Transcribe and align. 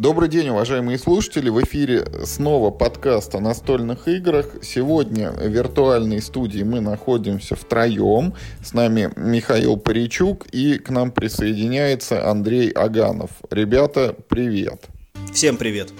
Добрый 0.00 0.30
день, 0.30 0.48
уважаемые 0.48 0.96
слушатели. 0.96 1.50
В 1.50 1.62
эфире 1.62 2.06
снова 2.24 2.70
подкаст 2.70 3.34
о 3.34 3.40
настольных 3.40 4.08
играх. 4.08 4.46
Сегодня 4.62 5.30
в 5.30 5.46
виртуальной 5.46 6.22
студии 6.22 6.62
мы 6.62 6.80
находимся 6.80 7.54
втроем. 7.54 8.32
С 8.64 8.72
нами 8.72 9.12
Михаил 9.14 9.76
Паричук 9.76 10.46
и 10.52 10.78
к 10.78 10.88
нам 10.88 11.10
присоединяется 11.10 12.26
Андрей 12.26 12.70
Аганов. 12.70 13.28
Ребята, 13.50 14.16
привет. 14.30 14.86
Всем 15.34 15.58
привет. 15.58 15.92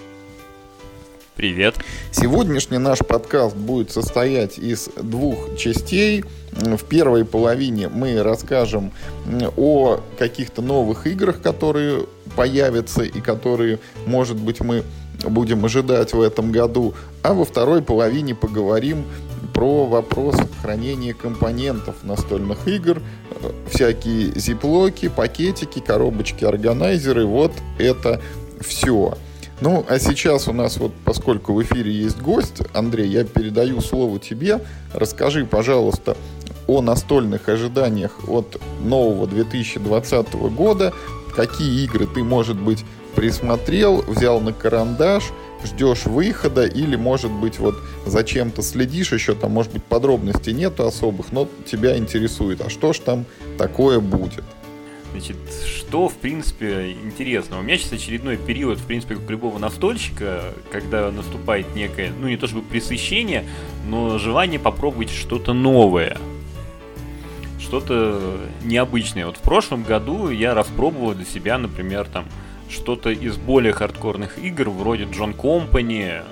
Привет. 1.37 1.75
Сегодняшний 2.11 2.79
наш 2.79 3.01
подкаст 3.01 3.55
будет 3.55 3.91
состоять 3.91 4.59
из 4.59 4.89
двух 4.97 5.59
частей. 5.59 6.25
В 6.53 6.85
первой 6.85 7.27
половине 7.27 7.89
мы 7.89 8.23
расскажем 8.23 8.93
о 9.59 10.01
каких-то 10.19 10.63
новых 10.63 11.07
играх, 11.07 11.43
которые 11.43 12.07
появятся 12.37 13.03
и 13.03 13.21
которые, 13.21 13.79
может 14.07 14.37
быть, 14.37 14.61
мы 14.61 14.85
будем 15.25 15.65
ожидать 15.65 16.13
в 16.13 16.21
этом 16.21 16.53
году. 16.53 16.95
А 17.23 17.35
во 17.35 17.45
второй 17.45 17.83
половине 17.83 18.35
поговорим 18.35 19.05
про 19.53 19.87
вопрос 19.87 20.37
хранения 20.63 21.13
компонентов 21.13 21.97
настольных 22.03 22.67
игр, 22.69 23.03
всякие 23.71 24.33
зиплоки, 24.39 25.09
пакетики, 25.09 25.81
коробочки, 25.81 26.45
органайзеры. 26.45 27.27
Вот 27.27 27.53
это 27.79 28.21
все. 28.61 29.17
Ну, 29.61 29.85
а 29.89 29.99
сейчас 29.99 30.49
у 30.49 30.55
нас 30.55 30.79
вот, 30.79 30.93
поскольку 31.05 31.53
в 31.53 31.63
эфире 31.63 31.93
есть 31.93 32.19
гость, 32.21 32.63
Андрей, 32.73 33.09
я 33.09 33.25
передаю 33.25 33.83
слово 33.83 34.19
тебе. 34.19 34.61
Расскажи, 34.95 35.45
пожалуйста, 35.45 36.17
о 36.67 36.81
настольных 36.81 37.49
ожиданиях 37.49 38.29
от 38.29 38.59
нового 38.83 39.27
2020 39.27 40.33
года. 40.55 40.95
Какие 41.35 41.85
игры 41.85 42.07
ты, 42.07 42.23
может 42.23 42.59
быть, 42.59 42.85
присмотрел, 43.15 44.03
взял 44.03 44.41
на 44.41 44.53
карандаш, 44.53 45.25
ждешь 45.65 46.07
выхода 46.07 46.65
или, 46.65 46.97
может 46.97 47.31
быть, 47.31 47.59
вот 47.59 47.77
зачем-то 48.07 48.63
следишь, 48.63 49.13
еще 49.13 49.35
там, 49.35 49.53
может 49.53 49.73
быть, 49.73 49.85
подробностей 49.85 50.53
нету 50.53 50.87
особых, 50.87 51.33
но 51.33 51.49
тебя 51.67 51.97
интересует, 51.97 52.61
а 52.61 52.71
что 52.71 52.93
ж 52.93 52.99
там 53.01 53.25
такое 53.59 54.01
будет? 54.01 54.45
Значит, 55.13 55.37
что, 55.67 56.09
в 56.09 56.15
принципе, 56.15 56.93
интересно. 56.93 57.59
У 57.59 57.63
меня 57.63 57.77
сейчас 57.77 57.95
очередной 57.95 58.37
период, 58.37 58.79
в 58.79 58.85
принципе, 58.85 59.17
как 59.17 59.27
у 59.27 59.31
любого 59.31 59.59
настольщика, 59.59 60.55
когда 60.71 61.11
наступает 61.11 61.75
некое, 61.75 62.13
ну, 62.17 62.29
не 62.29 62.37
то 62.37 62.47
чтобы 62.47 62.63
пресыщение, 62.63 63.45
но 63.89 64.19
желание 64.19 64.61
попробовать 64.61 65.11
что-то 65.11 65.53
новое. 65.53 66.17
Что-то 67.61 68.41
необычное. 68.63 69.27
Вот 69.27 69.37
в 69.37 69.43
прошлом 69.43 69.83
году 69.83 70.31
я 70.31 70.55
распробовал 70.55 71.15
для 71.15 71.25
себя, 71.25 71.59
например, 71.59 72.07
там, 72.07 72.27
что-то 72.69 73.11
из 73.11 73.37
более 73.37 73.73
хардкорных 73.73 74.39
игр, 74.39 74.71
вроде 74.71 75.05
John 75.05 75.37
Company, 75.37 76.23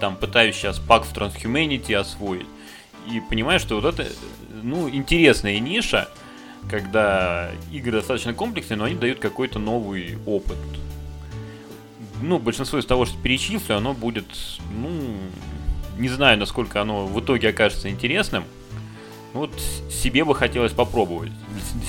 там, 0.00 0.16
пытаюсь 0.16 0.56
сейчас 0.56 0.80
Pax 0.80 1.12
Transhumanity 1.14 1.94
освоить. 1.94 2.46
И 3.10 3.20
понимаю, 3.20 3.60
что 3.60 3.80
вот 3.80 3.84
это, 3.84 4.08
ну, 4.62 4.88
интересная 4.88 5.58
ниша, 5.58 6.08
когда 6.68 7.52
игры 7.72 7.92
достаточно 7.92 8.34
комплексные, 8.34 8.76
но 8.76 8.84
они 8.84 8.96
дают 8.96 9.18
какой-то 9.18 9.58
новый 9.58 10.18
опыт. 10.26 10.58
Ну, 12.20 12.38
большинство 12.38 12.78
из 12.78 12.86
того, 12.86 13.04
что 13.04 13.16
перечислю, 13.22 13.76
оно 13.76 13.92
будет, 13.92 14.26
ну, 14.72 14.90
не 15.98 16.08
знаю, 16.08 16.38
насколько 16.38 16.80
оно 16.80 17.06
в 17.06 17.20
итоге 17.20 17.50
окажется 17.50 17.90
интересным. 17.90 18.44
Вот 19.36 19.52
себе 19.90 20.24
бы 20.24 20.34
хотелось 20.34 20.72
попробовать. 20.72 21.30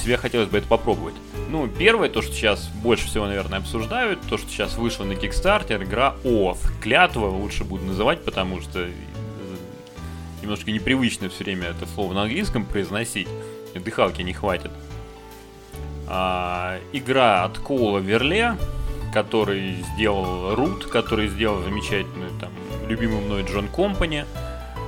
Себя 0.04 0.18
хотелось 0.18 0.50
бы 0.50 0.58
это 0.58 0.68
попробовать. 0.68 1.16
Ну, 1.50 1.68
первое, 1.68 2.10
то, 2.10 2.22
что 2.22 2.34
сейчас 2.34 2.68
больше 2.84 3.08
всего, 3.08 3.26
наверное, 3.26 3.60
обсуждают, 3.60 4.20
то, 4.30 4.38
что 4.38 4.50
сейчас 4.50 4.76
вышло 4.76 5.06
на 5.06 5.14
Kickstarter, 5.14 5.82
игра 5.82 6.16
Oath. 6.24 6.60
Клятва 6.82 7.28
лучше 7.28 7.64
буду 7.64 7.86
называть, 7.86 8.24
потому 8.26 8.60
что 8.60 8.82
э, 8.82 8.92
немножко 10.42 10.72
непривычно 10.72 11.30
все 11.30 11.46
время 11.46 11.68
это 11.68 11.86
слово 11.86 12.14
на 12.14 12.24
английском 12.24 12.66
произносить 12.66 13.30
дыхалки 13.76 14.22
не 14.22 14.34
хватит. 14.34 14.72
А, 16.08 16.80
игра 16.94 17.44
от 17.44 17.60
Коула 17.60 18.00
Верле, 18.00 18.58
который 19.14 19.76
сделал 19.94 20.56
Root, 20.56 20.86
который 20.86 21.28
сделал 21.28 21.62
замечательную, 21.64 22.32
там, 22.40 22.52
любимую 22.88 23.22
мной 23.22 23.44
John 23.44 23.68
Company, 23.68 24.26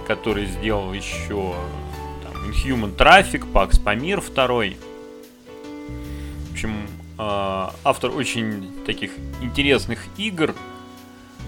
который 0.08 0.46
сделал 0.46 0.94
еще 0.94 1.56
Infamous 2.48 2.96
Traffic, 2.96 3.52
Pax 3.52 3.82
Pamir 3.84 4.22
2. 4.22 4.78
В 6.48 6.52
общем, 6.52 6.88
а, 7.18 7.74
автор 7.84 8.12
очень 8.12 8.70
таких 8.86 9.12
интересных 9.42 10.00
игр, 10.18 10.56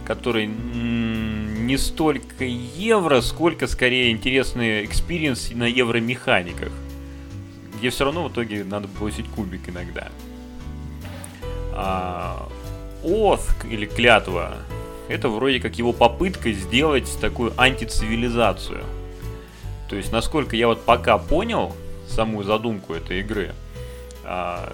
которые 0.06 0.48
не 0.48 1.78
столько 1.78 2.44
евро, 2.44 3.22
сколько 3.22 3.68
скорее 3.68 4.12
интересный 4.12 4.86
experience 4.86 5.52
на 5.52 5.66
евромеханиках 5.66 6.72
где 7.82 7.90
все 7.90 8.06
равно 8.06 8.28
в 8.28 8.32
итоге 8.32 8.64
надо 8.64 8.88
бросить 8.88 9.28
кубик 9.30 9.68
иногда. 9.68 10.10
А, 11.74 12.48
или 13.04 13.88
клятва 13.88 14.58
это 15.10 15.30
вроде 15.30 15.60
как 15.60 15.80
его 15.80 15.92
попытка 15.92 16.52
сделать 16.52 17.12
такую 17.20 17.60
антицивилизацию. 17.60 18.84
То 19.92 19.98
есть, 19.98 20.14
насколько 20.14 20.56
я 20.56 20.68
вот 20.68 20.86
пока 20.86 21.18
понял 21.18 21.76
саму 22.08 22.44
задумку 22.44 22.94
этой 22.94 23.20
игры, 23.20 23.54
а, 24.24 24.74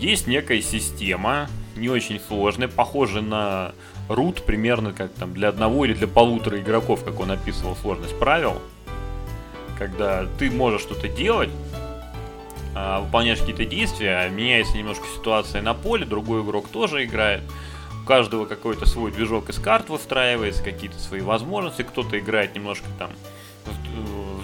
есть 0.00 0.26
некая 0.26 0.60
система, 0.60 1.48
не 1.76 1.88
очень 1.88 2.18
сложная, 2.18 2.66
похожая 2.66 3.22
на 3.22 3.72
root 4.08 4.42
примерно 4.42 4.92
как 4.92 5.12
там 5.12 5.34
для 5.34 5.50
одного 5.50 5.84
или 5.84 5.94
для 5.94 6.08
полутора 6.08 6.58
игроков, 6.58 7.04
как 7.04 7.20
он 7.20 7.30
описывал 7.30 7.76
сложность 7.76 8.18
правил. 8.18 8.60
Когда 9.78 10.26
ты 10.40 10.50
можешь 10.50 10.80
что-то 10.80 11.06
делать, 11.06 11.50
а, 12.74 13.02
выполняешь 13.02 13.38
какие-то 13.38 13.64
действия, 13.64 14.28
меняется 14.30 14.76
немножко 14.76 15.04
ситуация 15.14 15.62
на 15.62 15.74
поле, 15.74 16.04
другой 16.04 16.42
игрок 16.42 16.66
тоже 16.66 17.04
играет. 17.04 17.42
У 18.02 18.04
каждого 18.04 18.46
какой-то 18.46 18.84
свой 18.84 19.12
движок 19.12 19.48
из 19.50 19.60
карт 19.60 19.90
выстраивается, 19.90 20.64
какие-то 20.64 20.98
свои 20.98 21.20
возможности, 21.20 21.82
кто-то 21.82 22.18
играет 22.18 22.56
немножко 22.56 22.88
там 22.98 23.10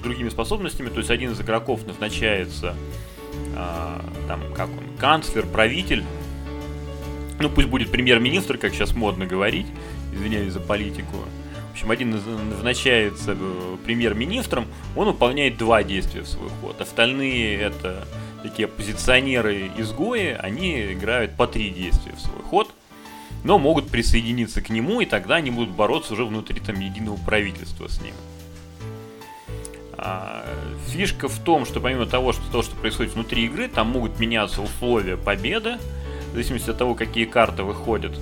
с, 0.01 0.03
другими 0.03 0.29
способностями, 0.29 0.89
то 0.89 0.99
есть 0.99 1.11
один 1.11 1.33
из 1.33 1.41
игроков 1.41 1.87
назначается 1.87 2.75
а, 3.57 4.05
там, 4.27 4.53
как 4.55 4.69
он, 4.69 4.97
канцлер, 4.99 5.47
правитель, 5.47 6.05
ну 7.39 7.49
пусть 7.49 7.69
будет 7.69 7.91
премьер-министр, 7.91 8.59
как 8.59 8.73
сейчас 8.73 8.95
модно 8.95 9.27
говорить, 9.27 9.67
извиняюсь 10.13 10.53
за 10.53 10.61
политику, 10.61 11.17
в 11.71 11.73
общем, 11.73 11.91
один 11.93 12.11
назначается 12.51 13.37
э, 13.39 13.77
премьер-министром, 13.85 14.67
он 14.97 15.07
выполняет 15.07 15.57
два 15.57 15.85
действия 15.85 16.23
в 16.23 16.29
свой 16.29 16.51
ход. 16.61 16.81
Остальные 16.81 17.57
это 17.59 18.09
такие 18.43 18.67
оппозиционеры-изгои, 18.67 20.37
они 20.39 20.93
играют 20.93 21.37
по 21.37 21.47
три 21.47 21.71
действия 21.71 22.13
в 22.13 22.21
свой 22.21 22.43
ход, 22.43 22.75
но 23.45 23.59
могут 23.59 23.89
присоединиться 23.89 24.63
к 24.63 24.71
нему, 24.71 25.01
и 25.01 25.07
тогда 25.07 25.37
они 25.37 25.51
будут 25.51 25.71
бороться 25.71 26.15
уже 26.15 26.25
внутри 26.25 26.61
там 26.61 26.79
единого 26.81 27.17
правительства 27.17 27.89
с 27.89 28.01
ним. 28.03 28.15
А, 30.03 30.47
фишка 30.89 31.29
в 31.29 31.39
том, 31.39 31.67
что 31.67 31.79
помимо 31.79 32.07
того, 32.07 32.33
что 32.33 32.43
то, 32.51 32.63
что 32.63 32.75
происходит 32.75 33.15
внутри 33.15 33.45
игры, 33.45 33.69
там 33.69 33.89
могут 33.89 34.19
меняться 34.19 34.63
условия 34.63 35.19
победы, 35.19 35.77
в 36.31 36.33
зависимости 36.33 36.71
от 36.71 36.79
того, 36.79 36.95
какие 36.95 37.27
карты 37.27 37.65
выходят 37.65 38.19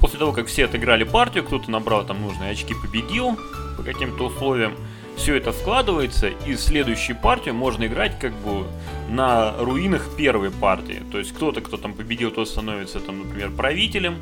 после 0.00 0.18
того, 0.18 0.32
как 0.32 0.48
все 0.48 0.66
отыграли 0.66 1.04
партию, 1.04 1.44
кто-то 1.44 1.70
набрал 1.70 2.04
там 2.04 2.20
нужные 2.20 2.50
очки, 2.50 2.74
победил 2.74 3.38
по 3.76 3.82
каким-то 3.82 4.26
условиям, 4.26 4.74
все 5.16 5.36
это 5.36 5.50
складывается, 5.52 6.28
и 6.28 6.56
следующую 6.56 7.16
партию 7.16 7.54
можно 7.54 7.86
играть 7.86 8.18
как 8.18 8.32
бы 8.34 8.66
на 9.08 9.54
руинах 9.56 10.14
первой 10.16 10.50
партии. 10.50 11.02
То 11.10 11.18
есть 11.18 11.32
кто-то, 11.32 11.60
кто 11.60 11.78
там 11.78 11.94
победил, 11.94 12.30
тот 12.32 12.48
становится 12.48 13.00
там, 13.00 13.20
например, 13.20 13.50
правителем, 13.52 14.16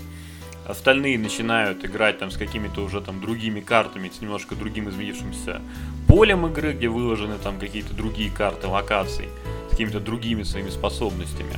остальные 0.67 1.19
начинают 1.19 1.85
играть 1.85 2.19
там 2.19 2.31
с 2.31 2.37
какими-то 2.37 2.83
уже 2.83 3.01
там 3.01 3.21
другими 3.21 3.61
картами, 3.61 4.09
с 4.09 4.21
немножко 4.21 4.55
другим 4.55 4.89
изменившимся 4.89 5.61
полем 6.07 6.47
игры, 6.47 6.73
где 6.73 6.89
выложены 6.89 7.39
там 7.43 7.59
какие-то 7.59 7.95
другие 7.95 8.31
карты 8.31 8.67
локаций, 8.67 9.29
с 9.69 9.71
какими-то 9.71 10.01
другими 10.01 10.43
своими 10.43 10.71
способностями. 10.71 11.57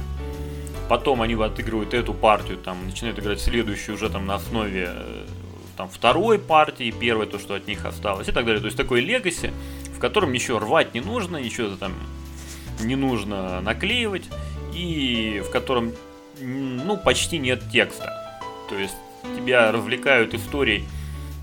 Потом 0.88 1.22
они 1.22 1.34
отыгрывают 1.34 1.94
эту 1.94 2.12
партию, 2.12 2.58
там, 2.58 2.86
начинают 2.86 3.18
играть 3.18 3.40
следующую 3.40 3.96
уже 3.96 4.10
там 4.10 4.26
на 4.26 4.34
основе 4.34 4.88
э, 4.90 5.26
там, 5.76 5.88
второй 5.88 6.38
партии, 6.38 6.90
первой, 6.90 7.26
то, 7.26 7.38
что 7.38 7.54
от 7.54 7.66
них 7.66 7.84
осталось, 7.86 8.28
и 8.28 8.32
так 8.32 8.44
далее. 8.44 8.60
То 8.60 8.66
есть 8.66 8.76
такой 8.76 9.00
легаси, 9.00 9.50
в 9.96 9.98
котором 9.98 10.32
ничего 10.32 10.58
рвать 10.58 10.94
не 10.94 11.00
нужно, 11.00 11.38
ничего 11.38 11.74
там 11.76 11.94
не 12.80 12.96
нужно 12.96 13.60
наклеивать, 13.62 14.24
и 14.74 15.42
в 15.46 15.50
котором, 15.50 15.92
ну, 16.40 16.96
почти 16.96 17.38
нет 17.38 17.62
текста. 17.72 18.23
То 18.74 18.80
есть 18.80 18.96
тебя 19.36 19.70
развлекают 19.70 20.34
историей. 20.34 20.84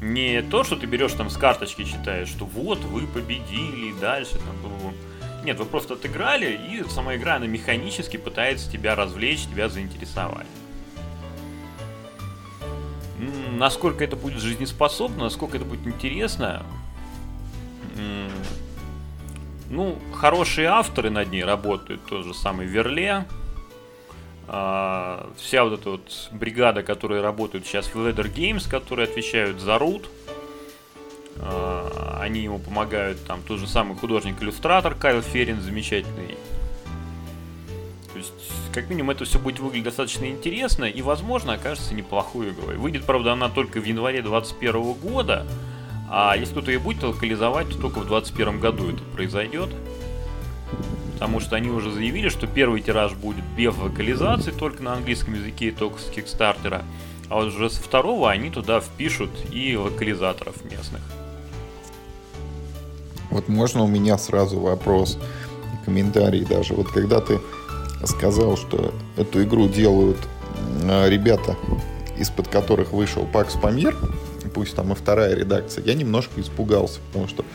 Не 0.01 0.42
то, 0.42 0.66
что 0.66 0.75
ты 0.75 0.86
берешь 0.86 1.13
там 1.13 1.30
с 1.30 1.38
карточки 1.38 1.86
читаешь, 1.86 2.28
что 2.28 2.44
вот 2.44 2.80
вы 2.80 3.07
победили, 3.07 3.98
дальше 4.01 4.33
там 4.33 4.57
было 4.62 4.94
нет, 5.45 5.57
вы 5.57 5.66
просто 5.66 5.94
отыграли, 5.95 6.60
и 6.69 6.83
сама 6.89 7.16
игра, 7.16 7.36
она 7.36 7.48
механически 7.48 8.18
пытается 8.18 8.69
тебя 8.69 8.95
развлечь, 8.95 9.45
тебя 9.45 9.69
заинтересовать. 9.69 10.45
насколько 13.51 14.04
это 14.04 14.16
будет 14.16 14.42
жизнеспособно, 14.42 15.25
насколько 15.25 15.57
это 15.57 15.66
будет 15.66 15.86
интересно, 15.88 16.66
ну, 19.69 19.98
хорошие 20.13 20.68
авторы 20.68 21.10
над 21.10 21.31
ней 21.31 21.44
работают, 21.44 22.01
тот 22.06 22.25
же 22.25 22.33
самый 22.33 22.66
Верле, 22.66 23.25
вся 24.47 25.63
вот 25.63 25.79
эта 25.79 25.89
вот 25.91 26.29
бригада, 26.31 26.83
которая 26.83 27.21
работает 27.21 27.65
сейчас 27.65 27.88
в 27.88 27.95
Leather 27.95 28.33
Games, 28.33 28.69
которые 28.69 29.07
отвечают 29.07 29.61
за 29.61 29.77
Root, 29.77 30.07
а, 31.41 32.19
они 32.21 32.41
ему 32.41 32.59
помогают, 32.59 33.23
там 33.25 33.41
тот 33.41 33.59
же 33.59 33.67
самый 33.67 33.97
художник-иллюстратор 33.97 34.93
Кайл 34.95 35.21
Ферин, 35.21 35.61
замечательный. 35.61 36.38
То 38.11 38.17
есть, 38.17 38.33
как 38.73 38.89
минимум, 38.89 39.11
это 39.11 39.25
все 39.25 39.39
будет 39.39 39.59
выглядеть 39.59 39.85
достаточно 39.85 40.25
интересно 40.25 40.85
и, 40.85 41.01
возможно, 41.01 41.53
окажется 41.53 41.95
неплохой 41.95 42.49
игрой. 42.49 42.77
Выйдет, 42.77 43.05
правда, 43.05 43.33
она 43.33 43.49
только 43.49 43.79
в 43.79 43.85
январе 43.85 44.21
2021 44.21 44.94
года, 44.94 45.47
а 46.09 46.35
если 46.37 46.51
кто-то 46.51 46.71
ее 46.71 46.79
будет 46.79 47.01
локализовать, 47.03 47.69
то 47.69 47.79
только 47.79 47.99
в 47.99 48.07
2021 48.07 48.59
году 48.59 48.89
это 48.91 49.03
произойдет. 49.15 49.69
Потому 51.21 51.39
что 51.39 51.56
они 51.56 51.69
уже 51.69 51.91
заявили, 51.91 52.29
что 52.29 52.47
первый 52.47 52.81
тираж 52.81 53.13
будет 53.13 53.45
без 53.56 53.77
локализации, 53.77 54.50
только 54.50 54.81
на 54.81 54.94
английском 54.94 55.35
языке 55.35 55.68
и 55.68 55.71
только 55.71 56.00
с 56.00 56.06
Кикстартера. 56.06 56.81
А 57.29 57.35
вот 57.35 57.50
уже 57.50 57.69
со 57.69 57.79
второго 57.79 58.31
они 58.31 58.50
туда 58.50 58.79
впишут 58.79 59.29
и 59.51 59.77
локализаторов 59.77 60.65
местных. 60.65 61.01
Вот 63.29 63.47
можно 63.50 63.83
у 63.83 63.88
меня 63.88 64.18
сразу 64.18 64.59
вопрос, 64.59 65.19
комментарий 65.85 66.44
даже. 66.44 66.73
Вот 66.73 66.88
когда 66.88 67.21
ты 67.21 67.39
сказал, 68.03 68.57
что 68.57 68.91
эту 69.15 69.44
игру 69.44 69.68
делают 69.68 70.18
а, 70.85 71.07
ребята, 71.07 71.56
из-под 72.18 72.47
которых 72.47 72.94
вышел 72.94 73.27
Пакс 73.31 73.53
Памир, 73.53 73.95
пусть 74.56 74.75
там 74.75 74.91
и 74.91 74.95
вторая 74.95 75.35
редакция, 75.35 75.83
я 75.83 75.94
немножко 75.94 76.41
испугался, 76.41 77.00
потому 77.12 77.27
что 77.27 77.45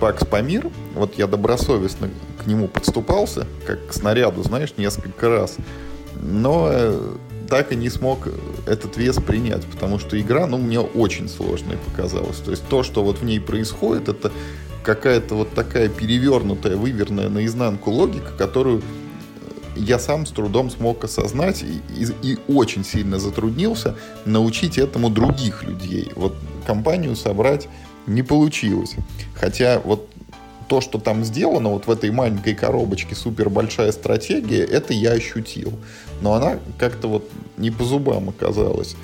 Пакс 0.00 0.24
Памир, 0.24 0.70
вот 0.94 1.16
я 1.18 1.26
добросовестно 1.26 2.10
к 2.42 2.46
нему 2.46 2.68
подступался, 2.68 3.46
как 3.66 3.88
к 3.88 3.92
снаряду, 3.92 4.42
знаешь, 4.42 4.74
несколько 4.76 5.28
раз, 5.28 5.56
но 6.20 6.68
э, 6.70 7.16
так 7.48 7.72
и 7.72 7.76
не 7.76 7.88
смог 7.88 8.28
этот 8.66 8.96
вес 8.96 9.16
принять, 9.16 9.64
потому 9.64 9.98
что 9.98 10.20
игра, 10.20 10.46
ну, 10.46 10.58
мне 10.58 10.80
очень 10.80 11.28
сложной 11.28 11.76
показалась. 11.76 12.38
То 12.38 12.50
есть 12.50 12.66
то, 12.68 12.82
что 12.82 13.02
вот 13.04 13.18
в 13.18 13.24
ней 13.24 13.40
происходит, 13.40 14.08
это 14.08 14.32
какая-то 14.82 15.34
вот 15.34 15.54
такая 15.54 15.88
перевернутая, 15.88 16.76
выверная 16.76 17.28
наизнанку 17.28 17.90
логика, 17.90 18.30
которую 18.38 18.82
я 19.74 19.98
сам 19.98 20.26
с 20.26 20.30
трудом 20.30 20.70
смог 20.70 21.04
осознать 21.04 21.62
и, 21.62 21.82
и, 21.94 22.32
и 22.32 22.38
очень 22.48 22.84
сильно 22.84 23.18
затруднился 23.18 23.96
научить 24.24 24.78
этому 24.78 25.10
других 25.10 25.64
людей. 25.64 26.10
Вот 26.14 26.34
компанию 26.66 27.14
собрать 27.14 27.68
не 28.06 28.22
получилось. 28.22 28.94
Хотя 29.34 29.80
вот 29.84 30.08
то, 30.68 30.80
что 30.80 30.98
там 30.98 31.24
сделано, 31.24 31.70
вот 31.70 31.86
в 31.86 31.90
этой 31.90 32.10
маленькой 32.10 32.54
коробочке 32.54 33.14
супер 33.14 33.50
большая 33.50 33.92
стратегия, 33.92 34.64
это 34.64 34.92
я 34.92 35.12
ощутил. 35.12 35.72
Но 36.20 36.34
она 36.34 36.58
как-то 36.78 37.08
вот 37.08 37.30
не 37.56 37.70
по 37.70 37.84
зубам 37.84 38.28
оказалась. 38.28 38.96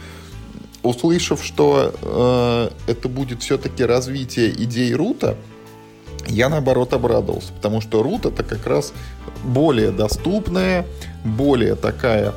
Услышав, 0.83 1.45
что 1.45 1.95
э, 2.03 2.91
это 2.91 3.09
будет 3.09 3.43
все-таки 3.43 3.85
развитие 3.85 4.51
идей 4.51 4.93
Рута, 4.95 5.37
я 6.27 6.49
наоборот 6.49 6.93
обрадовался, 6.93 7.53
потому 7.53 7.81
что 7.81 8.03
Рут 8.03 8.27
это 8.27 8.43
как 8.43 8.67
раз 8.67 8.93
более 9.45 9.91
доступная, 9.91 10.87
более 11.25 11.77
такая, 11.77 12.35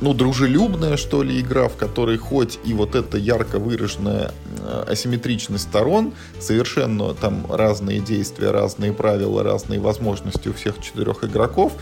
ну, 0.00 0.12
дружелюбная, 0.12 0.96
что 0.96 1.22
ли, 1.22 1.40
игра, 1.40 1.68
в 1.68 1.76
которой 1.76 2.18
хоть 2.18 2.58
и 2.64 2.74
вот 2.74 2.94
эта 2.94 3.16
ярко 3.16 3.58
выраженная 3.58 4.32
э, 4.58 4.84
асимметричность 4.88 5.64
сторон, 5.64 6.12
совершенно 6.40 7.14
там 7.14 7.46
разные 7.50 8.00
действия, 8.00 8.50
разные 8.50 8.92
правила, 8.92 9.42
разные 9.42 9.80
возможности 9.80 10.48
у 10.48 10.52
всех 10.52 10.80
четырех 10.80 11.24
игроков, 11.24 11.72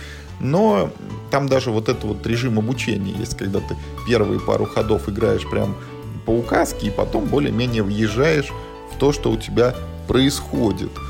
но 0.41 0.91
там 1.31 1.49
даже 1.49 1.71
вот 1.71 1.89
этот 1.89 2.05
вот 2.05 2.27
режим 2.27 2.59
обучения 2.59 3.13
есть, 3.13 3.37
когда 3.37 3.61
ты 3.61 3.77
первые 4.07 4.41
пару 4.41 4.67
ходов 4.67 5.09
играешь 5.09 5.49
прям 5.49 5.77
по 6.25 6.31
указке, 6.31 6.89
и 6.89 6.91
потом 6.91 7.27
более-менее 7.27 7.83
въезжаешь 7.83 8.51
в 8.95 8.99
то, 8.99 9.13
что 9.13 9.31
у 9.31 9.37
тебя 9.37 9.75
происходит– 10.07 10.91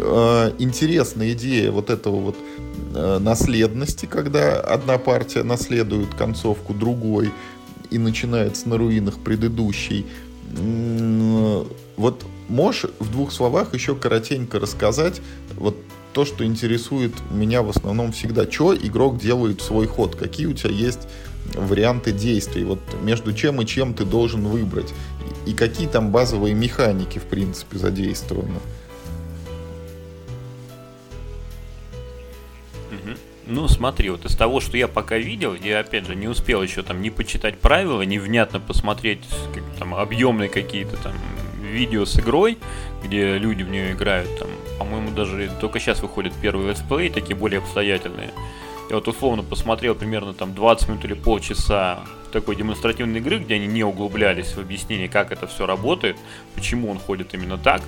э, 0.00 0.52
интересная 0.58 1.32
идея 1.32 1.70
вот 1.70 1.90
этого 1.90 2.16
вот 2.16 2.36
наследности, 2.92 4.06
когда 4.06 4.60
одна 4.60 4.98
партия 4.98 5.42
наследует 5.42 6.14
концовку 6.14 6.74
другой 6.74 7.30
и 7.90 7.98
начинается 7.98 8.68
на 8.68 8.76
руинах 8.76 9.18
предыдущей. 9.18 10.06
Вот 11.96 12.24
можешь 12.48 12.90
в 12.98 13.10
двух 13.12 13.32
словах 13.32 13.74
еще 13.74 13.94
коротенько 13.94 14.58
рассказать 14.58 15.20
вот 15.56 15.76
то, 16.12 16.24
что 16.24 16.44
интересует 16.44 17.12
меня 17.30 17.62
в 17.62 17.68
основном 17.68 18.10
всегда. 18.10 18.50
Что 18.50 18.74
игрок 18.74 19.18
делает 19.18 19.60
в 19.60 19.64
свой 19.64 19.86
ход? 19.86 20.16
Какие 20.16 20.46
у 20.46 20.52
тебя 20.52 20.70
есть 20.70 21.06
варианты 21.54 22.10
действий? 22.10 22.64
Вот 22.64 22.80
между 23.02 23.32
чем 23.32 23.62
и 23.62 23.66
чем 23.66 23.94
ты 23.94 24.04
должен 24.04 24.48
выбрать? 24.48 24.92
И 25.46 25.52
какие 25.52 25.86
там 25.86 26.10
базовые 26.10 26.54
механики, 26.54 27.20
в 27.20 27.24
принципе, 27.24 27.78
задействованы? 27.78 28.58
Ну, 33.52 33.66
смотри, 33.66 34.10
вот 34.10 34.24
из 34.24 34.36
того, 34.36 34.60
что 34.60 34.76
я 34.76 34.86
пока 34.86 35.18
видел, 35.18 35.54
я, 35.54 35.80
опять 35.80 36.06
же, 36.06 36.14
не 36.14 36.28
успел 36.28 36.62
еще 36.62 36.82
там 36.82 37.02
не 37.02 37.10
почитать 37.10 37.58
правила, 37.58 38.02
не 38.02 38.20
внятно 38.20 38.60
посмотреть 38.60 39.24
как, 39.52 39.64
там 39.76 39.92
объемные 39.92 40.48
какие-то 40.48 40.96
там 40.98 41.14
видео 41.60 42.04
с 42.04 42.16
игрой, 42.16 42.58
где 43.02 43.38
люди 43.38 43.64
в 43.64 43.68
нее 43.68 43.90
играют, 43.90 44.38
там, 44.38 44.48
по-моему, 44.78 45.10
даже 45.10 45.50
только 45.60 45.80
сейчас 45.80 46.00
выходит 46.00 46.32
первый 46.40 46.68
летсплей, 46.68 47.10
такие 47.10 47.34
более 47.34 47.58
обстоятельные. 47.58 48.30
Я 48.88 48.94
вот 48.94 49.08
условно 49.08 49.42
посмотрел 49.42 49.96
примерно 49.96 50.32
там 50.32 50.54
20 50.54 50.88
минут 50.88 51.04
или 51.04 51.14
полчаса 51.14 52.04
такой 52.32 52.54
демонстративной 52.54 53.18
игры, 53.18 53.40
где 53.40 53.54
они 53.56 53.66
не 53.66 53.82
углублялись 53.82 54.52
в 54.52 54.60
объяснение, 54.60 55.08
как 55.08 55.32
это 55.32 55.48
все 55.48 55.66
работает, 55.66 56.16
почему 56.54 56.88
он 56.88 57.00
ходит 57.00 57.34
именно 57.34 57.58
так. 57.58 57.82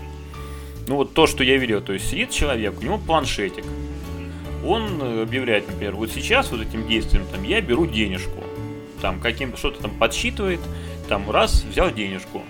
Ну 0.89 0.97
вот 0.97 1.15
то, 1.15 1.29
что 1.29 1.45
я 1.45 1.57
видел, 1.57 1.81
то 1.81 1.93
есть 1.93 2.11
сидит 2.11 2.31
человек, 2.31 2.81
у 2.81 2.83
него 2.83 2.99
планшетик, 2.99 3.65
он 4.65 5.01
э, 5.03 5.23
объявляет, 5.23 5.69
например, 5.69 5.95
вот 5.97 6.11
сейчас 6.11 6.51
вот 6.51 6.61
этим 6.61 6.87
действием 6.87 7.25
там 7.31 7.43
я 7.43 7.61
беру 7.61 7.87
денежку, 7.87 8.43
там 9.01 9.21
каким 9.21 9.57
что-то 9.57 9.83
там 9.83 9.91
подсчитывает, 9.99 10.61
там 11.09 11.31
раз 11.31 11.65
взял 11.65 11.91
денежку, 11.91 12.43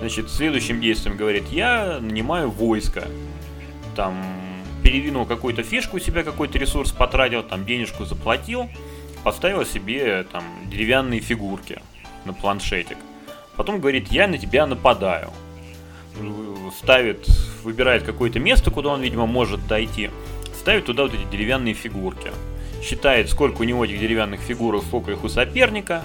значит 0.00 0.30
следующим 0.30 0.80
действием 0.80 1.16
говорит 1.16 1.48
я 1.50 1.98
нанимаю 2.00 2.50
войско, 2.50 3.04
там 3.94 4.16
передвинул 4.82 5.26
какую-то 5.26 5.62
фишку 5.62 5.96
у 5.96 6.00
себя, 6.00 6.22
какой-то 6.22 6.58
ресурс 6.58 6.92
потратил, 6.92 7.42
там 7.42 7.66
денежку 7.66 8.04
заплатил, 8.04 8.68
поставил 9.24 9.64
себе 9.64 10.24
там 10.30 10.44
деревянные 10.70 11.20
фигурки 11.20 11.80
на 12.24 12.32
планшетик. 12.32 12.98
Потом 13.56 13.80
говорит, 13.80 14.12
я 14.12 14.28
на 14.28 14.38
тебя 14.38 14.66
нападаю. 14.66 15.30
Ставит, 16.78 17.26
выбирает 17.64 18.04
какое-то 18.04 18.38
место, 18.38 18.70
куда 18.70 18.90
он, 18.90 19.00
видимо, 19.00 19.26
может 19.26 19.66
дойти 19.66 20.10
ставит 20.66 20.84
туда 20.84 21.04
вот 21.04 21.14
эти 21.14 21.22
деревянные 21.30 21.74
фигурки. 21.74 22.32
Считает, 22.82 23.30
сколько 23.30 23.60
у 23.60 23.62
него 23.62 23.84
этих 23.84 24.00
деревянных 24.00 24.40
фигурок, 24.40 24.82
сколько 24.82 25.12
их 25.12 25.22
у 25.22 25.28
соперника. 25.28 26.02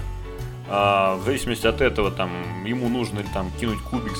А, 0.68 1.16
в 1.16 1.24
зависимости 1.24 1.66
от 1.66 1.80
этого, 1.80 2.12
там, 2.12 2.30
ему 2.64 2.88
нужно 2.88 3.18
ли 3.18 3.26
там 3.34 3.50
кинуть 3.58 3.80
кубик, 3.80 4.12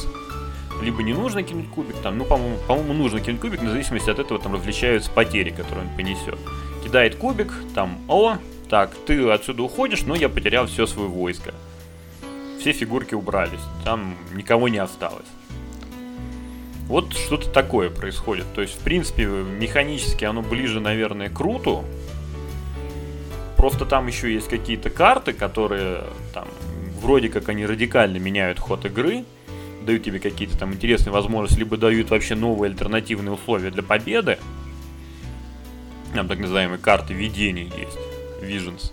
либо 0.82 1.04
не 1.04 1.12
нужно 1.12 1.44
кинуть 1.44 1.68
кубик, 1.68 1.94
там, 2.02 2.18
ну, 2.18 2.25
по-моему, 2.25 2.56
по-моему, 2.66 2.92
нужно 2.92 3.20
кинуть 3.20 3.40
кубик, 3.40 3.62
но 3.62 3.68
в 3.68 3.70
зависимости 3.70 4.11
от 4.11 4.18
этого 4.18 4.40
там 4.40 4.56
различаются 4.56 5.12
потери, 5.12 5.50
которые 5.50 5.87
он 5.87 5.96
понесет. 5.96 6.40
Кидает 6.82 7.14
кубик, 7.14 7.52
там, 7.76 8.00
о, 8.08 8.38
так, 8.68 8.90
ты 9.06 9.30
отсюда 9.30 9.62
уходишь, 9.62 10.02
но 10.02 10.16
я 10.16 10.28
потерял 10.28 10.66
все 10.66 10.87
свое 10.87 11.08
войско. 11.08 11.54
Все 12.58 12.72
фигурки 12.72 13.14
убрались, 13.14 13.62
там 13.84 14.16
никого 14.34 14.66
не 14.66 14.78
осталось. 14.78 15.28
Вот 16.92 17.14
что-то 17.14 17.49
такое 17.49 17.88
происходит. 17.88 18.44
То 18.54 18.61
есть, 18.61 18.75
в 18.75 18.80
принципе, 18.80 19.25
механически 19.25 20.26
оно 20.26 20.42
ближе, 20.42 20.78
наверное, 20.78 21.30
к 21.30 21.40
руту. 21.40 21.87
Просто 23.56 23.87
там 23.87 24.08
еще 24.08 24.30
есть 24.30 24.46
какие-то 24.49 24.90
карты, 24.90 25.32
которые 25.32 26.04
там 26.34 26.46
вроде 27.00 27.30
как 27.30 27.49
они 27.49 27.64
радикально 27.64 28.18
меняют 28.18 28.58
ход 28.58 28.84
игры, 28.84 29.25
дают 29.87 30.02
тебе 30.02 30.18
какие-то 30.18 30.58
там 30.58 30.75
интересные 30.75 31.14
возможности, 31.14 31.61
либо 31.61 31.78
дают 31.78 32.11
вообще 32.11 32.34
новые 32.34 32.68
альтернативные 32.68 33.32
условия 33.32 33.70
для 33.70 33.82
победы. 33.82 34.37
Там 36.14 36.28
так 36.28 36.40
называемые 36.40 36.76
карты 36.76 37.14
видений 37.14 37.72
есть, 37.75 37.96
visions. 38.42 38.92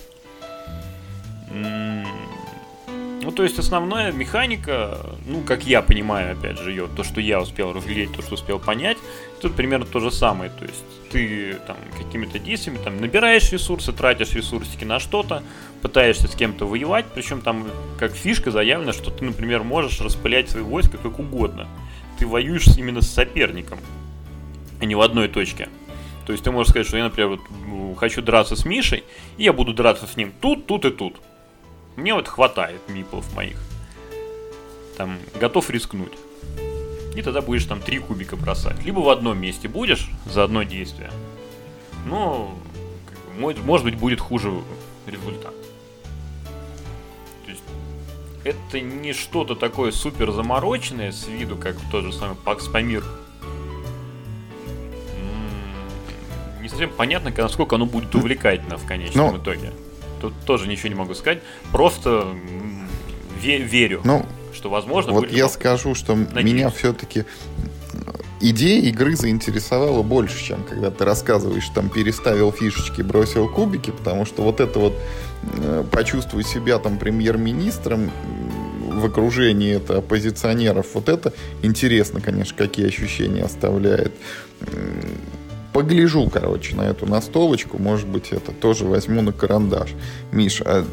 Ну, 3.21 3.31
то 3.31 3.43
есть 3.43 3.59
основная 3.59 4.13
механика, 4.13 4.97
ну, 5.25 5.41
как 5.41 5.65
я 5.65 5.81
понимаю, 5.81 6.37
опять 6.37 6.57
же, 6.57 6.71
ее, 6.71 6.87
то, 6.95 7.03
что 7.03 7.19
я 7.19 7.41
успел 7.41 7.73
разглядеть, 7.73 8.13
то, 8.13 8.21
что 8.21 8.35
успел 8.35 8.59
понять, 8.59 8.97
тут 9.41 9.55
примерно 9.55 9.85
то 9.85 9.99
же 9.99 10.09
самое. 10.09 10.49
То 10.51 10.65
есть 10.65 10.83
ты 11.11 11.57
там 11.67 11.75
какими-то 11.97 12.39
действиями 12.39 12.79
там 12.81 13.01
набираешь 13.01 13.51
ресурсы, 13.51 13.91
тратишь 13.91 14.33
ресурсики 14.33 14.85
на 14.85 14.99
что-то, 14.99 15.43
пытаешься 15.81 16.27
с 16.27 16.35
кем-то 16.35 16.65
воевать, 16.65 17.07
причем 17.13 17.41
там 17.41 17.67
как 17.97 18.13
фишка 18.13 18.51
заявлена, 18.51 18.93
что 18.93 19.11
ты, 19.11 19.25
например, 19.25 19.63
можешь 19.63 19.99
распылять 19.99 20.49
свои 20.49 20.63
войска 20.63 20.97
как 20.97 21.19
угодно. 21.19 21.67
Ты 22.17 22.25
воюешь 22.25 22.67
именно 22.77 23.01
с 23.01 23.09
соперником, 23.09 23.79
а 24.79 24.85
не 24.85 24.95
в 24.95 25.01
одной 25.01 25.27
точке. 25.27 25.67
То 26.25 26.31
есть 26.31 26.43
ты 26.45 26.51
можешь 26.51 26.69
сказать, 26.69 26.87
что 26.87 26.97
я, 26.97 27.03
например, 27.03 27.29
вот, 27.29 27.97
хочу 27.97 28.21
драться 28.21 28.55
с 28.55 28.63
Мишей, 28.63 29.03
и 29.37 29.43
я 29.43 29.51
буду 29.51 29.73
драться 29.73 30.07
с 30.07 30.15
ним 30.15 30.31
тут, 30.39 30.67
тут 30.67 30.85
и 30.85 30.91
тут. 30.91 31.15
Мне 31.99 32.13
вот 32.13 32.29
хватает 32.29 32.79
миплов 32.87 33.25
моих. 33.35 33.57
Там, 34.97 35.19
готов 35.39 35.69
рискнуть. 35.69 36.13
И 37.13 37.21
тогда 37.21 37.41
будешь 37.41 37.65
там 37.65 37.81
три 37.81 37.99
кубика 37.99 38.37
бросать. 38.37 38.81
Либо 38.85 38.99
в 38.99 39.09
одном 39.09 39.37
месте 39.37 39.67
будешь 39.67 40.09
за 40.25 40.45
одно 40.45 40.63
действие. 40.63 41.11
Но, 42.05 42.57
может 43.37 43.83
быть, 43.83 43.95
будет 43.97 44.21
хуже 44.21 44.61
результат. 45.05 45.53
То 47.45 47.51
есть, 47.51 47.63
это 48.45 48.79
не 48.79 49.11
что-то 49.11 49.55
такое 49.55 49.91
супер 49.91 50.31
замороченное 50.31 51.11
с 51.11 51.27
виду, 51.27 51.57
как 51.57 51.75
тот 51.91 52.05
же 52.05 52.13
самый 52.13 52.37
Пакс 52.37 52.67
Памир. 52.67 53.03
Не 56.61 56.69
совсем 56.69 56.91
понятно, 56.91 57.33
насколько 57.35 57.75
оно 57.75 57.85
будет 57.85 58.15
увлекательно 58.15 58.77
в 58.77 58.85
конечном 58.85 59.33
ну, 59.33 59.37
итоге. 59.37 59.73
Тут 60.19 60.33
тоже 60.45 60.67
ничего 60.67 60.89
не 60.89 60.95
могу 60.95 61.13
сказать. 61.13 61.39
Просто 61.71 62.35
ве- 63.41 63.61
верю, 63.61 64.01
ну, 64.03 64.25
что 64.53 64.69
возможно. 64.69 65.13
Вот 65.13 65.31
я 65.31 65.47
скажу, 65.49 65.95
что 65.95 66.15
Надеюсь. 66.15 66.43
меня 66.45 66.69
все-таки 66.69 67.25
идея 68.41 68.81
игры 68.83 69.15
заинтересовала 69.15 70.01
больше, 70.01 70.43
чем 70.43 70.63
когда 70.63 70.91
ты 70.91 71.05
рассказываешь, 71.05 71.67
там 71.73 71.89
переставил 71.89 72.51
фишечки, 72.51 73.01
бросил 73.01 73.47
кубики, 73.49 73.91
потому 73.91 74.25
что 74.25 74.43
вот 74.43 74.59
это 74.59 74.79
вот 74.79 74.93
э, 75.57 75.83
почувствовать 75.91 76.47
себя 76.47 76.79
там 76.79 76.97
премьер-министром 76.97 78.11
в 78.91 79.05
окружении 79.05 79.75
это 79.75 79.99
оппозиционеров, 79.99 80.87
вот 80.93 81.07
это 81.09 81.33
интересно, 81.61 82.21
конечно, 82.21 82.55
какие 82.57 82.87
ощущения 82.87 83.43
оставляет 83.43 84.13
погляжу, 85.79 86.29
короче, 86.29 86.75
на 86.75 86.81
эту 86.81 87.05
настолочку. 87.05 87.77
Может 87.77 88.05
быть, 88.05 88.31
это 88.31 88.51
тоже 88.51 88.83
возьму 88.83 89.21
на 89.21 89.31
карандаш. 89.31 89.91
Миш, 90.33 90.61
а 90.65 90.85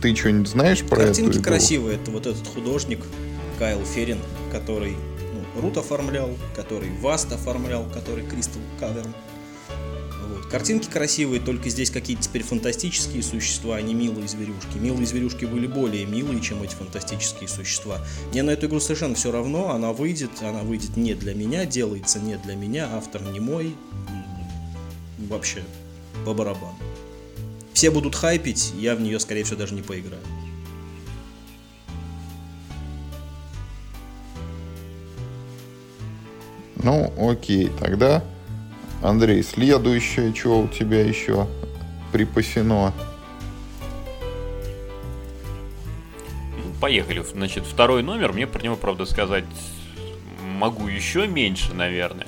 ты 0.00 0.14
что-нибудь 0.14 0.46
знаешь 0.46 0.84
про 0.84 0.98
Картинки 0.98 1.30
эту 1.30 1.40
игру? 1.40 1.50
красивые. 1.50 1.96
Это 1.96 2.12
вот 2.12 2.26
этот 2.28 2.46
художник 2.46 3.00
Кайл 3.58 3.84
Ферин, 3.84 4.18
который 4.52 4.92
ну, 4.94 5.60
Рут 5.60 5.76
оформлял, 5.76 6.30
который 6.54 6.88
Васт 7.00 7.32
оформлял, 7.32 7.84
который 7.92 8.24
Кристал 8.24 8.62
Каверн. 8.78 9.12
Вот. 10.28 10.46
Картинки 10.46 10.88
красивые, 10.88 11.40
только 11.40 11.68
здесь 11.68 11.90
какие-то 11.90 12.22
теперь 12.22 12.44
фантастические 12.44 13.24
существа, 13.24 13.74
а 13.74 13.82
не 13.82 13.94
милые 13.94 14.28
зверюшки. 14.28 14.78
Милые 14.78 15.04
зверюшки 15.04 15.46
были 15.46 15.66
более 15.66 16.06
милые, 16.06 16.40
чем 16.40 16.62
эти 16.62 16.76
фантастические 16.76 17.48
существа. 17.48 17.98
Мне 18.30 18.44
на 18.44 18.50
эту 18.50 18.66
игру 18.66 18.78
совершенно 18.78 19.16
все 19.16 19.32
равно, 19.32 19.70
она 19.70 19.92
выйдет, 19.92 20.30
она 20.42 20.60
выйдет 20.60 20.96
не 20.96 21.14
для 21.14 21.34
меня, 21.34 21.64
делается 21.64 22.20
не 22.20 22.36
для 22.36 22.54
меня, 22.54 22.88
автор 22.92 23.22
не 23.22 23.40
мой, 23.40 23.74
вообще 25.28 25.62
по 26.24 26.34
барабану. 26.34 26.76
Все 27.72 27.90
будут 27.90 28.16
хайпить, 28.16 28.72
я 28.76 28.96
в 28.96 29.00
нее, 29.00 29.20
скорее 29.20 29.44
всего, 29.44 29.58
даже 29.58 29.74
не 29.74 29.82
поиграю. 29.82 30.22
Ну, 36.82 37.12
окей, 37.30 37.70
тогда, 37.78 38.24
Андрей, 39.02 39.42
следующее, 39.42 40.34
что 40.34 40.60
у 40.60 40.68
тебя 40.68 41.04
еще 41.04 41.46
припасено? 42.12 42.92
Ну, 46.56 46.72
поехали. 46.80 47.22
Значит, 47.22 47.64
второй 47.64 48.02
номер. 48.02 48.32
Мне 48.32 48.46
про 48.46 48.62
него, 48.62 48.76
правда, 48.76 49.04
сказать 49.06 49.44
могу 50.40 50.88
еще 50.88 51.26
меньше, 51.28 51.74
наверное 51.74 52.26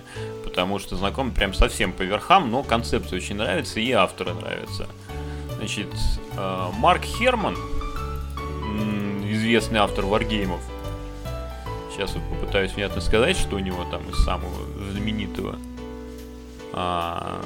потому 0.61 0.79
что 0.79 0.95
знаком 0.97 1.31
прям 1.31 1.55
совсем 1.55 1.91
по 1.91 2.03
верхам, 2.03 2.51
но 2.51 2.63
концепция 2.63 3.17
очень 3.17 3.37
нравится 3.37 3.81
и 3.81 3.91
авторы 3.93 4.35
нравятся. 4.35 4.87
Значит, 5.57 5.89
э, 6.37 6.67
Марк 6.77 7.03
Херман, 7.03 7.57
известный 9.25 9.79
автор 9.79 10.05
варгеймов, 10.05 10.61
сейчас 11.91 12.13
вот 12.15 12.23
попытаюсь 12.25 12.73
внятно 12.73 13.01
сказать, 13.01 13.39
что 13.39 13.57
у 13.57 13.59
него 13.59 13.87
там 13.91 14.03
из 14.11 14.23
самого 14.23 14.53
знаменитого. 14.93 15.57
А, 16.75 17.41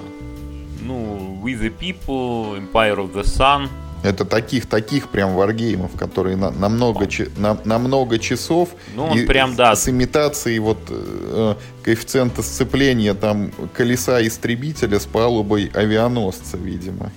ну, 0.81 1.41
We 1.41 1.55
the 1.55 1.73
People, 1.73 2.59
Empire 2.59 2.97
of 2.97 3.15
the 3.15 3.23
Sun– 3.23 3.69
это 4.05 4.27
таких, 4.27 4.67
таких 4.67 5.09
прям 5.09 5.35
варгеймов, 5.35 5.97
которые 5.97 6.37
на, 6.37 6.51
на, 6.51 6.69
много, 6.69 7.09
на, 7.39 7.59
на 7.65 7.79
много 7.79 8.19
часов. 8.19 8.69
Ну, 8.95 9.07
он 9.07 9.19
и 9.19 9.25
прям, 9.25 9.57
да. 9.57 9.75
С 9.75 9.89
имитацией 9.89 10.59
вот 10.59 10.79
э, 10.91 11.55
коэффициента 11.83 12.43
сцепления 12.43 13.15
там 13.15 13.51
колеса 13.73 14.25
истребителя 14.25 15.01
с 15.01 15.07
палубой 15.07 15.71
авианосца, 15.75 16.59
видимо. 16.59 17.11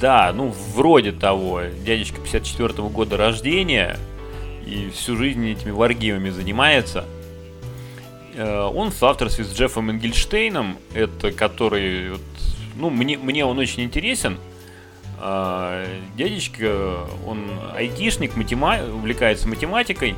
Да, 0.00 0.32
ну, 0.34 0.54
вроде 0.74 1.12
того. 1.12 1.62
Дядечка 1.84 2.20
54 2.20 2.68
-го 2.68 2.90
года 2.90 3.18
рождения 3.18 3.98
и 4.66 4.90
всю 4.90 5.16
жизнь 5.16 5.46
этими 5.46 5.70
варгеймами 5.70 6.30
занимается. 6.30 7.04
Э, 8.36 8.70
он 8.74 8.90
в 8.90 8.94
соавторстве 8.94 9.44
с 9.44 9.52
Джеффом 9.52 9.90
Энгельштейном, 9.90 10.78
это 10.94 11.30
который 11.30 12.18
ну, 12.76 12.90
мне, 12.90 13.18
мне 13.18 13.44
он 13.44 13.58
очень 13.58 13.82
интересен. 13.82 14.38
А, 15.18 15.86
дядечка, 16.16 17.06
он 17.26 17.46
айтишник, 17.74 18.36
матема... 18.36 18.78
увлекается 18.84 19.48
математикой 19.48 20.14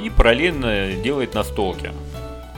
и 0.00 0.10
параллельно 0.10 0.92
делает 0.92 1.34
настолки. 1.34 1.92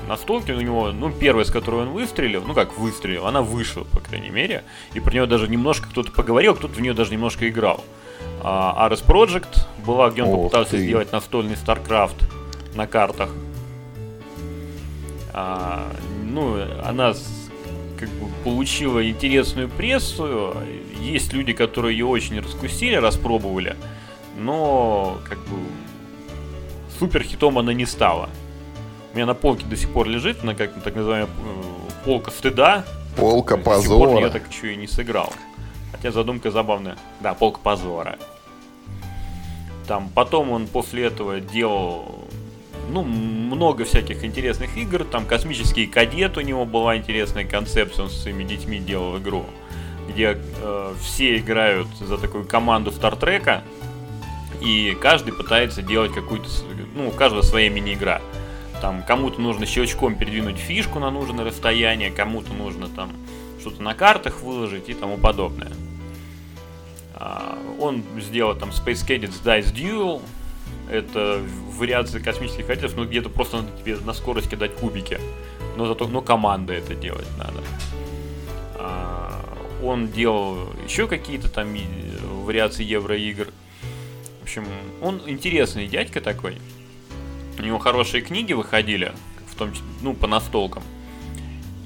Настолки 0.09 0.51
у 0.51 0.61
него, 0.61 0.91
ну, 0.93 1.13
первая, 1.13 1.45
с 1.45 1.51
которой 1.51 1.83
он 1.83 1.91
выстрелил, 1.91 2.43
ну, 2.45 2.55
как 2.55 2.77
выстрелил, 2.79 3.27
она 3.27 3.43
вышла, 3.43 3.85
по 3.85 4.01
крайней 4.01 4.31
мере. 4.31 4.65
И 4.95 5.01
про 5.01 5.13
нее 5.13 5.27
даже 5.27 5.47
немножко 5.47 5.89
кто-то 5.89 6.11
поговорил, 6.11 6.55
кто-то 6.55 6.75
в 6.75 6.81
нее 6.81 6.95
даже 6.95 7.13
немножко 7.13 7.49
играл. 7.49 7.85
А 8.43 8.89
Ares 8.89 9.05
Project 9.05 9.67
была, 9.85 10.11
где 10.11 10.23
он 10.23 10.31
Ох 10.31 10.37
попытался 10.37 10.73
ты. 10.73 10.79
сделать 10.79 11.13
настольный 11.13 11.55
StarCraft 11.55 12.25
на 12.75 12.87
картах. 12.87 13.31
А, 15.33 15.93
ну, 16.25 16.59
она 16.85 17.15
как 18.01 18.09
бы 18.09 18.29
получила 18.43 19.07
интересную 19.07 19.69
прессу. 19.69 20.57
Есть 20.99 21.35
люди, 21.35 21.53
которые 21.53 21.97
ее 21.97 22.07
очень 22.07 22.41
раскусили, 22.41 22.95
распробовали, 22.95 23.77
но 24.39 25.19
как 25.29 25.39
бы 25.39 25.59
супер 26.99 27.23
хитом 27.23 27.59
она 27.59 27.75
не 27.75 27.85
стала. 27.85 28.31
У 29.13 29.17
меня 29.17 29.27
на 29.27 29.35
полке 29.35 29.67
до 29.67 29.77
сих 29.77 29.91
пор 29.91 30.09
лежит, 30.09 30.43
на 30.45 30.55
как 30.55 30.73
так 30.83 30.95
называемая 30.95 31.29
э, 31.29 32.05
полка 32.05 32.31
стыда. 32.31 32.85
Полка 33.17 33.57
позора. 33.57 34.21
я 34.21 34.31
так 34.31 34.51
еще 34.51 34.73
и 34.73 34.77
не 34.77 34.87
сыграл. 34.87 35.33
Хотя 35.93 36.11
задумка 36.13 36.51
забавная. 36.51 36.97
Да, 37.21 37.35
полка 37.35 37.61
позора. 37.61 38.19
Там 39.87 40.09
потом 40.15 40.53
он 40.53 40.69
после 40.69 41.05
этого 41.05 41.41
делал 41.41 42.25
ну, 42.89 43.03
много 43.03 43.85
всяких 43.85 44.25
интересных 44.25 44.77
игр. 44.77 45.05
Там 45.05 45.27
космический 45.27 45.87
кадет 45.87 46.37
у 46.37 46.41
него 46.41 46.65
была 46.65 46.97
интересная 46.97 47.45
концепция, 47.45 48.05
он 48.05 48.11
со 48.11 48.19
своими 48.19 48.45
детьми 48.45 48.79
делал 48.79 49.19
игру, 49.19 49.47
где 50.09 50.37
э, 50.63 50.95
все 51.01 51.37
играют 51.37 51.89
за 52.01 52.19
такую 52.19 52.45
команду 52.45 52.91
Стартрека, 52.91 53.63
и 54.61 54.97
каждый 55.01 55.33
пытается 55.33 55.83
делать 55.83 56.13
какую-то, 56.13 56.49
ну, 56.95 57.09
у 57.09 57.11
каждого 57.11 57.43
своя 57.43 57.71
мини-игра. 57.71 58.21
Там 58.81 59.03
кому-то 59.03 59.41
нужно 59.41 59.67
щелчком 59.67 60.15
передвинуть 60.15 60.57
фишку 60.57 60.99
на 60.99 61.11
нужное 61.11 61.45
расстояние, 61.45 62.11
кому-то 62.11 62.53
нужно 62.55 62.89
там 62.89 63.11
что-то 63.61 63.83
на 63.83 63.95
картах 63.95 64.41
выложить 64.41 64.89
и 64.89 64.95
тому 64.95 65.19
подобное. 65.19 65.73
А, 67.15 67.59
он 67.79 68.03
сделал 68.19 68.55
там 68.55 68.71
Space 68.71 69.07
Cadets 69.07 69.43
Dice 69.45 69.75
Duel, 69.75 70.23
это 70.91 71.43
вариация 71.77 72.21
космических 72.21 72.67
кадетов, 72.67 72.97
ну 72.97 73.05
где-то 73.05 73.29
просто 73.29 73.59
надо 73.59 73.69
тебе 73.79 73.97
на 73.97 74.13
скорость 74.13 74.51
кидать 74.51 74.75
кубики. 74.75 75.19
Но 75.77 75.87
зато, 75.87 76.09
но 76.09 76.21
команда 76.21 76.73
это 76.73 76.95
делать 76.95 77.29
надо. 77.39 77.63
А, 78.75 79.43
он 79.83 80.09
делал 80.09 80.69
еще 80.85 81.07
какие-то 81.07 81.49
там 81.49 81.69
вариации 82.45 82.85
евроигр. 82.85 83.49
В 84.41 84.43
общем, 84.43 84.67
он 85.01 85.23
интересный 85.27 85.87
дядька 85.87 86.21
такой. 86.21 86.59
У 87.59 87.63
него 87.63 87.79
хорошие 87.79 88.23
книги 88.23 88.53
выходили, 88.53 89.13
в 89.51 89.55
том 89.55 89.73
числе, 89.73 89.87
ну, 90.03 90.15
по 90.15 90.27
настолкам. 90.27 90.83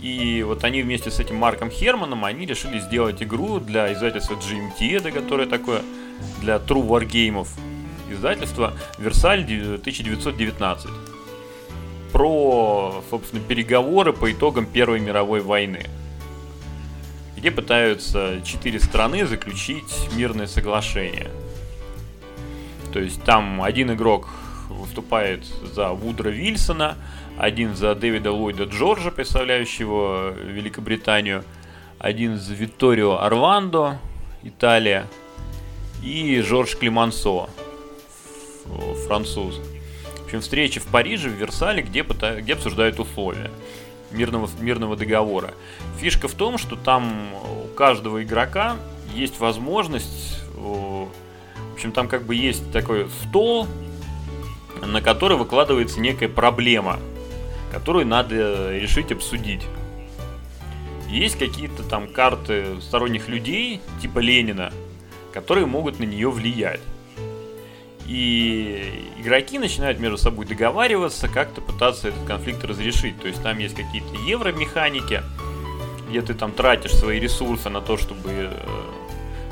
И 0.01 0.43
вот 0.43 0.65
они 0.65 0.83
вместе 0.83 1.11
с 1.11 1.19
этим 1.19 1.37
Марком 1.37 1.71
Херманом, 1.71 2.25
они 2.25 2.47
решили 2.47 2.79
сделать 2.79 3.23
игру 3.23 3.59
для 3.59 3.93
издательства 3.93 4.35
GMT, 4.35 4.97
это 4.97 5.11
которое 5.11 5.47
такое 5.47 5.83
для 6.41 6.57
True 6.57 6.87
Wargames 6.87 7.49
издательство 8.11 8.75
Версаль 8.99 9.43
1919 9.43 10.91
про, 12.13 13.03
собственно, 13.11 13.43
переговоры 13.43 14.13
по 14.13 14.31
итогам 14.31 14.67
Первой 14.67 15.01
мировой 15.01 15.41
войны, 15.41 15.87
где 17.37 17.51
пытаются 17.51 18.41
четыре 18.45 18.79
страны 18.79 19.27
заключить 19.27 20.09
мирное 20.17 20.47
соглашение. 20.47 21.29
То 22.93 23.01
есть 23.01 23.23
там 23.25 23.61
один 23.63 23.93
игрок 23.93 24.29
выступает 24.69 25.45
за 25.45 25.91
Вудра 25.91 26.29
Вильсона, 26.29 26.97
один 27.37 27.75
за 27.75 27.97
Дэвида 27.97 28.31
Ллойда 28.31 28.65
Джорджа, 28.65 29.11
представляющего 29.11 30.31
Великобританию, 30.31 31.43
один 31.99 32.39
за 32.39 32.55
Витторио 32.55 33.19
Арвандо, 33.21 33.99
Италия, 34.45 35.07
и 36.01 36.41
Жорж 36.43 36.77
Климансо, 36.77 37.49
француз. 39.07 39.61
В 40.21 40.25
общем, 40.27 40.41
встреча 40.41 40.81
в 40.81 40.87
Париже, 40.87 41.29
в 41.29 41.33
Версале, 41.33 41.83
где, 41.83 42.03
где 42.03 42.53
обсуждают 42.55 42.99
условия 42.99 43.51
мирного, 44.11 44.49
мирного 44.61 44.97
договора. 44.97 45.55
Фишка 45.99 46.29
в 46.29 46.35
том, 46.35 46.59
что 46.59 46.77
там 46.77 47.35
у 47.35 47.75
каждого 47.75 48.23
игрока 48.23 48.77
есть 49.15 49.39
возможность, 49.39 50.41
в 50.55 51.09
общем, 51.73 51.93
там 51.93 52.09
как 52.09 52.25
бы 52.25 52.35
есть 52.35 52.71
такой 52.73 53.09
стол, 53.23 53.67
на 54.83 55.01
который 55.01 55.37
выкладывается 55.37 56.01
некая 56.01 56.29
проблема, 56.29 56.99
которую 57.73 58.07
надо 58.07 58.77
решить, 58.79 59.13
обсудить. 59.13 59.63
Есть 61.09 61.39
какие-то 61.39 61.83
там 61.83 62.09
карты 62.09 62.81
сторонних 62.81 63.29
людей, 63.29 63.81
типа 64.01 64.19
Ленина, 64.19 64.73
которые 65.33 65.67
могут 65.67 66.01
на 66.01 66.05
нее 66.05 66.31
влиять. 66.31 66.81
И 68.07 69.11
игроки 69.19 69.59
начинают 69.59 69.99
между 69.99 70.19
собой 70.19 70.47
договариваться, 70.47 71.29
как-то 71.29 71.61
пытаться 71.61 72.09
этот 72.09 72.25
конфликт 72.25 72.63
разрешить. 72.65 73.19
То 73.21 73.29
есть 73.29 73.43
там 73.43 73.59
есть 73.59 73.75
какие-то 73.75 74.15
евромеханики, 74.27 75.23
где 76.11 76.21
ты 76.21 76.35
там 76.35 76.53
тратишь 76.53 76.95
свои 76.95 77.19
ресурсы 77.19 77.71
на 77.71 77.81
то, 77.81 77.97
чтобы 77.97 78.31
э, 78.31 78.51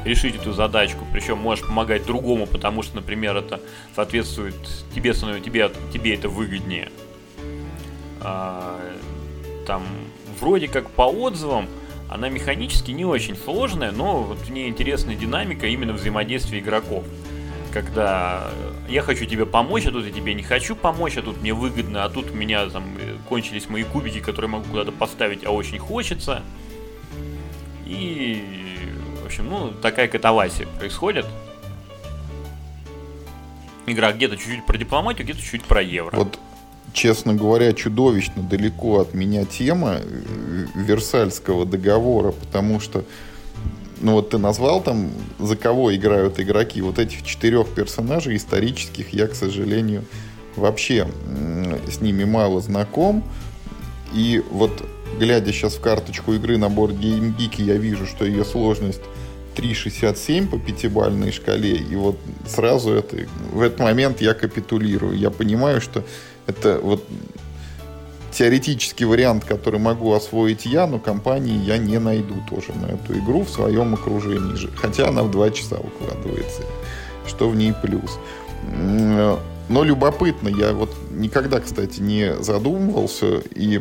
решить 0.04 0.36
эту 0.36 0.52
задачку. 0.52 1.06
Причем 1.12 1.38
можешь 1.38 1.64
помогать 1.64 2.04
другому, 2.04 2.46
потому 2.46 2.82
что, 2.82 2.96
например, 2.96 3.36
это 3.36 3.60
соответствует 3.94 4.54
тебе, 4.94 5.14
тебе, 5.14 5.70
тебе 5.92 6.14
это 6.14 6.28
выгоднее. 6.28 6.90
А, 8.20 8.78
там 9.66 9.82
вроде 10.38 10.68
как 10.68 10.90
по 10.90 11.02
отзывам 11.02 11.68
она 12.08 12.28
механически 12.28 12.90
не 12.90 13.06
очень 13.06 13.36
сложная, 13.36 13.90
но 13.90 14.22
вот 14.22 14.38
в 14.38 14.50
ней 14.50 14.68
интересная 14.68 15.16
динамика 15.16 15.66
именно 15.66 15.94
взаимодействия 15.94 16.58
игроков 16.58 17.04
когда 17.72 18.50
я 18.88 19.02
хочу 19.02 19.24
тебе 19.24 19.46
помочь, 19.46 19.86
а 19.86 19.90
тут 19.90 20.04
я 20.04 20.12
тебе 20.12 20.34
не 20.34 20.42
хочу 20.42 20.76
помочь, 20.76 21.16
а 21.16 21.22
тут 21.22 21.40
мне 21.40 21.54
выгодно, 21.54 22.04
а 22.04 22.10
тут 22.10 22.30
у 22.30 22.34
меня 22.34 22.68
там 22.68 22.84
кончились 23.28 23.68
мои 23.68 23.84
кубики, 23.84 24.20
которые 24.20 24.50
могу 24.50 24.64
куда-то 24.66 24.92
поставить, 24.92 25.44
а 25.44 25.50
очень 25.50 25.78
хочется. 25.78 26.42
И, 27.86 28.44
в 29.22 29.26
общем, 29.26 29.48
ну, 29.48 29.70
такая 29.70 30.08
катавасия 30.08 30.66
происходит. 30.78 31.26
Игра 33.86 34.12
где-то 34.12 34.36
чуть-чуть 34.36 34.64
про 34.66 34.78
дипломатию, 34.78 35.24
где-то 35.24 35.42
чуть 35.42 35.64
про 35.64 35.82
евро. 35.82 36.16
Вот, 36.16 36.38
честно 36.92 37.34
говоря, 37.34 37.72
чудовищно 37.72 38.42
далеко 38.42 39.00
от 39.00 39.14
меня 39.14 39.44
тема 39.44 39.98
Версальского 40.74 41.66
договора, 41.66 42.32
потому 42.32 42.78
что 42.78 43.04
ну 44.02 44.12
вот 44.12 44.30
ты 44.30 44.38
назвал 44.38 44.82
там, 44.82 45.10
за 45.38 45.56
кого 45.56 45.94
играют 45.94 46.38
игроки. 46.40 46.82
Вот 46.82 46.98
этих 46.98 47.22
четырех 47.22 47.68
персонажей 47.68 48.36
исторических 48.36 49.14
я, 49.14 49.28
к 49.28 49.34
сожалению, 49.34 50.04
вообще 50.56 51.08
с 51.90 52.00
ними 52.00 52.24
мало 52.24 52.60
знаком. 52.60 53.24
И 54.12 54.42
вот 54.50 54.70
глядя 55.18 55.52
сейчас 55.52 55.74
в 55.74 55.80
карточку 55.80 56.34
игры 56.34 56.58
на 56.58 56.68
борт 56.68 56.94
GameGeek, 56.94 57.62
я 57.62 57.76
вижу, 57.76 58.06
что 58.06 58.24
ее 58.24 58.44
сложность 58.44 59.02
3,67 59.56 60.48
по 60.48 60.58
пятибалльной 60.58 61.30
шкале. 61.30 61.76
И 61.76 61.94
вот 61.94 62.18
сразу 62.46 62.92
это, 62.92 63.16
в 63.52 63.60
этот 63.60 63.80
момент 63.80 64.20
я 64.20 64.34
капитулирую. 64.34 65.16
Я 65.16 65.30
понимаю, 65.30 65.80
что 65.80 66.04
это 66.46 66.80
вот 66.82 67.06
теоретический 68.32 69.04
вариант, 69.04 69.44
который 69.44 69.78
могу 69.78 70.12
освоить 70.12 70.66
я, 70.66 70.86
но 70.86 70.98
компании 70.98 71.62
я 71.64 71.78
не 71.78 71.98
найду 71.98 72.34
тоже 72.48 72.72
на 72.72 72.86
эту 72.86 73.18
игру 73.18 73.44
в 73.44 73.50
своем 73.50 73.94
окружении. 73.94 74.68
Хотя 74.76 75.08
она 75.08 75.22
в 75.22 75.30
2 75.30 75.50
часа 75.50 75.76
укладывается, 75.76 76.62
что 77.26 77.48
в 77.48 77.56
ней 77.56 77.72
плюс. 77.72 78.18
Но 79.68 79.84
любопытно, 79.84 80.48
я 80.48 80.72
вот 80.72 80.94
никогда, 81.10 81.60
кстати, 81.60 82.00
не 82.00 82.34
задумывался 82.42 83.42
и 83.54 83.80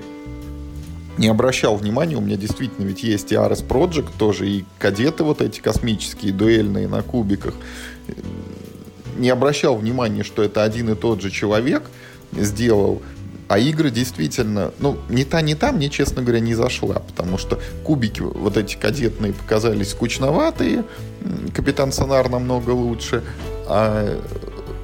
не 1.17 1.27
обращал 1.27 1.75
внимания, 1.75 2.15
у 2.15 2.21
меня 2.21 2.37
действительно 2.37 2.85
ведь 2.85 3.03
есть 3.03 3.31
и 3.31 3.35
Ares 3.35 3.65
Project 3.67 4.09
тоже, 4.17 4.47
и 4.49 4.65
кадеты 4.79 5.23
вот 5.23 5.41
эти 5.41 5.59
космические, 5.59 6.33
дуэльные 6.33 6.87
на 6.87 7.01
кубиках. 7.03 7.53
Не 9.17 9.29
обращал 9.29 9.75
внимания, 9.75 10.23
что 10.23 10.41
это 10.41 10.63
один 10.63 10.89
и 10.89 10.95
тот 10.95 11.21
же 11.21 11.29
человек 11.29 11.83
сделал 12.31 13.01
а 13.51 13.59
игры 13.59 13.91
действительно, 13.91 14.71
ну, 14.79 14.97
не 15.09 15.25
та, 15.25 15.41
не 15.41 15.55
та, 15.55 15.73
мне, 15.73 15.89
честно 15.89 16.21
говоря, 16.21 16.39
не 16.39 16.55
зашла, 16.55 16.99
потому 16.99 17.37
что 17.37 17.59
кубики 17.83 18.21
вот 18.21 18.55
эти 18.55 18.77
кадетные 18.77 19.33
показались 19.33 19.89
скучноватые, 19.89 20.85
Капитан 21.53 21.91
Сонар 21.91 22.29
намного 22.29 22.69
лучше, 22.69 23.23
а 23.67 24.17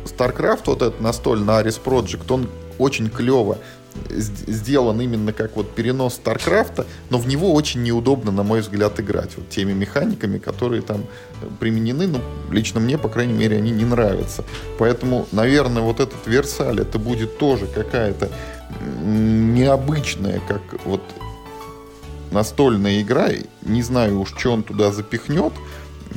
StarCraft, 0.03 0.63
вот 0.65 0.81
этот 0.81 0.99
настольный 0.99 1.53
Ares 1.53 1.79
Project, 1.81 2.25
он 2.29 2.49
очень 2.77 3.09
клево 3.09 3.57
сделан 4.09 5.01
именно 5.01 5.33
как 5.33 5.55
вот 5.55 5.73
перенос 5.73 6.15
Старкрафта, 6.15 6.85
но 7.09 7.17
в 7.17 7.27
него 7.27 7.53
очень 7.53 7.83
неудобно, 7.83 8.31
на 8.31 8.43
мой 8.43 8.61
взгляд, 8.61 8.99
играть 8.99 9.31
вот 9.37 9.49
теми 9.49 9.73
механиками, 9.73 10.37
которые 10.37 10.81
там 10.81 11.05
применены, 11.59 12.07
ну, 12.07 12.19
лично 12.51 12.79
мне, 12.79 12.97
по 12.97 13.09
крайней 13.09 13.33
мере, 13.33 13.57
они 13.57 13.71
не 13.71 13.85
нравятся. 13.85 14.43
Поэтому, 14.77 15.27
наверное, 15.31 15.81
вот 15.81 15.99
этот 15.99 16.25
Версаль, 16.25 16.81
это 16.81 16.99
будет 16.99 17.37
тоже 17.37 17.67
какая-то 17.67 18.29
необычная, 19.03 20.41
как 20.47 20.61
вот 20.85 21.01
настольная 22.31 23.01
игра. 23.01 23.29
Не 23.63 23.81
знаю 23.81 24.21
уж, 24.21 24.33
что 24.37 24.51
он 24.51 24.63
туда 24.63 24.91
запихнет, 24.91 25.53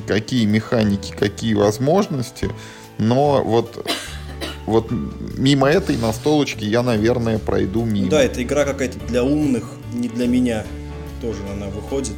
какие 0.06 0.46
механики, 0.46 1.12
какие 1.12 1.54
возможности, 1.54 2.50
но 2.98 3.42
вот 3.42 3.86
вот 4.66 4.90
мимо 5.36 5.68
этой 5.68 5.96
настолочки 5.96 6.64
я, 6.64 6.82
наверное, 6.82 7.38
пройду 7.38 7.84
мимо. 7.84 8.08
Да, 8.08 8.22
это 8.22 8.42
игра 8.42 8.64
какая-то 8.64 8.98
для 9.06 9.24
умных, 9.24 9.64
не 9.92 10.08
для 10.08 10.26
меня. 10.26 10.64
Тоже 11.20 11.40
она 11.52 11.66
выходит. 11.66 12.16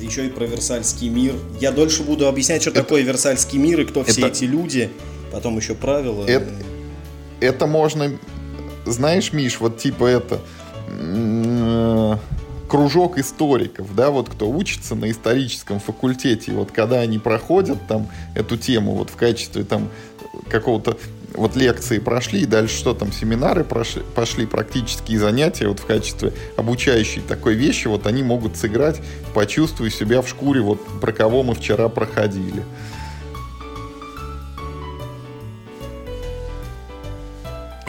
Еще 0.00 0.26
и 0.26 0.28
про 0.28 0.44
Версальский 0.44 1.08
мир. 1.08 1.34
Я 1.60 1.70
дольше 1.70 2.02
буду 2.02 2.26
объяснять, 2.26 2.62
что 2.62 2.70
это... 2.70 2.82
такое 2.82 3.02
Версальский 3.02 3.58
мир 3.58 3.80
и 3.80 3.84
кто 3.84 4.00
это... 4.00 4.10
все 4.10 4.26
эти 4.26 4.44
люди. 4.44 4.90
Потом 5.30 5.56
еще 5.56 5.74
правила. 5.74 6.26
Это, 6.26 6.50
это 7.40 7.66
можно... 7.66 8.18
Знаешь, 8.84 9.32
Миш, 9.32 9.60
вот 9.60 9.78
типа 9.78 10.06
это 10.06 10.40
кружок 12.68 13.18
историков, 13.18 13.94
да, 13.94 14.10
вот 14.10 14.30
кто 14.30 14.50
учится 14.50 14.94
на 14.94 15.10
историческом 15.10 15.78
факультете, 15.78 16.52
вот 16.52 16.72
когда 16.72 17.00
они 17.00 17.18
проходят 17.18 17.86
там 17.86 18.08
эту 18.34 18.56
тему 18.56 18.94
вот 18.94 19.10
в 19.10 19.16
качестве 19.16 19.64
там 19.64 19.90
какого-то 20.48 20.96
вот 21.34 21.54
лекции 21.56 21.98
прошли, 21.98 22.40
и 22.40 22.46
дальше 22.46 22.76
что 22.76 22.94
там, 22.94 23.12
семинары 23.12 23.64
прошли, 23.64 24.02
пошли, 24.14 24.46
практические 24.46 25.18
занятия 25.18 25.68
вот 25.68 25.80
в 25.80 25.86
качестве 25.86 26.32
обучающей 26.56 27.20
такой 27.20 27.54
вещи, 27.54 27.88
вот 27.88 28.06
они 28.06 28.22
могут 28.22 28.56
сыграть, 28.56 29.00
почувствуя 29.34 29.90
себя 29.90 30.22
в 30.22 30.28
шкуре, 30.28 30.60
вот 30.60 30.80
про 31.00 31.12
кого 31.12 31.42
мы 31.42 31.54
вчера 31.54 31.88
проходили. 31.88 32.64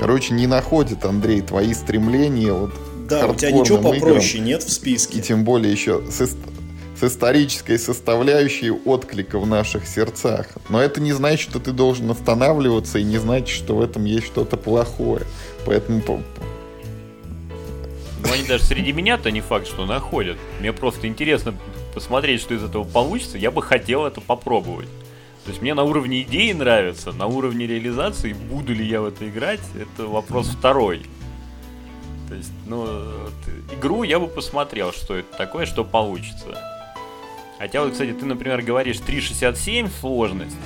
Короче, 0.03 0.33
не 0.33 0.47
находит, 0.47 1.05
Андрей, 1.05 1.39
твои 1.39 1.73
стремления 1.73 2.51
вот 2.51 2.73
да, 3.07 3.25
у 3.25 3.35
тебя 3.35 3.51
ничего 3.51 3.77
попроще 3.77 4.33
играм, 4.33 4.47
нет 4.47 4.63
в 4.63 4.69
списке. 4.69 5.19
И 5.19 5.21
тем 5.21 5.45
более 5.45 5.71
еще 5.71 6.03
с, 6.11 6.19
с 6.19 7.03
исторической 7.03 7.79
составляющей 7.79 8.69
отклика 8.69 9.39
в 9.39 9.47
наших 9.47 9.87
сердцах. 9.87 10.47
Но 10.67 10.81
это 10.81 10.99
не 10.99 11.13
значит, 11.13 11.49
что 11.49 11.61
ты 11.61 11.71
должен 11.71 12.11
останавливаться, 12.11 12.99
и 12.99 13.03
не 13.03 13.17
значит, 13.17 13.47
что 13.47 13.77
в 13.77 13.81
этом 13.81 14.03
есть 14.03 14.25
что-то 14.25 14.57
плохое. 14.57 15.21
Поэтому... 15.65 16.01
Ну, 16.05 16.21
они 18.29 18.45
даже 18.45 18.65
среди 18.65 18.91
меня-то 18.91 19.31
не 19.31 19.39
факт, 19.39 19.67
что 19.67 19.85
находят. 19.85 20.35
Мне 20.59 20.73
просто 20.73 21.07
интересно 21.07 21.55
посмотреть, 21.95 22.41
что 22.41 22.53
из 22.53 22.61
этого 22.61 22.83
получится. 22.83 23.37
Я 23.37 23.51
бы 23.51 23.61
хотел 23.61 24.05
это 24.05 24.19
попробовать. 24.19 24.89
То 25.43 25.49
есть 25.49 25.61
мне 25.61 25.73
на 25.73 25.83
уровне 25.83 26.21
идеи 26.21 26.53
нравится, 26.53 27.11
на 27.11 27.27
уровне 27.27 27.67
реализации, 27.67 28.33
буду 28.33 28.73
ли 28.73 28.85
я 28.85 29.01
в 29.01 29.05
это 29.05 29.27
играть, 29.27 29.59
это 29.75 30.07
вопрос 30.07 30.47
второй. 30.47 31.01
То 32.29 32.35
есть, 32.35 32.51
ну, 32.65 32.85
вот, 32.85 33.77
игру 33.77 34.03
я 34.03 34.19
бы 34.19 34.27
посмотрел, 34.27 34.93
что 34.93 35.15
это 35.15 35.37
такое, 35.37 35.65
что 35.65 35.83
получится. 35.83 36.57
Хотя 37.59 37.83
вот, 37.83 37.91
кстати, 37.91 38.13
ты, 38.13 38.25
например, 38.25 38.61
говоришь 38.61 38.97
3.67 38.97 39.89
сложность. 39.99 40.57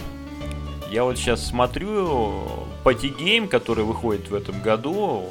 Я 0.92 1.04
вот 1.04 1.18
сейчас 1.18 1.46
смотрю 1.46 2.48
Party 2.84 3.18
Game, 3.18 3.48
который 3.48 3.84
выходит 3.84 4.30
в 4.30 4.36
этом 4.36 4.62
году, 4.62 5.26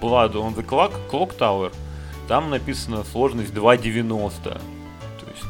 Blood 0.00 0.34
on 0.34 0.54
the 0.54 0.64
Clock, 0.64 0.92
Clock 1.10 1.36
Tower, 1.36 1.72
там 2.28 2.50
написано 2.50 3.02
сложность 3.04 3.52
2.90. 3.52 4.60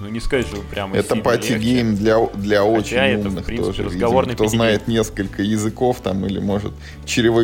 Ну 0.01 0.09
не 0.09 0.21
сказать 0.21 0.47
же 0.47 0.57
прямо 0.71 0.97
Это 0.97 1.09
сильно 1.09 1.23
party 1.25 1.53
легче. 1.53 1.59
game 1.65 1.97
для, 1.97 2.25
для 2.35 2.65
очень 2.65 2.91
Хотя 2.91 3.07
это, 3.07 3.23
в 3.25 3.27
умных 3.29 3.45
принципе, 3.47 3.67
тоже. 3.73 3.83
видимо. 3.83 3.95
разговорный 4.05 4.35
Кто 4.35 4.45
party 4.45 4.52
game. 4.52 4.59
знает 4.59 4.89
несколько 4.89 5.43
языков 5.43 6.01
там 6.03 6.25
или 6.27 6.39
может 6.39 6.73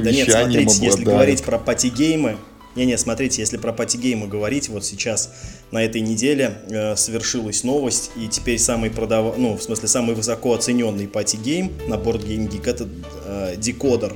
Да 0.04 0.10
нет, 0.12 0.26
смотрите, 0.30 0.62
если 0.84 1.02
обладает. 1.02 1.04
говорить 1.18 1.42
про 1.44 1.58
party 1.58 1.94
game 1.94 2.22
ы, 2.22 2.36
не-не, 2.76 2.98
смотрите, 2.98 3.40
если 3.40 3.56
про 3.56 3.72
party 3.72 3.99
game 3.99 4.21
ы 4.21 4.26
говорить, 4.28 4.68
вот 4.68 4.84
сейчас 4.84 5.30
на 5.70 5.82
этой 5.84 6.00
неделе 6.00 6.58
э, 6.70 6.96
совершилась 6.96 7.62
новость, 7.64 8.10
и 8.16 8.26
теперь 8.28 8.58
самый 8.58 8.90
продав... 8.90 9.36
ну, 9.38 9.56
в 9.56 9.62
смысле, 9.62 9.88
самый 9.88 10.14
высоко 10.14 10.54
оцененный 10.54 11.06
party 11.08 11.43
game 11.43 11.70
на 11.86 11.94
Board 11.94 12.24
Game 12.26 12.48
Geek 12.50 12.68
это 12.68 12.88
э, 13.26 13.54
декодер, 13.58 14.14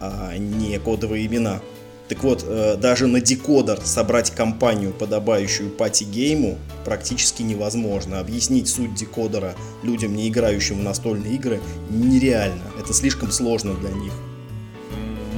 а 0.00 0.36
не 0.36 0.78
кодовые 0.78 1.26
имена. 1.26 1.60
Так 2.08 2.22
вот, 2.22 2.44
э, 2.46 2.76
даже 2.76 3.06
на 3.08 3.20
декодер 3.20 3.80
собрать 3.82 4.30
компанию, 4.30 4.92
подобающую 4.92 5.70
пати-гейму, 5.70 6.56
практически 6.84 7.42
невозможно. 7.42 8.20
Объяснить 8.20 8.68
суть 8.68 8.94
декодера 8.94 9.54
людям, 9.82 10.14
не 10.14 10.28
играющим 10.28 10.78
в 10.78 10.82
настольные 10.82 11.34
игры, 11.34 11.60
нереально. 11.90 12.62
Это 12.78 12.92
слишком 12.92 13.32
сложно 13.32 13.74
для 13.74 13.90
них. 13.90 14.12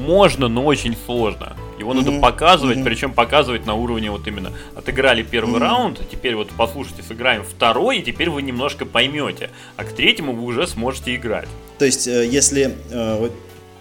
Можно, 0.07 0.49
но 0.49 0.65
очень 0.65 0.97
сложно. 1.07 1.57
Его 1.79 1.95
надо 1.95 2.11
Мгм, 2.11 2.21
показывать, 2.21 2.77
мгм. 2.77 2.85
причем 2.85 3.13
показывать 3.13 3.65
на 3.65 3.75
уровне 3.75 4.11
вот 4.11 4.27
именно 4.27 4.53
отыграли 4.75 5.23
первый 5.23 5.53
Мгм. 5.55 5.63
раунд, 5.63 6.01
теперь 6.11 6.35
вот 6.35 6.49
послушайте, 6.57 7.03
сыграем 7.07 7.45
второй, 7.45 7.99
и 7.99 8.03
теперь 8.03 8.31
вы 8.31 8.43
немножко 8.43 8.85
поймете, 8.85 9.51
а 9.77 9.85
к 9.85 9.93
третьему 9.93 10.33
вы 10.33 10.43
уже 10.45 10.67
сможете 10.67 11.15
играть. 11.15 11.49
То 11.79 11.85
есть, 11.85 12.09
э, 12.09 12.27
если 12.27 12.75
э, 12.91 13.31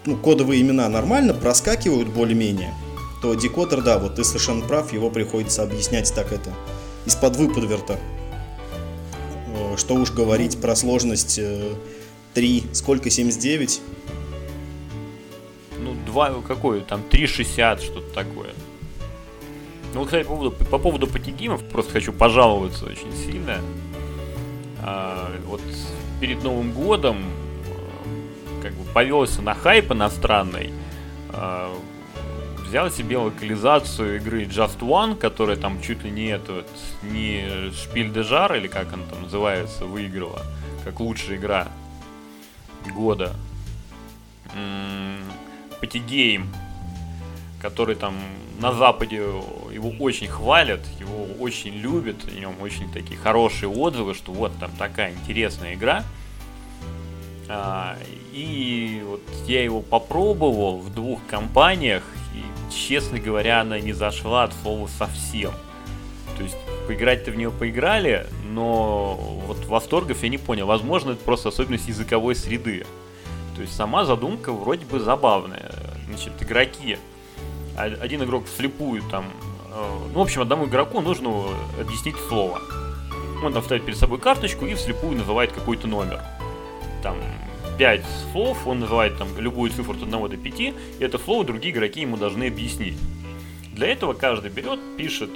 ну, 0.08 0.16
кодовые 0.16 0.62
имена 0.62 0.88
нормально 0.88 1.34
проскакивают 1.34 2.08
более-менее, 2.08 2.74
то 3.22 3.34
декодер, 3.36 3.82
да, 3.82 4.00
вот 4.00 4.16
ты 4.16 4.24
совершенно 4.24 4.66
прав, 4.66 4.94
его 4.94 5.10
приходится 5.10 5.64
объяснять 5.64 6.14
так 6.16 6.32
это 6.32 6.54
из-под 7.06 7.36
выподверта. 7.36 8.00
Э, 9.54 9.76
Что 9.78 9.96
уж 9.96 10.12
говорить 10.12 10.60
про 10.62 10.76
сложность 10.76 11.38
э, 11.38 11.74
3, 12.34 12.64
сколько, 12.72 13.10
79? 13.10 13.82
Ну, 15.80 15.94
два, 16.06 16.34
какой 16.48 16.82
там, 16.82 17.02
3.60, 17.12 17.84
что-то 17.84 18.14
такое. 18.14 18.52
Ну, 19.94 20.00
вот, 20.00 20.06
кстати, 20.06 20.24
по 20.24 20.36
поводу, 20.36 20.52
по 20.52 20.78
поводу 20.78 21.08
патигимов, 21.08 21.64
просто 21.66 21.92
хочу 21.92 22.14
пожаловаться 22.14 22.86
очень 22.86 23.14
сильно. 23.14 23.60
А, 24.82 25.32
вот 25.46 25.62
перед 26.22 26.44
Новым 26.44 26.72
годом 26.72 27.18
э, 27.18 27.47
как 28.62 28.74
бы 28.74 28.84
повелся 28.94 29.42
на 29.42 29.54
хайп 29.54 29.92
иностранный. 29.92 30.72
а, 31.30 31.78
взял 32.68 32.92
себе 32.92 33.18
локализацию 33.18 34.18
игры 34.18 34.44
Just 34.44 34.80
One, 34.80 35.16
которая 35.16 35.56
там 35.56 35.82
чуть 35.82 36.04
ли 36.04 36.12
не 36.12 36.28
это, 36.28 36.54
вот, 36.54 36.70
не 37.02 37.72
Spiel 37.72 38.12
des 38.12 38.24
Jahres, 38.24 38.56
или 38.56 38.68
как 38.68 38.92
она 38.94 39.04
там 39.10 39.24
называется, 39.24 39.86
выиграла, 39.86 40.42
как 40.84 41.00
лучшая 41.00 41.38
игра 41.38 41.68
года. 42.94 43.36
Party 45.80 46.15
game, 46.15 46.50
который 47.62 47.96
там 47.96 48.16
на 48.60 48.74
Западе 48.74 49.18
его 49.18 49.94
очень 50.00 50.28
хвалят, 50.28 50.82
его 51.00 51.26
очень 51.40 51.76
любят, 51.76 52.18
о 52.28 52.32
нем 52.32 52.56
очень 52.62 52.92
такие 52.92 53.20
хорошие 53.20 53.70
отзывы, 53.70 54.14
что 54.14 54.32
вот 54.32 54.52
там 54.60 54.72
такая 54.78 55.14
интересная 55.14 55.76
игра. 55.76 56.04
А, 57.50 57.98
и 58.38 59.02
вот 59.04 59.22
я 59.48 59.64
его 59.64 59.82
попробовал 59.82 60.78
в 60.78 60.94
двух 60.94 61.20
компаниях, 61.26 62.04
и, 62.36 62.72
честно 62.72 63.18
говоря, 63.18 63.62
она 63.62 63.80
не 63.80 63.94
зашла 63.94 64.44
от 64.44 64.54
слова 64.62 64.88
совсем. 64.88 65.52
То 66.38 66.44
есть 66.44 66.56
поиграть-то 66.86 67.32
в 67.32 67.36
нее 67.36 67.50
поиграли, 67.50 68.28
но 68.46 69.16
вот 69.48 69.66
восторгов 69.66 70.22
я 70.22 70.30
не 70.30 70.38
понял. 70.38 70.68
Возможно, 70.68 71.12
это 71.12 71.24
просто 71.24 71.50
особенность 71.50 71.88
языковой 71.88 72.36
среды. 72.36 72.86
То 73.56 73.64
есть 73.64 73.76
сама 73.76 74.06
задумка 74.06 74.52
вроде 74.52 74.86
бы 74.86 75.00
забавная. 75.00 75.72
Значит, 76.08 76.34
игроки, 76.40 77.00
а- 77.76 77.98
один 78.00 78.24
игрок 78.24 78.46
вслепую 78.46 79.02
там, 79.10 79.26
э, 79.74 80.10
ну, 80.14 80.20
в 80.20 80.22
общем, 80.22 80.42
одному 80.42 80.68
игроку 80.68 81.02
нужно 81.02 81.46
объяснить 81.82 82.16
слово. 82.30 82.62
Он 83.44 83.52
там 83.52 83.64
ставит 83.64 83.84
перед 83.84 83.98
собой 83.98 84.20
карточку 84.20 84.68
и 84.68 84.76
вслепую 84.76 85.18
называет 85.18 85.52
какой-то 85.54 85.88
номер. 85.88 86.22
Там 87.02 87.18
5 87.78 88.02
слов, 88.32 88.66
он 88.68 88.80
называет 88.80 89.18
там 89.18 89.28
любую 89.38 89.72
цифру 89.72 89.94
от 89.94 90.02
1 90.04 90.12
до 90.30 90.38
5, 90.38 90.60
и 90.60 90.74
это 91.00 91.18
слово 91.20 91.44
другие 91.46 91.74
игроки 91.74 92.02
ему 92.02 92.18
должны 92.18 92.46
объяснить. 92.48 92.98
Для 93.74 93.88
этого 93.88 94.14
каждый 94.14 94.50
берет, 94.50 94.80
пишет 94.98 95.30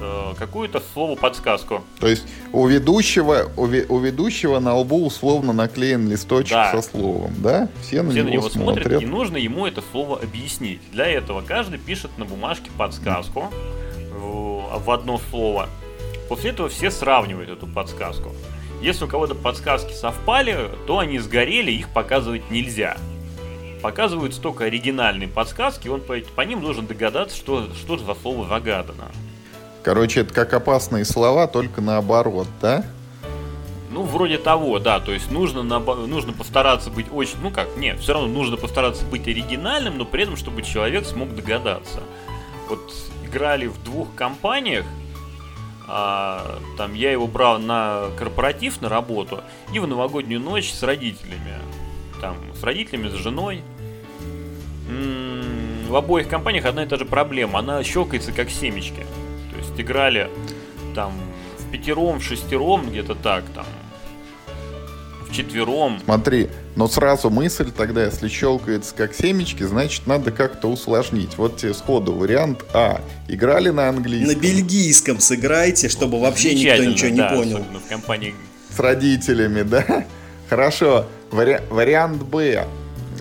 э, 0.00 0.32
какую-то 0.36 0.82
слово-подсказку. 0.92 1.84
То 2.00 2.08
есть 2.08 2.24
у 2.52 2.66
ведущего, 2.66 3.48
у, 3.56 3.66
ве- 3.66 3.86
у 3.88 3.98
ведущего 4.00 4.58
на 4.58 4.74
лбу 4.74 5.06
условно 5.06 5.52
наклеен 5.52 6.08
листочек 6.10 6.50
Да. 6.50 6.72
со 6.72 6.82
словом, 6.82 7.32
да? 7.38 7.68
Все 7.82 8.02
на 8.02 8.10
Все 8.10 8.24
на 8.24 8.26
него, 8.30 8.42
него 8.46 8.50
смотрят, 8.50 8.86
смотрят. 8.86 9.02
и 9.02 9.06
нужно 9.06 9.36
ему 9.36 9.66
это 9.66 9.82
слово 9.92 10.18
объяснить. 10.18 10.80
Для 10.90 11.06
этого 11.06 11.42
каждый 11.42 11.78
пишет 11.78 12.10
на 12.18 12.24
бумажке 12.24 12.70
подсказку 12.76 13.44
в, 14.18 14.80
в 14.84 14.90
одно 14.90 15.20
слово. 15.30 15.68
После 16.28 16.50
этого 16.50 16.68
все 16.68 16.90
сравнивают 16.90 17.50
эту 17.50 17.68
подсказку. 17.68 18.32
Если 18.80 19.04
у 19.04 19.08
кого-то 19.08 19.34
подсказки 19.34 19.92
совпали, 19.92 20.70
то 20.86 20.98
они 20.98 21.18
сгорели, 21.18 21.70
их 21.70 21.88
показывать 21.88 22.50
нельзя. 22.50 22.96
Показываются 23.82 24.40
только 24.40 24.64
оригинальные 24.64 25.28
подсказки, 25.28 25.88
он 25.88 26.00
по, 26.00 26.16
по 26.34 26.40
ним 26.42 26.60
должен 26.60 26.86
догадаться, 26.86 27.36
что, 27.36 27.68
что 27.74 27.96
же 27.96 28.04
за 28.04 28.14
слово 28.14 28.48
загадано. 28.48 29.10
Короче, 29.82 30.20
это 30.20 30.34
как 30.34 30.52
опасные 30.52 31.04
слова, 31.04 31.46
только 31.46 31.80
наоборот, 31.80 32.48
да? 32.60 32.84
Ну, 33.90 34.02
вроде 34.02 34.36
того, 34.36 34.78
да. 34.78 35.00
То 35.00 35.12
есть 35.12 35.30
нужно, 35.30 35.62
нужно 35.62 36.32
постараться 36.32 36.90
быть 36.90 37.06
очень... 37.12 37.36
Ну 37.40 37.50
как, 37.50 37.76
нет, 37.76 38.00
все 38.00 38.12
равно 38.12 38.28
нужно 38.28 38.56
постараться 38.56 39.04
быть 39.06 39.26
оригинальным, 39.28 39.96
но 39.96 40.04
при 40.04 40.24
этом, 40.24 40.36
чтобы 40.36 40.62
человек 40.62 41.06
смог 41.06 41.34
догадаться. 41.34 42.02
Вот 42.68 42.92
играли 43.24 43.68
в 43.68 43.82
двух 43.84 44.14
компаниях, 44.14 44.84
а, 45.88 46.58
там 46.76 46.94
я 46.94 47.12
его 47.12 47.26
брал 47.26 47.58
на 47.58 48.08
корпоратив, 48.18 48.80
на 48.80 48.88
работу, 48.88 49.42
и 49.72 49.78
в 49.78 49.86
новогоднюю 49.86 50.40
ночь 50.40 50.72
с 50.72 50.82
родителями. 50.82 51.54
Там, 52.20 52.36
с 52.54 52.62
родителями, 52.62 53.08
с 53.08 53.12
женой. 53.14 53.62
М, 54.88 55.86
В 55.88 55.94
обоих 55.96 56.28
компаниях 56.28 56.64
одна 56.64 56.82
и 56.82 56.86
та 56.86 56.96
же 56.96 57.04
проблема. 57.04 57.60
Она 57.60 57.82
щелкается 57.84 58.32
как 58.32 58.50
семечки. 58.50 59.06
То 59.52 59.58
есть 59.58 59.80
играли 59.80 60.28
там 60.94 61.12
в 61.58 61.70
пятером, 61.70 62.18
в 62.18 62.24
шестером, 62.24 62.88
где-то 62.90 63.14
так, 63.14 63.44
там, 63.54 63.66
в 65.28 65.32
четвером. 65.32 66.00
Смотри, 66.04 66.48
но 66.76 66.88
сразу 66.88 67.30
мысль 67.30 67.70
тогда, 67.70 68.04
если 68.04 68.28
щелкается 68.28 68.94
как 68.94 69.14
семечки, 69.14 69.62
значит 69.64 70.06
надо 70.06 70.30
как-то 70.30 70.68
усложнить. 70.68 71.36
Вот 71.38 71.56
тебе 71.58 71.74
сходу 71.74 72.12
вариант 72.14 72.64
А. 72.72 73.00
Играли 73.28 73.70
на 73.70 73.88
английском 73.88 74.34
На 74.36 74.40
бельгийском 74.40 75.20
сыграйте, 75.20 75.88
чтобы 75.88 76.20
вообще 76.20 76.54
никто 76.54 76.84
ничего 76.84 77.08
не 77.10 77.16
да, 77.18 77.30
понял. 77.30 77.64
в 77.84 77.88
компании 77.88 78.34
с 78.74 78.78
родителями, 78.78 79.62
да? 79.62 80.04
Хорошо. 80.48 81.06
Вари- 81.30 81.60
вариант 81.70 82.22
Б. 82.22 82.66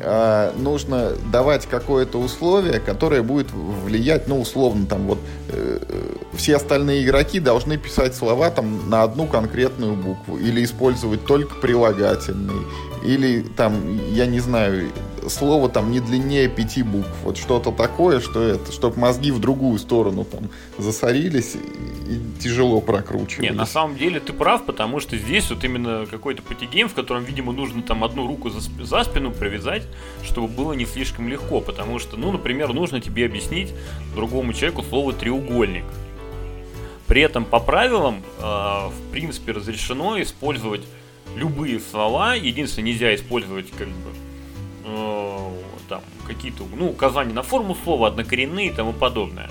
А, 0.01 0.53
нужно 0.57 1.13
давать 1.31 1.65
какое-то 1.65 2.19
условие, 2.19 2.79
которое 2.79 3.21
будет 3.21 3.47
влиять, 3.51 4.27
ну, 4.27 4.39
условно, 4.41 4.85
там 4.85 5.07
вот 5.07 5.19
э, 5.49 5.79
э, 5.81 6.15
все 6.33 6.55
остальные 6.55 7.05
игроки 7.05 7.39
должны 7.39 7.77
писать 7.77 8.15
слова 8.15 8.49
там 8.49 8.89
на 8.89 9.03
одну 9.03 9.27
конкретную 9.27 9.95
букву 9.95 10.37
или 10.37 10.63
использовать 10.63 11.25
только 11.25 11.55
прилагательный, 11.55 12.65
или 13.03 13.41
там, 13.41 13.99
я 14.11 14.25
не 14.25 14.39
знаю, 14.39 14.89
слово 15.29 15.69
там 15.69 15.91
не 15.91 15.99
длиннее 15.99 16.47
пяти 16.47 16.83
букв, 16.83 17.09
вот 17.23 17.37
что-то 17.37 17.71
такое, 17.71 18.19
что 18.19 18.41
это, 18.41 18.71
чтобы 18.71 18.99
мозги 18.99 19.31
в 19.31 19.39
другую 19.39 19.79
сторону 19.79 20.25
там 20.25 20.49
засорились 20.77 21.55
и, 21.55 22.13
и 22.13 22.21
тяжело 22.39 22.81
прокручивались. 22.81 23.49
Не, 23.49 23.55
на 23.55 23.65
самом 23.65 23.97
деле 23.97 24.19
ты 24.19 24.33
прав, 24.33 24.65
потому 24.65 24.99
что 24.99 25.17
здесь 25.17 25.49
вот 25.49 25.63
именно 25.63 26.05
какой-то 26.05 26.41
патигейм, 26.41 26.89
в 26.89 26.93
котором, 26.93 27.23
видимо, 27.23 27.51
нужно 27.51 27.81
там 27.81 28.03
одну 28.03 28.27
руку 28.27 28.49
за, 28.49 28.59
за 28.83 29.03
спину 29.03 29.31
привязать, 29.31 29.83
чтобы 30.23 30.47
было 30.47 30.73
не 30.73 30.85
слишком 30.85 31.29
легко, 31.29 31.61
потому 31.61 31.99
что, 31.99 32.17
ну, 32.17 32.31
например, 32.31 32.73
нужно 32.73 33.01
тебе 33.01 33.25
объяснить 33.25 33.73
другому 34.15 34.53
человеку 34.53 34.83
слово 34.83 35.13
треугольник. 35.13 35.85
При 37.07 37.21
этом 37.21 37.45
по 37.45 37.59
правилам, 37.59 38.23
э, 38.39 38.41
в 38.41 39.11
принципе, 39.11 39.51
разрешено 39.51 40.19
использовать 40.21 40.81
любые 41.35 41.79
слова. 41.79 42.33
Единственное, 42.33 42.89
нельзя 42.89 43.13
использовать 43.13 43.69
как 43.71 43.87
бы 43.87 44.09
там 45.89 46.01
какие-то, 46.27 46.63
ну, 46.75 46.89
указания 46.89 47.33
на 47.33 47.43
форму 47.43 47.75
слова, 47.83 48.07
однокоренные 48.07 48.67
и 48.67 48.71
тому 48.71 48.93
подобное. 48.93 49.49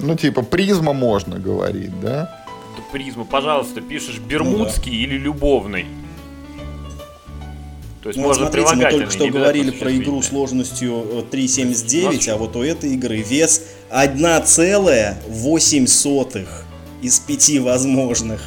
Ну, 0.00 0.16
типа, 0.16 0.42
призма 0.42 0.92
можно 0.92 1.38
говорить, 1.38 1.98
да? 2.00 2.44
Да, 2.76 2.82
призма, 2.92 3.24
пожалуйста, 3.24 3.80
пишешь 3.80 4.18
бермудский 4.18 4.92
или 4.92 5.16
любовный. 5.16 5.86
То 8.02 8.10
есть 8.10 8.18
Ну, 8.18 8.24
вот 8.28 8.38
можно 8.38 8.52
смотрите, 8.52 8.76
мы 8.76 8.90
только 8.90 9.10
что 9.10 9.26
говорили 9.28 9.70
про 9.72 9.90
игру 9.90 10.22
существительные. 10.22 10.24
сложностью 10.66 11.06
э, 11.10 11.24
3.79, 11.36 12.28
а 12.30 12.36
вот 12.36 12.54
у 12.54 12.62
этой 12.62 12.92
игры 12.94 13.16
вес 13.16 13.62
1,8 13.90 16.48
из 17.02 17.18
пяти 17.18 17.58
возможных. 17.58 18.40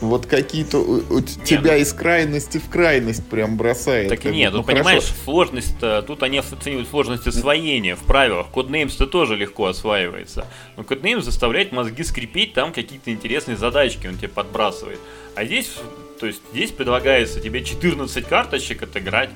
Вот 0.00 0.26
какие-то 0.26 0.78
у, 0.78 0.96
у 1.08 1.20
тебя 1.20 1.72
ну- 1.72 1.78
из 1.78 1.92
крайности 1.92 2.58
в 2.58 2.68
крайность 2.68 3.26
прям 3.28 3.56
бросает. 3.56 4.08
Так 4.08 4.24
нет, 4.24 4.52
ну, 4.52 4.62
хорошо. 4.62 4.84
понимаешь, 4.84 5.04
сложность 5.24 5.76
тут 6.06 6.22
они 6.22 6.38
оценивают 6.38 6.88
сложность 6.88 7.26
освоения 7.26 7.96
в 7.96 8.00
правилах. 8.00 8.48
Codenames-то 8.52 9.06
тоже 9.06 9.36
легко 9.36 9.66
осваивается. 9.66 10.46
Но 10.76 10.82
Codenames 10.82 11.22
заставляет 11.22 11.72
мозги 11.72 12.04
скрипеть, 12.04 12.52
там 12.52 12.72
какие-то 12.72 13.10
интересные 13.10 13.56
задачки 13.56 14.06
он 14.06 14.16
тебе 14.16 14.28
подбрасывает. 14.28 14.98
А 15.34 15.44
здесь, 15.44 15.72
то 16.20 16.26
есть 16.26 16.42
здесь 16.52 16.72
предлагается 16.72 17.40
тебе 17.40 17.64
14 17.64 18.26
карточек 18.26 18.82
отыграть. 18.82 19.30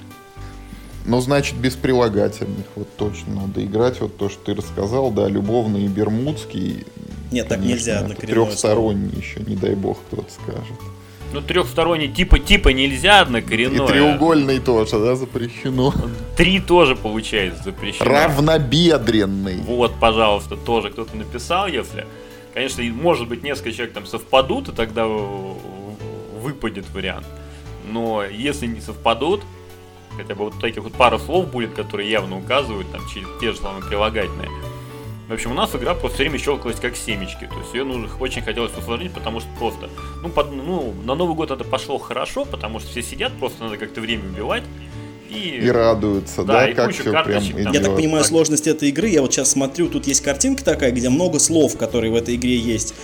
Ну, 1.06 1.20
значит, 1.20 1.56
без 1.56 1.74
прилагательных. 1.76 2.66
Вот 2.76 2.88
точно 2.96 3.42
надо 3.46 3.64
играть. 3.64 4.00
Вот 4.00 4.16
то, 4.16 4.28
что 4.28 4.44
ты 4.44 4.54
рассказал, 4.54 5.10
да, 5.10 5.28
любовный 5.28 5.84
и 5.84 5.88
бермудский. 5.88 6.84
Нет, 7.32 7.48
так 7.48 7.58
конечно, 7.58 7.74
нельзя 7.76 7.92
это 7.92 8.04
однокоренное 8.04 8.44
Трехсторонний 8.46 9.18
еще, 9.18 9.40
не 9.40 9.56
дай 9.56 9.74
бог, 9.74 9.98
кто-то 10.08 10.30
скажет. 10.30 10.76
Ну, 11.32 11.40
трехсторонний 11.40 12.08
типа 12.08 12.40
типа 12.40 12.70
нельзя 12.70 13.18
И 13.18 13.22
однокоренное. 13.22 13.86
треугольный 13.86 14.58
тоже, 14.58 14.98
да, 14.98 15.14
запрещено. 15.14 15.94
Три 16.36 16.58
тоже 16.58 16.96
получается 16.96 17.62
запрещено. 17.62 18.04
Равнобедренный. 18.04 19.58
Вот, 19.58 19.94
пожалуйста, 20.00 20.56
тоже 20.56 20.90
кто-то 20.90 21.16
написал, 21.16 21.68
если. 21.68 22.06
Конечно, 22.52 22.82
и 22.82 22.90
может 22.90 23.28
быть 23.28 23.44
несколько 23.44 23.70
человек 23.70 23.94
там 23.94 24.06
совпадут, 24.06 24.68
и 24.70 24.72
тогда 24.72 25.06
выпадет 25.06 26.90
вариант. 26.92 27.26
Но 27.88 28.24
если 28.24 28.66
не 28.66 28.80
совпадут, 28.80 29.42
хотя 30.22 30.34
бы 30.34 30.44
вот 30.44 30.60
таких 30.60 30.82
вот 30.82 30.92
пара 30.92 31.18
слов 31.18 31.50
будет, 31.50 31.72
которые 31.74 32.10
явно 32.10 32.38
указывают 32.38 32.90
там 32.92 33.00
через 33.12 33.26
те 33.40 33.52
же 33.52 33.58
самые 33.58 33.84
прилагательные. 33.84 34.48
В 35.28 35.32
общем, 35.32 35.52
у 35.52 35.54
нас 35.54 35.72
игра 35.76 35.94
просто 35.94 36.16
все 36.16 36.24
время 36.24 36.38
щелкалась 36.38 36.78
как 36.80 36.96
семечки. 36.96 37.46
То 37.46 37.58
есть 37.60 37.72
ее 37.72 37.84
нужно 37.84 38.08
очень 38.18 38.42
хотелось 38.42 38.72
усложнить, 38.76 39.12
потому 39.12 39.40
что 39.40 39.48
просто. 39.58 39.88
Ну, 40.22 40.28
под- 40.28 40.52
ну, 40.52 40.92
на 41.04 41.14
Новый 41.14 41.36
год 41.36 41.52
это 41.52 41.62
пошло 41.62 41.98
хорошо, 41.98 42.44
потому 42.44 42.80
что 42.80 42.90
все 42.90 43.02
сидят, 43.02 43.32
просто 43.38 43.62
надо 43.64 43.76
как-то 43.76 44.00
время 44.00 44.24
убивать. 44.28 44.64
И, 45.30 45.60
И 45.62 45.70
радуются, 45.70 46.42
Да, 46.42 46.54
да, 46.54 46.68
и 46.70 46.74
как 46.74 46.90
все 46.90 47.04
прям 47.04 47.14
карточек 47.14 47.54
идет. 47.54 47.72
Я 47.72 47.80
так 47.80 47.94
понимаю, 47.94 48.24
так. 48.24 48.26
сложность 48.26 48.66
этой 48.66 48.88
игры, 48.88 49.06
я 49.06 49.22
вот 49.22 49.32
сейчас 49.32 49.50
смотрю, 49.50 49.88
тут 49.88 50.08
есть 50.08 50.20
картинка 50.22 50.64
такая, 50.64 50.90
где 50.90 51.08
много 51.08 51.38
слов, 51.38 51.76
которые 51.78 52.10
в 52.10 52.16
этой 52.16 52.34
игре 52.34 52.56
есть. 52.56 52.94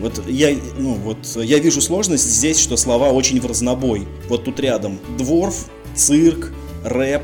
Вот 0.00 0.20
я, 0.26 0.56
ну, 0.78 0.94
вот 0.94 1.18
я 1.36 1.60
вижу 1.60 1.80
сложность 1.80 2.24
здесь, 2.24 2.58
что 2.58 2.76
слова 2.76 3.10
очень 3.12 3.40
в 3.40 3.46
разнобой. 3.46 4.08
Вот 4.28 4.44
тут 4.44 4.58
рядом 4.58 4.98
дворф, 5.16 5.66
цирк, 5.94 6.52
рэп, 6.84 7.22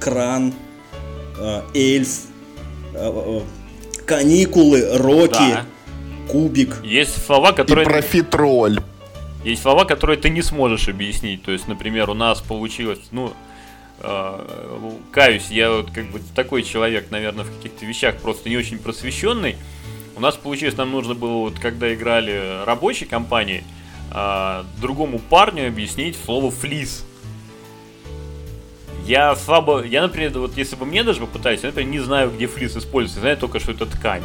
кран, 0.00 0.54
э, 1.38 1.62
эльф, 1.74 2.24
э, 2.94 2.98
э, 2.98 3.40
каникулы, 4.06 4.96
роки, 4.98 5.32
Да. 5.32 5.66
кубик. 6.28 6.76
Есть 6.84 7.24
слова, 7.24 7.50
И 7.50 7.54
которые... 7.54 7.84
профитроль. 7.86 8.80
Есть 9.44 9.62
слова, 9.62 9.84
которые 9.84 10.16
ты 10.18 10.28
не 10.28 10.42
сможешь 10.42 10.88
объяснить. 10.88 11.42
То 11.42 11.52
есть, 11.52 11.68
например, 11.68 12.10
у 12.10 12.14
нас 12.14 12.40
получилось, 12.40 12.98
ну, 13.12 13.32
э, 14.00 14.40
каюсь, 15.12 15.48
я 15.50 15.70
вот 15.70 15.90
как 15.92 16.06
бы 16.10 16.20
такой 16.34 16.62
человек, 16.62 17.10
наверное, 17.10 17.44
в 17.44 17.56
каких-то 17.56 17.86
вещах 17.86 18.16
просто 18.16 18.48
не 18.48 18.56
очень 18.56 18.78
просвещенный. 18.78 19.56
У 20.16 20.20
нас 20.20 20.34
получилось, 20.34 20.76
нам 20.76 20.90
нужно 20.92 21.14
было, 21.14 21.38
вот 21.40 21.58
когда 21.58 21.92
играли 21.94 22.64
рабочей 22.64 23.04
компании, 23.04 23.62
э, 24.12 24.64
другому 24.80 25.18
парню 25.18 25.68
объяснить 25.68 26.16
слово 26.24 26.50
флис. 26.50 27.04
Я 29.06 29.36
слабо, 29.36 29.82
я, 29.84 30.02
например, 30.02 30.36
вот 30.38 30.56
если 30.56 30.74
бы 30.76 30.84
мне 30.84 31.04
даже 31.04 31.20
попытались, 31.20 31.60
я, 31.62 31.68
например, 31.68 31.90
не 31.90 32.00
знаю, 32.00 32.30
где 32.30 32.46
флис 32.46 32.76
используется, 32.76 33.20
знаю 33.20 33.36
только, 33.36 33.60
что 33.60 33.72
это 33.72 33.86
ткань. 33.86 34.22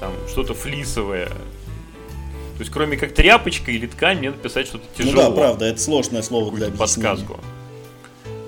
Там 0.00 0.12
что-то 0.28 0.52
флисовое. 0.54 1.26
То 1.28 2.60
есть, 2.60 2.70
кроме 2.70 2.96
как 2.96 3.14
тряпочка 3.14 3.70
или 3.70 3.86
ткань, 3.86 4.18
мне 4.18 4.30
написать 4.30 4.66
что-то 4.66 4.84
Ну 4.98 5.04
тяжело. 5.04 5.22
да, 5.22 5.30
правда, 5.30 5.64
это 5.64 5.80
сложное 5.80 6.22
слово 6.22 6.54
для 6.54 6.66
объяснения. 6.66 6.78
подсказку. 6.78 7.40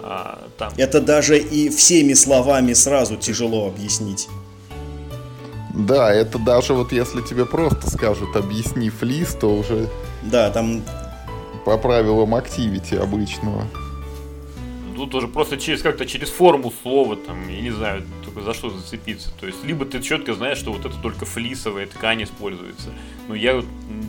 А, 0.03 0.47
там. 0.59 0.73
Это 0.77 1.01
даже 1.01 1.39
и 1.39 1.71
всеми 1.71 2.13
словами 2.13 2.73
сразу 2.75 3.17
тяжело 3.17 3.67
объяснить. 3.69 4.29
Да, 5.75 6.13
это 6.13 6.39
даже 6.39 6.75
вот 6.75 6.93
если 6.93 7.21
тебе 7.23 7.45
просто 7.47 7.91
скажут 7.91 8.37
объясни 8.37 8.91
флис, 8.91 9.35
то 9.35 9.53
уже 9.55 9.89
Да, 10.23 10.51
там 10.51 10.83
по 11.65 11.77
правилам 11.79 12.35
активити 12.35 12.95
обычного. 12.95 13.67
Тут 14.97 15.15
уже 15.15 15.29
просто 15.29 15.59
через 15.59 15.83
как-то 15.83 16.07
через 16.07 16.31
форму 16.31 16.73
слова, 16.83 17.17
там, 17.17 17.49
я 17.49 17.61
не 17.61 17.71
знаю, 17.71 18.03
только 18.25 18.41
за 18.41 18.55
что 18.55 18.71
зацепиться. 18.71 19.29
То 19.39 19.47
есть, 19.47 19.63
либо 19.63 19.85
ты 19.85 20.01
четко 20.01 20.33
знаешь, 20.33 20.57
что 20.57 20.73
вот 20.73 20.87
это 20.87 20.97
только 21.03 21.27
флисовая 21.27 21.87
ткань 21.87 22.23
используется. 22.23 22.89
Ну, 23.29 23.35
я 23.35 23.63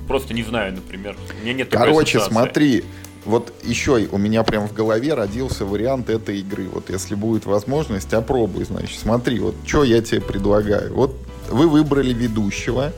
просто 0.07 0.33
не 0.33 0.43
знаю, 0.43 0.73
например. 0.73 1.17
У 1.39 1.43
меня 1.43 1.53
нет 1.53 1.69
Короче, 1.69 2.21
смотри, 2.21 2.85
вот 3.25 3.53
еще 3.63 4.07
у 4.09 4.17
меня 4.17 4.43
прям 4.43 4.69
в 4.69 4.73
голове 4.73 5.13
родился 5.13 5.65
вариант 5.65 6.09
этой 6.09 6.39
игры. 6.39 6.69
Вот 6.69 6.89
если 6.89 7.15
будет 7.15 7.45
возможность, 7.45 8.13
опробуй, 8.13 8.63
значит. 8.63 8.97
Смотри, 8.97 9.39
вот 9.39 9.55
что 9.65 9.83
я 9.83 10.01
тебе 10.01 10.21
предлагаю. 10.21 10.93
Вот 10.93 11.17
вы 11.49 11.67
выбрали 11.67 12.13
ведущего, 12.13 12.93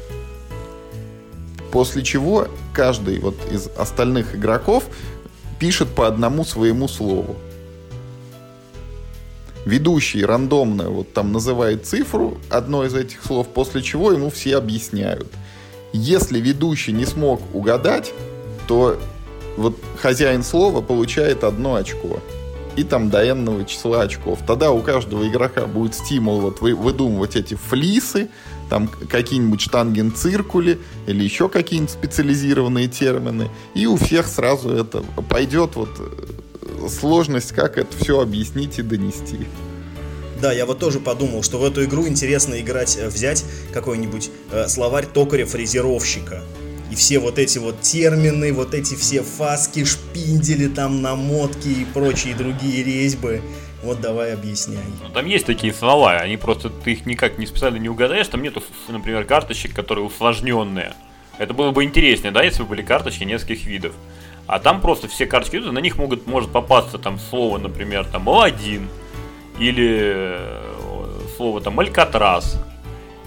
после 1.71 2.03
чего 2.03 2.47
каждый 2.71 3.19
вот 3.19 3.35
из 3.51 3.67
остальных 3.75 4.35
игроков 4.35 4.83
пишет 5.59 5.89
по 5.89 6.05
одному 6.05 6.45
своему 6.45 6.87
слову. 6.87 7.35
Ведущий 9.65 10.23
рандомно 10.23 10.89
вот 10.89 11.13
там 11.13 11.31
называет 11.31 11.85
цифру, 11.85 12.37
одно 12.49 12.85
из 12.85 12.93
этих 12.95 13.23
слов, 13.23 13.47
после 13.49 13.81
чего 13.81 14.11
ему 14.11 14.29
все 14.29 14.57
объясняют. 14.57 15.27
Если 15.91 16.39
ведущий 16.39 16.91
не 16.91 17.05
смог 17.05 17.41
угадать, 17.53 18.13
то 18.67 18.97
вот 19.57 19.75
хозяин 19.97 20.43
слова 20.43 20.81
получает 20.81 21.43
одно 21.43 21.75
очко. 21.75 22.19
И 22.75 22.83
там 22.83 23.09
до 23.09 23.29
энного 23.29 23.65
числа 23.65 24.03
очков. 24.03 24.39
Тогда 24.47 24.71
у 24.71 24.81
каждого 24.81 25.27
игрока 25.27 25.65
будет 25.65 25.95
стимул 25.95 26.39
вот 26.39 26.61
вы, 26.61 26.75
выдумывать 26.75 27.35
эти 27.35 27.55
флисы, 27.55 28.29
там 28.69 28.87
какие-нибудь 28.87 29.59
штангенциркули 29.59 30.79
или 31.07 31.23
еще 31.23 31.49
какие-нибудь 31.49 31.91
специализированные 31.91 32.87
термины. 32.87 33.49
И 33.73 33.85
у 33.85 33.97
всех 33.97 34.27
сразу 34.27 34.69
это 34.69 35.03
пойдет 35.29 35.75
вот 35.75 35.89
э, 35.99 36.38
сложность, 36.89 37.51
как 37.51 37.77
это 37.77 37.95
все 37.97 38.19
объяснить 38.19 38.79
и 38.79 38.81
донести. 38.81 39.47
Да, 40.41 40.53
я 40.53 40.65
вот 40.65 40.79
тоже 40.79 40.99
подумал, 40.99 41.43
что 41.43 41.57
в 41.57 41.65
эту 41.65 41.83
игру 41.83 42.07
интересно 42.07 42.59
играть, 42.59 42.97
э, 42.97 43.09
взять 43.09 43.43
какой-нибудь 43.73 44.31
э, 44.51 44.67
словарь 44.67 45.05
токаря-фрезеровщика. 45.05 46.43
И 46.91 46.95
все 46.95 47.19
вот 47.19 47.37
эти 47.37 47.59
вот 47.59 47.81
термины, 47.81 48.51
вот 48.53 48.73
эти 48.73 48.95
все 48.95 49.21
фаски, 49.21 49.83
шпиндели, 49.83 50.67
там, 50.67 51.01
намотки 51.01 51.67
и 51.67 51.85
прочие 51.85 52.35
другие 52.35 52.83
резьбы. 52.83 53.41
Вот 53.83 54.01
давай 54.01 54.33
объясняй. 54.33 54.83
Ну, 55.03 55.09
там 55.09 55.25
есть 55.25 55.45
такие 55.45 55.73
слова, 55.73 56.17
они 56.17 56.37
просто, 56.37 56.69
ты 56.69 56.93
их 56.93 57.05
никак 57.05 57.37
не 57.37 57.45
специально 57.45 57.77
не 57.77 57.89
угадаешь, 57.89 58.27
там 58.27 58.41
нету, 58.41 58.63
например, 58.87 59.25
карточек, 59.25 59.73
которые 59.73 60.05
усложненные. 60.05 60.93
Это 61.37 61.53
было 61.53 61.71
бы 61.71 61.83
интереснее, 61.83 62.31
да, 62.31 62.43
если 62.43 62.63
бы 62.63 62.69
были 62.69 62.81
карточки 62.81 63.23
нескольких 63.23 63.65
видов. 63.65 63.93
А 64.49 64.57
там 64.57 64.81
просто 64.81 65.07
все 65.07 65.27
карточки, 65.27 65.57
идут, 65.57 65.73
на 65.73 65.79
них 65.79 65.97
могут, 65.97 66.25
может 66.25 66.49
попасться 66.51 66.97
там 66.97 67.19
слово, 67.19 67.59
например, 67.59 68.03
там 68.05 68.27
О1, 68.27 68.81
или 69.59 69.89
э, 70.03 70.61
слово 71.37 71.61
там 71.61 71.79
Алькатрас, 71.79 72.59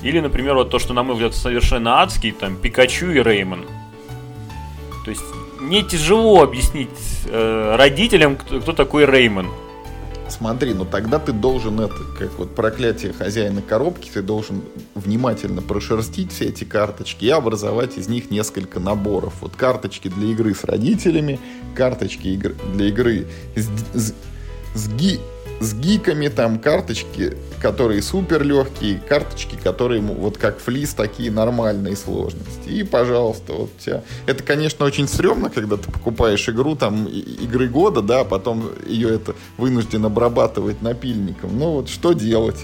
или, 0.02 0.18
например, 0.18 0.56
вот 0.56 0.70
то, 0.70 0.80
что, 0.80 0.94
на 0.94 1.04
мой 1.04 1.14
взгляд, 1.14 1.37
совершенно 1.37 2.02
адский, 2.02 2.32
там, 2.32 2.56
Пикачу 2.56 3.12
и 3.12 3.22
Реймон. 3.22 3.66
То 5.04 5.11
есть, 5.11 5.22
мне 5.61 5.82
тяжело 5.82 6.42
объяснить 6.42 6.88
э, 7.26 7.76
родителям, 7.76 8.35
кто, 8.35 8.61
кто 8.61 8.72
такой 8.72 9.06
Реймон. 9.06 9.46
Смотри, 10.38 10.72
ну 10.72 10.86
тогда 10.86 11.18
ты 11.18 11.32
должен 11.32 11.78
это, 11.80 11.94
как 12.18 12.38
вот 12.38 12.54
проклятие 12.54 13.12
хозяина 13.12 13.60
коробки, 13.60 14.10
ты 14.12 14.22
должен 14.22 14.62
внимательно 14.94 15.60
прошерстить 15.60 16.32
все 16.32 16.46
эти 16.46 16.64
карточки 16.64 17.26
и 17.26 17.28
образовать 17.28 17.98
из 17.98 18.08
них 18.08 18.30
несколько 18.30 18.80
наборов. 18.80 19.34
Вот 19.42 19.54
карточки 19.56 20.08
для 20.08 20.28
игры 20.32 20.54
с 20.54 20.64
родителями, 20.64 21.38
карточки 21.74 22.28
игр- 22.28 22.56
для 22.74 22.86
игры 22.88 23.26
с, 23.56 23.68
с- 23.94 24.14
с, 24.74 24.88
ги, 24.88 25.20
с 25.60 25.74
гиками, 25.74 26.28
там 26.28 26.58
карточки, 26.58 27.36
которые 27.60 28.02
супер 28.02 28.42
легкие, 28.42 29.00
карточки, 29.00 29.56
которые 29.56 30.00
вот 30.00 30.38
как 30.38 30.58
флис, 30.58 30.94
такие 30.94 31.30
нормальные 31.30 31.96
сложности. 31.96 32.68
И, 32.68 32.82
пожалуйста, 32.82 33.52
вот 33.52 33.70
у 33.76 33.80
тебя... 33.80 34.02
Это, 34.26 34.42
конечно, 34.42 34.84
очень 34.84 35.06
стрёмно, 35.06 35.50
когда 35.50 35.76
ты 35.76 35.90
покупаешь 35.90 36.48
игру, 36.48 36.74
там, 36.74 37.06
игры 37.06 37.68
года, 37.68 38.02
да, 38.02 38.20
а 38.20 38.24
потом 38.24 38.70
ее 38.86 39.14
это 39.14 39.34
вынужден 39.56 40.04
обрабатывать 40.04 40.82
напильником. 40.82 41.58
Ну 41.58 41.72
вот 41.72 41.88
что 41.88 42.12
делать? 42.12 42.58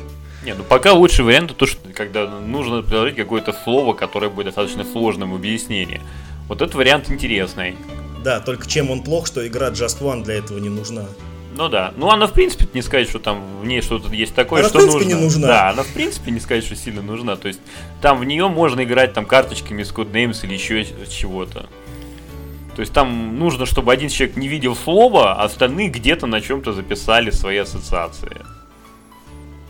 Не, 0.44 0.54
ну 0.54 0.64
пока 0.64 0.92
лучший 0.92 1.24
вариант 1.24 1.56
то, 1.56 1.66
что 1.66 1.88
когда 1.92 2.26
нужно 2.28 2.82
приложить 2.82 3.16
какое-то 3.16 3.52
слово, 3.64 3.92
которое 3.94 4.30
будет 4.30 4.46
достаточно 4.46 4.84
сложным 4.84 5.32
в 5.32 5.34
объяснении. 5.34 6.00
Вот 6.48 6.62
этот 6.62 6.74
вариант 6.74 7.10
интересный. 7.10 7.76
Да, 8.24 8.40
только 8.40 8.66
чем 8.66 8.90
он 8.90 9.02
плох, 9.02 9.26
что 9.26 9.46
игра 9.46 9.68
Just 9.70 10.00
One 10.00 10.24
для 10.24 10.34
этого 10.34 10.58
не 10.58 10.68
нужна. 10.68 11.04
Ну 11.58 11.68
да. 11.68 11.92
Ну 11.96 12.08
она 12.08 12.28
в 12.28 12.32
принципе 12.32 12.68
не 12.72 12.82
сказать, 12.82 13.08
что 13.08 13.18
там 13.18 13.60
в 13.60 13.66
ней 13.66 13.82
что-то 13.82 14.14
есть 14.14 14.32
такое, 14.32 14.60
она 14.60 14.68
что 14.68 14.78
в 14.78 14.82
принципе 14.82 15.04
нужно. 15.04 15.16
не 15.16 15.24
нужна. 15.24 15.46
Да, 15.48 15.70
она 15.70 15.82
в 15.82 15.88
принципе 15.88 16.30
не 16.30 16.38
сказать, 16.38 16.64
что 16.64 16.76
сильно 16.76 17.02
нужна. 17.02 17.34
То 17.34 17.48
есть 17.48 17.58
там 18.00 18.20
в 18.20 18.24
нее 18.24 18.46
можно 18.46 18.84
играть 18.84 19.12
там 19.12 19.26
карточками 19.26 19.82
с 19.82 19.92
Codenames 19.92 20.44
или 20.44 20.54
еще 20.54 20.86
чего-то. 21.08 21.68
То 22.76 22.80
есть 22.80 22.92
там 22.92 23.40
нужно, 23.40 23.66
чтобы 23.66 23.92
один 23.92 24.08
человек 24.08 24.36
не 24.36 24.46
видел 24.46 24.76
слова, 24.76 25.34
а 25.34 25.46
остальные 25.46 25.88
где-то 25.88 26.26
на 26.26 26.40
чем-то 26.40 26.72
записали 26.72 27.30
свои 27.32 27.56
ассоциации 27.56 28.36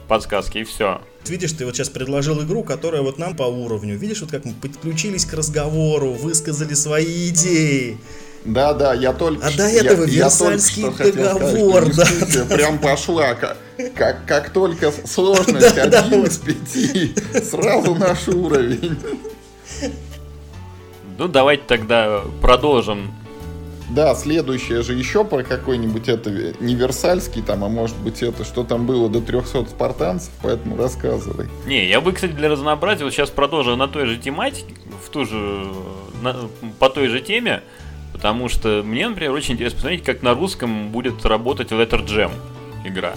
подсказки 0.09 0.59
и 0.59 0.65
все. 0.65 1.01
Видишь, 1.27 1.53
ты 1.53 1.65
вот 1.65 1.75
сейчас 1.75 1.89
предложил 1.89 2.43
игру, 2.43 2.65
которая 2.65 3.01
вот 3.01 3.17
нам 3.17 3.35
по 3.35 3.45
уровню. 3.45 3.97
Видишь, 3.97 4.21
вот 4.21 4.31
как 4.31 4.45
мы 4.45 4.53
подключились 4.53 5.25
к 5.25 5.33
разговору, 5.33 6.13
высказали 6.13 6.75
свои 6.75 7.31
идеи. 7.31 7.97
Да, 8.45 8.73
да, 8.73 8.95
я 8.95 9.13
только 9.13 9.47
А 9.47 9.51
до 9.51 9.65
этого 9.65 10.05
я, 10.05 10.25
Версальский 10.25 10.83
я 10.83 11.13
договор, 11.13 11.93
сказать, 11.93 12.49
да, 12.49 12.55
Прям 12.57 12.79
пошла, 12.79 13.35
как, 13.35 13.57
как, 13.95 14.25
как 14.27 14.51
только 14.51 14.93
сложность 15.05 15.77
один 15.79 16.25
из 16.25 16.39
пяти, 16.39 17.15
сразу 17.43 17.95
наш 17.95 18.29
уровень. 18.29 18.99
Ну, 21.19 21.29
давайте 21.29 21.65
тогда 21.67 22.23
продолжим 22.41 23.13
да, 23.91 24.15
следующее 24.15 24.83
же 24.83 24.93
еще 24.93 25.25
про 25.25 25.43
какой-нибудь 25.43 26.09
это 26.09 26.31
универсальский 26.61 27.41
там, 27.41 27.65
а 27.65 27.69
может 27.69 27.97
быть 27.97 28.23
это, 28.23 28.45
что 28.45 28.63
там 28.63 28.87
было 28.87 29.09
до 29.09 29.21
300 29.21 29.67
спартанцев, 29.67 30.31
поэтому 30.43 30.77
рассказывай. 30.77 31.49
Не, 31.67 31.89
я 31.89 32.03
бы, 32.03 32.13
кстати, 32.13 32.33
для 32.33 32.51
разнообразия 32.51 33.05
вот 33.05 33.15
сейчас 33.15 33.31
продолжу 33.31 33.77
на 33.77 33.89
той 33.89 34.05
же 34.07 34.19
тематике, 34.19 34.75
в 35.05 35.09
ту 35.09 35.25
же, 35.25 35.73
на, 36.23 36.37
по 36.79 36.91
той 36.91 37.09
же 37.09 37.21
теме, 37.21 37.63
потому 38.19 38.49
что 38.49 38.83
мне, 38.85 39.09
например, 39.09 39.31
очень 39.31 39.55
интересно 39.55 39.77
посмотреть, 39.77 40.03
как 40.03 40.23
на 40.23 40.35
русском 40.35 40.91
будет 40.91 41.25
работать 41.25 41.71
Letter 41.71 42.05
Jam 42.05 42.33
игра, 42.85 43.15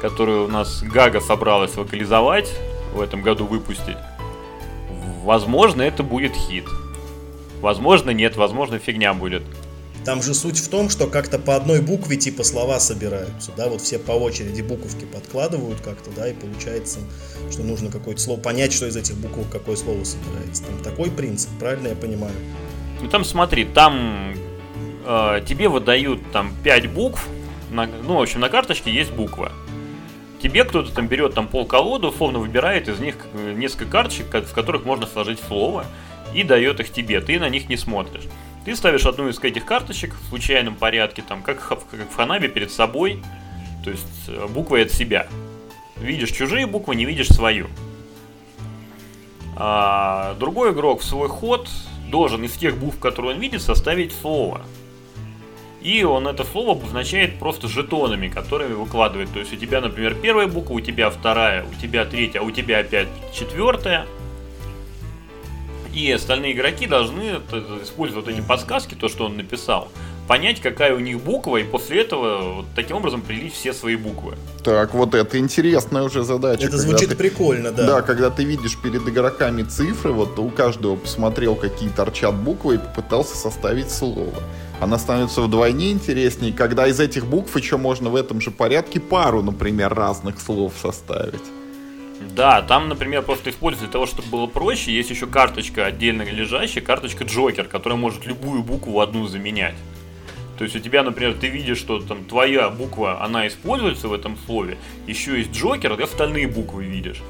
которую 0.00 0.44
у 0.44 0.48
нас 0.48 0.84
Гага 0.84 1.20
собралась 1.20 1.76
локализовать, 1.76 2.52
в 2.94 3.00
этом 3.00 3.20
году 3.20 3.46
выпустить. 3.46 3.96
Возможно, 5.24 5.82
это 5.82 6.04
будет 6.04 6.34
хит. 6.36 6.66
Возможно, 7.60 8.10
нет, 8.10 8.36
возможно, 8.36 8.78
фигня 8.78 9.12
будет. 9.12 9.42
Там 10.04 10.22
же 10.22 10.34
суть 10.34 10.58
в 10.58 10.68
том, 10.68 10.88
что 10.88 11.08
как-то 11.08 11.40
по 11.40 11.56
одной 11.56 11.80
букве 11.80 12.16
типа 12.16 12.44
слова 12.44 12.78
собираются, 12.78 13.50
да, 13.56 13.68
вот 13.68 13.80
все 13.80 13.98
по 13.98 14.12
очереди 14.12 14.62
буковки 14.62 15.04
подкладывают 15.04 15.80
как-то, 15.80 16.10
да, 16.14 16.28
и 16.28 16.32
получается, 16.32 17.00
что 17.50 17.62
нужно 17.64 17.90
какое-то 17.90 18.20
слово, 18.20 18.40
понять, 18.40 18.72
что 18.72 18.86
из 18.86 18.96
этих 18.96 19.16
букв 19.16 19.50
какое 19.50 19.74
слово 19.74 20.04
собирается. 20.04 20.62
Там 20.62 20.78
такой 20.84 21.10
принцип, 21.10 21.50
правильно 21.58 21.88
я 21.88 21.96
понимаю? 21.96 22.34
Ну 23.00 23.08
там 23.08 23.24
смотри, 23.24 23.64
там 23.64 24.34
э, 25.04 25.42
тебе 25.46 25.68
выдают 25.68 26.20
там 26.32 26.52
5 26.62 26.92
букв, 26.92 27.26
на, 27.70 27.86
ну, 27.86 28.16
в 28.18 28.22
общем, 28.22 28.40
на 28.40 28.48
карточке 28.48 28.92
есть 28.92 29.12
буква. 29.12 29.52
Тебе 30.42 30.64
кто-то 30.64 30.92
там 30.92 31.06
берет 31.06 31.34
там 31.34 31.48
пол 31.48 31.66
колоду, 31.66 32.08
условно 32.08 32.38
выбирает 32.38 32.88
из 32.88 32.98
них 32.98 33.16
несколько 33.34 33.86
карточек, 33.86 34.26
в 34.26 34.54
которых 34.54 34.84
можно 34.84 35.06
сложить 35.06 35.38
слово, 35.40 35.84
и 36.34 36.42
дает 36.42 36.80
их 36.80 36.90
тебе, 36.92 37.20
ты 37.20 37.38
на 37.38 37.48
них 37.48 37.68
не 37.68 37.76
смотришь. 37.76 38.24
Ты 38.64 38.76
ставишь 38.76 39.06
одну 39.06 39.28
из 39.28 39.38
этих 39.38 39.64
карточек 39.64 40.14
в 40.14 40.28
случайном 40.28 40.74
порядке, 40.74 41.22
там, 41.26 41.42
как, 41.42 41.66
как 41.66 42.10
в 42.10 42.14
Ханабе 42.14 42.48
перед 42.48 42.70
собой, 42.70 43.22
то 43.84 43.90
есть 43.90 44.28
э, 44.28 44.46
буквы 44.46 44.82
от 44.82 44.92
себя. 44.92 45.26
Видишь 45.96 46.30
чужие 46.30 46.66
буквы, 46.66 46.96
не 46.96 47.04
видишь 47.04 47.28
свою. 47.28 47.68
А 49.56 50.34
другой 50.38 50.72
игрок 50.72 51.00
в 51.00 51.04
свой 51.04 51.28
ход 51.28 51.68
должен 52.10 52.44
из 52.44 52.52
тех 52.52 52.76
букв, 52.76 52.98
которые 52.98 53.34
он 53.34 53.40
видит, 53.40 53.62
составить 53.62 54.12
слово. 54.12 54.62
И 55.80 56.04
он 56.04 56.28
это 56.28 56.44
слово 56.44 56.72
обозначает 56.72 57.38
просто 57.38 57.66
жетонами, 57.66 58.28
которые 58.28 58.74
выкладывает. 58.74 59.32
То 59.32 59.38
есть 59.38 59.52
у 59.52 59.56
тебя, 59.56 59.80
например, 59.80 60.14
первая 60.14 60.46
буква, 60.46 60.74
у 60.74 60.80
тебя 60.80 61.08
вторая, 61.08 61.64
у 61.64 61.80
тебя 61.80 62.04
третья, 62.04 62.40
а 62.40 62.42
у 62.42 62.50
тебя 62.50 62.80
опять 62.80 63.08
четвертая– 63.32 64.06
и 65.92 66.10
остальные 66.12 66.52
игроки 66.52 66.86
должны 66.86 67.40
использовать 67.82 68.28
эти 68.28 68.40
подсказки, 68.40 68.94
то, 68.94 69.08
что 69.08 69.24
он 69.24 69.36
написал, 69.36 69.90
понять, 70.30 70.60
какая 70.60 70.94
у 70.94 71.00
них 71.00 71.20
буква, 71.20 71.56
и 71.56 71.64
после 71.64 72.02
этого 72.02 72.54
вот 72.58 72.66
таким 72.76 72.98
образом 72.98 73.20
прилить 73.20 73.52
все 73.52 73.72
свои 73.72 73.96
буквы. 73.96 74.36
Так, 74.62 74.94
вот 74.94 75.12
это 75.16 75.40
интересная 75.40 76.04
уже 76.04 76.22
задача. 76.22 76.68
Это 76.68 76.78
звучит 76.78 77.08
ты, 77.08 77.16
прикольно, 77.16 77.72
да. 77.72 77.84
Да, 77.84 78.02
когда 78.02 78.30
ты 78.30 78.44
видишь 78.44 78.78
перед 78.80 79.08
игроками 79.08 79.64
цифры, 79.64 80.12
вот 80.12 80.38
у 80.38 80.48
каждого 80.50 80.94
посмотрел, 80.94 81.56
какие 81.56 81.88
торчат 81.88 82.32
буквы, 82.32 82.76
и 82.76 82.78
попытался 82.78 83.36
составить 83.36 83.90
слово. 83.90 84.32
Она 84.78 84.98
становится 84.98 85.40
вдвойне 85.40 85.90
интереснее, 85.90 86.52
когда 86.52 86.86
из 86.86 87.00
этих 87.00 87.26
букв 87.26 87.56
еще 87.56 87.76
можно 87.76 88.08
в 88.08 88.14
этом 88.14 88.40
же 88.40 88.52
порядке 88.52 89.00
пару, 89.00 89.42
например, 89.42 89.92
разных 89.92 90.40
слов 90.40 90.74
составить. 90.80 91.42
Да, 92.36 92.62
там, 92.62 92.88
например, 92.88 93.22
просто 93.22 93.50
используют 93.50 93.90
для 93.90 93.92
того, 93.92 94.06
чтобы 94.06 94.28
было 94.28 94.46
проще, 94.46 94.92
есть 94.92 95.10
еще 95.10 95.26
карточка 95.26 95.86
отдельно 95.86 96.22
лежащая, 96.22 96.82
карточка 96.82 97.24
Джокер, 97.24 97.64
которая 97.64 97.98
может 97.98 98.26
любую 98.26 98.62
букву 98.62 99.00
одну 99.00 99.26
заменять. 99.26 99.74
То 100.60 100.64
есть 100.64 100.76
у 100.76 100.78
тебя, 100.78 101.02
например, 101.02 101.32
ты 101.40 101.46
видишь, 101.46 101.78
что 101.78 102.00
там 102.00 102.22
твоя 102.26 102.68
буква, 102.68 103.24
она 103.24 103.48
используется 103.48 104.08
в 104.08 104.12
этом 104.12 104.36
слове, 104.44 104.76
еще 105.06 105.38
есть 105.38 105.52
Джокер, 105.52 105.96
ты 105.96 106.02
остальные 106.02 106.48
буквы 106.48 106.84
видишь. 106.84 107.22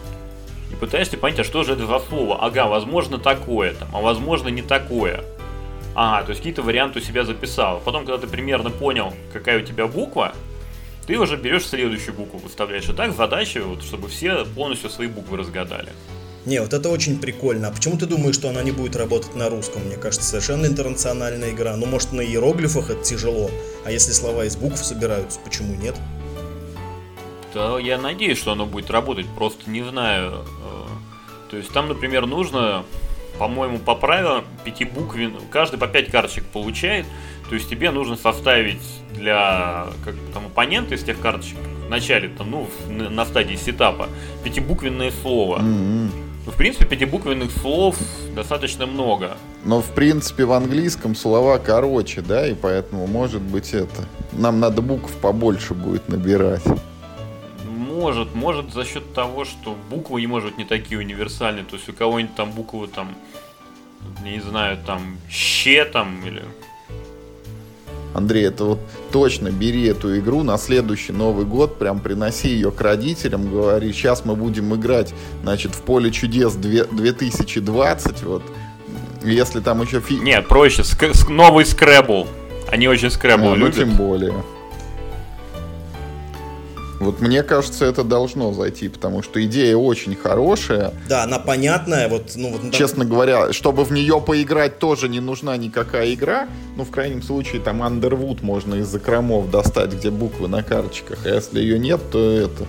И 0.73 0.75
пытаешься 0.75 1.17
понять, 1.17 1.39
а 1.39 1.45
что 1.45 1.63
же 1.63 1.75
это 1.75 1.87
за 1.87 2.01
слово? 2.01 2.45
Ага, 2.45 2.67
возможно 2.67 3.19
такое 3.19 3.75
там, 3.75 3.89
а 3.95 4.01
возможно 4.01 4.49
не 4.49 4.63
такое. 4.63 5.23
Ага, 5.95 6.25
то 6.25 6.31
есть 6.31 6.41
какие-то 6.41 6.63
варианты 6.63 6.99
у 6.99 7.03
себя 7.03 7.23
записал. 7.23 7.81
Потом, 7.85 8.05
когда 8.05 8.19
ты 8.19 8.27
примерно 8.27 8.71
понял, 8.71 9.15
какая 9.33 9.63
у 9.63 9.65
тебя 9.65 9.87
буква, 9.87 10.35
ты 11.07 11.17
уже 11.17 11.37
берешь 11.37 11.69
следующую 11.69 12.15
букву, 12.15 12.41
выставляешь. 12.41 12.89
И 12.89 12.93
так 12.93 13.13
задача, 13.13 13.63
вот, 13.63 13.85
чтобы 13.85 14.09
все 14.09 14.45
полностью 14.45 14.91
свои 14.91 15.07
буквы 15.07 15.37
разгадали. 15.37 15.91
Не, 16.47 16.61
вот 16.61 16.73
это 16.73 16.89
очень 16.89 17.21
прикольно. 17.21 17.69
А 17.69 17.71
почему 17.71 17.99
ты 17.99 18.07
думаешь, 18.07 18.35
что 18.35 18.49
она 18.49 18.63
не 18.63 18.71
будет 18.71 18.97
работать 18.97 19.35
на 19.35 19.51
русском? 19.51 19.83
Мне 19.85 19.97
кажется, 19.97 20.27
совершенно 20.27 20.67
интернациональная 20.67 21.51
игра. 21.51 21.77
Ну, 21.77 21.87
может, 21.87 22.13
на 22.13 22.23
иероглифах 22.23 22.89
это 22.91 23.03
тяжело. 23.05 23.51
А 23.85 23.91
если 23.91 24.13
слова 24.13 24.45
из 24.47 24.57
букв 24.57 24.79
собираются, 24.79 25.39
почему 25.45 25.75
нет? 25.75 25.97
Да, 27.53 27.79
я 27.79 27.99
надеюсь, 27.99 28.39
что 28.39 28.53
оно 28.53 28.65
будет 28.65 28.91
работать, 28.91 29.27
просто 29.37 29.69
не 29.69 29.83
знаю. 29.83 30.45
Э, 30.63 31.51
то 31.51 31.57
есть 31.57 31.71
там, 31.73 31.89
например, 31.89 32.27
нужно, 32.27 32.85
по-моему, 33.39 33.79
по 33.79 33.95
правилам, 33.95 34.45
пятибуквен, 34.65 35.35
каждый 35.51 35.79
по 35.79 35.89
пять 35.89 36.11
карточек 36.11 36.45
получает. 36.47 37.07
То 37.51 37.57
есть 37.57 37.69
тебе 37.69 37.91
нужно 37.91 38.17
составить 38.17 38.81
для 39.13 39.89
как, 40.05 40.15
там, 40.33 40.47
оппонента 40.47 40.95
из 40.95 41.03
тех 41.03 41.21
карточек 41.21 41.59
в 41.87 41.91
начале, 41.91 42.29
там, 42.29 42.51
ну, 42.51 42.69
на 42.89 43.27
стадии 43.27 43.57
сетапа, 43.57 44.09
пятибуквенное 44.45 45.11
слово. 45.11 45.59
Mm-hmm. 45.59 46.30
Ну, 46.51 46.55
в 46.55 46.57
принципе, 46.57 46.85
пятибуквенных 46.85 47.53
слов 47.53 47.97
достаточно 48.35 48.85
много. 48.85 49.37
Но, 49.65 49.81
в 49.81 49.95
принципе, 49.95 50.45
в 50.45 50.53
английском 50.53 51.15
слова 51.15 51.59
короче, 51.59 52.23
да, 52.23 52.49
и 52.49 52.55
поэтому, 52.55 53.07
может 53.07 53.41
быть, 53.41 53.73
это... 53.73 54.05
Нам 54.33 54.59
надо 54.59 54.83
букв 54.83 55.13
побольше 55.19 55.75
будет 55.75 56.09
набирать. 56.09 56.65
Может, 57.65 58.35
может 58.35 58.73
за 58.73 58.85
счет 58.85 59.15
того, 59.15 59.45
что 59.45 59.77
буквы, 59.91 60.27
может, 60.27 60.59
не 60.59 60.65
такие 60.65 60.99
универсальные. 60.99 61.65
То 61.65 61.77
есть 61.77 61.89
у 61.89 61.93
кого-нибудь 61.93 62.35
там 62.35 62.51
буквы 62.51 62.89
там, 62.89 63.15
не 64.25 64.41
знаю, 64.41 64.77
там, 64.85 65.19
щ 65.31 65.85
там, 65.85 66.21
или 66.27 66.43
Андрей, 68.15 68.47
это 68.47 68.65
вот 68.65 68.81
точно 69.13 69.51
бери 69.51 69.87
эту 69.87 70.19
игру 70.19 70.43
на 70.43 70.59
следующий 70.59 71.13
Новый 71.13 71.45
год, 71.45 71.79
прям 71.79 72.01
приноси 72.01 72.49
ее 72.49 72.71
к 72.71 72.81
родителям, 72.81 73.51
говори, 73.51 73.93
сейчас 73.93 74.25
мы 74.25 74.35
будем 74.35 74.75
играть, 74.75 75.15
значит, 75.43 75.75
в 75.75 75.83
поле 75.83 76.11
чудес 76.11 76.55
2020, 76.55 78.23
вот, 78.25 78.43
если 79.23 79.61
там 79.61 79.83
еще... 79.83 80.01
Фи... 80.01 80.15
Нет, 80.15 80.49
проще, 80.49 80.83
ск- 80.83 81.31
новый 81.31 81.65
скребл. 81.65 82.27
Они 82.69 82.89
очень 82.89 83.11
скребл 83.11 83.53
а, 83.53 83.57
любят. 83.57 83.77
Ну, 83.77 83.85
тем 83.85 83.97
более. 83.97 84.35
Вот 87.01 87.21
мне 87.21 87.43
кажется, 87.43 87.87
это 87.87 88.05
должно 88.05 88.53
зайти, 88.53 88.91
потому 88.91 89.23
что 89.23 89.43
идея 89.43 89.75
очень 89.75 90.15
хорошая. 90.15 90.93
Да, 91.09 91.25
она 91.25 91.39
понятная. 91.39 92.11
Вот, 92.11 92.33
ну, 92.37 92.51
вот, 92.51 92.73
Честно 92.75 93.07
говоря, 93.07 93.55
чтобы 93.55 93.85
в 93.85 93.91
нее 93.91 94.21
поиграть, 94.21 94.79
тоже 94.79 95.09
не 95.09 95.19
нужна 95.19 95.57
никакая 95.57 96.13
игра. 96.13 96.47
Ну, 96.77 96.85
в 96.85 96.91
крайнем 96.91 97.23
случае, 97.23 97.63
там 97.63 97.83
Underwood 97.83 98.41
можно 98.43 98.75
из 98.75 98.87
закромов 98.89 99.51
достать, 99.51 99.95
где 99.95 100.11
буквы 100.11 100.47
на 100.49 100.63
карточках. 100.63 101.25
А 101.25 101.31
если 101.31 101.61
ее 101.61 101.79
нет, 101.79 102.03
то 102.13 102.19
это... 102.19 102.67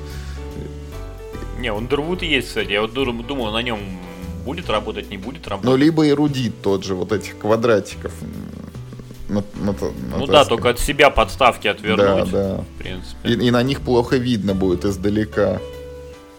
Не, 1.60 1.68
Underwood 1.68 2.24
есть, 2.24 2.48
кстати. 2.48 2.72
Я 2.72 2.84
вот 2.84 2.94
думал, 2.94 3.52
на 3.52 3.62
нем 3.62 3.80
будет 4.46 4.70
работать, 4.70 5.10
не 5.10 5.18
будет 5.18 5.46
работать. 5.50 5.70
Ну, 5.70 5.76
либо 5.76 6.08
эрудит 6.08 6.62
тот 6.62 6.86
же, 6.86 6.96
вот 6.96 7.12
этих 7.12 7.38
квадратиков. 7.38 8.14
На, 9.32 9.44
на, 9.56 9.72
на 9.72 10.18
ну 10.18 10.28
да, 10.28 10.44
только 10.44 10.70
от 10.70 10.80
себя 10.80 11.10
подставки 11.10 11.68
отвернуть. 11.68 12.32
Да, 12.32 12.56
да. 12.58 12.58
В 12.58 12.78
принципе. 12.78 13.30
И, 13.30 13.48
и 13.48 13.52
на 13.52 13.64
них 13.64 13.80
плохо 13.82 14.18
видно 14.18 14.54
будет 14.54 14.84
издалека. 14.84 15.60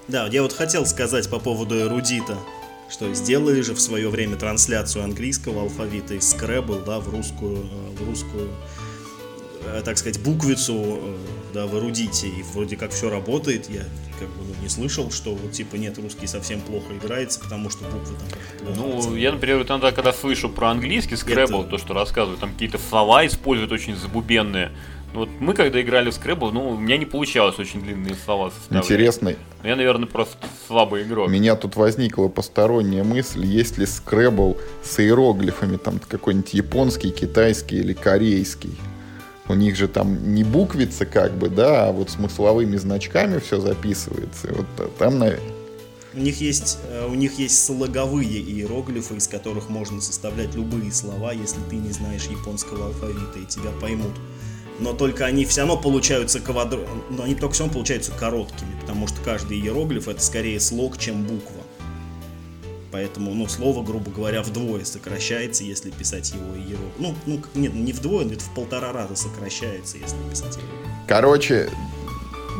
Да, 0.08 0.26
я 0.26 0.42
вот 0.42 0.52
хотел 0.52 0.84
сказать 0.84 1.30
по 1.30 1.38
поводу 1.38 1.80
эрудита, 1.80 2.36
что 2.90 3.12
сделали 3.14 3.62
же 3.62 3.74
в 3.74 3.80
свое 3.80 4.10
время 4.10 4.36
трансляцию 4.36 5.04
английского 5.04 5.62
алфавита 5.62 6.14
из 6.14 6.34
Scrabble, 6.34 6.84
да, 6.84 6.98
в 7.00 7.08
русскую, 7.08 7.56
э, 7.56 7.96
в 7.98 8.06
русскую 8.06 8.50
так 9.84 9.98
сказать, 9.98 10.20
буквицу 10.20 10.74
э, 10.74 11.16
да, 11.54 11.66
в 11.66 11.78
эрудите, 11.78 12.28
и 12.28 12.42
вроде 12.42 12.76
как 12.76 12.90
все 12.90 13.10
работает, 13.10 13.68
я 13.70 13.82
как 14.18 14.28
бы 14.28 14.44
ну, 14.48 14.62
не 14.62 14.68
слышал, 14.68 15.10
что 15.10 15.34
вот 15.34 15.52
типа 15.52 15.76
нет, 15.76 15.98
русский 15.98 16.26
совсем 16.26 16.60
плохо 16.60 16.96
играется, 16.96 17.40
потому 17.40 17.70
что 17.70 17.84
буквы 17.84 18.16
там. 18.16 18.74
Ну, 18.76 19.16
я, 19.16 19.32
например, 19.32 19.62
иногда, 19.62 19.92
когда 19.92 20.12
слышу 20.12 20.48
про 20.48 20.70
английский 20.70 21.16
скребл, 21.16 21.62
Это... 21.62 21.70
то, 21.70 21.78
что 21.78 21.94
рассказывают, 21.94 22.40
там 22.40 22.52
какие-то 22.52 22.78
слова 22.78 23.26
используют 23.26 23.72
очень 23.72 23.96
забубенные. 23.96 24.72
Ну, 25.12 25.20
вот 25.20 25.28
мы 25.40 25.52
когда 25.52 25.80
играли 25.80 26.08
в 26.10 26.14
скребл, 26.14 26.52
ну, 26.52 26.70
у 26.70 26.78
меня 26.78 26.96
не 26.96 27.04
получалось 27.04 27.58
очень 27.58 27.82
длинные 27.82 28.14
слова 28.14 28.50
составлять. 28.50 28.84
Интересно. 28.84 29.34
Ну, 29.62 29.68
я, 29.68 29.76
наверное, 29.76 30.06
просто 30.06 30.38
слабый 30.66 31.02
игрок. 31.02 31.28
У 31.28 31.30
меня 31.30 31.54
тут 31.54 31.76
возникла 31.76 32.28
посторонняя 32.28 33.04
мысль, 33.04 33.44
есть 33.44 33.76
ли 33.76 33.84
скребл 33.84 34.56
с 34.82 34.98
иероглифами, 35.00 35.76
там 35.76 35.98
какой-нибудь 35.98 36.54
японский, 36.54 37.10
китайский 37.10 37.76
или 37.76 37.92
корейский. 37.92 38.72
У 39.48 39.54
них 39.54 39.76
же 39.76 39.88
там 39.88 40.34
не 40.34 40.44
буквицы 40.44 41.04
как 41.04 41.36
бы, 41.36 41.48
да, 41.48 41.88
а 41.88 41.92
вот 41.92 42.10
смысловыми 42.10 42.76
значками 42.76 43.38
все 43.38 43.60
записывается. 43.60 44.54
Вот 44.54 44.96
там, 44.98 45.18
наверное... 45.18 45.52
У 46.14 46.18
них 46.18 46.40
есть, 46.42 46.78
э, 46.90 47.06
у 47.06 47.14
них 47.14 47.38
есть 47.38 47.64
слоговые 47.64 48.38
иероглифы, 48.40 49.16
из 49.16 49.26
которых 49.26 49.70
можно 49.70 50.00
составлять 50.00 50.54
любые 50.54 50.92
слова, 50.92 51.32
если 51.32 51.58
ты 51.70 51.76
не 51.76 51.90
знаешь 51.90 52.26
японского 52.26 52.88
алфавита, 52.88 53.38
и 53.42 53.46
тебя 53.46 53.70
поймут. 53.80 54.12
Но 54.78 54.92
только 54.92 55.24
они 55.24 55.44
все 55.46 55.62
равно 55.62 55.78
получаются 55.78 56.38
квадро... 56.40 56.80
Но 57.10 57.22
они 57.22 57.34
только 57.34 57.54
все 57.54 57.64
равно 57.64 57.74
получаются 57.74 58.12
короткими, 58.12 58.78
потому 58.80 59.06
что 59.06 59.20
каждый 59.22 59.58
иероглиф 59.58 60.06
это 60.06 60.22
скорее 60.22 60.60
слог, 60.60 60.98
чем 60.98 61.22
буква. 61.22 61.62
Поэтому, 62.92 63.32
ну, 63.34 63.48
слово, 63.48 63.82
грубо 63.82 64.10
говоря, 64.10 64.42
вдвое 64.42 64.84
сокращается, 64.84 65.64
если 65.64 65.90
писать 65.90 66.32
его 66.32 66.54
иероглиф. 66.54 66.92
Ну, 66.98 67.14
ну, 67.24 67.40
нет, 67.54 67.72
не 67.72 67.92
вдвое, 67.92 68.26
но 68.26 68.34
это 68.34 68.44
в 68.44 68.54
полтора 68.54 68.92
раза 68.92 69.16
сокращается, 69.16 69.96
если 69.96 70.16
писать 70.30 70.56
его. 70.56 70.66
Короче, 71.08 71.70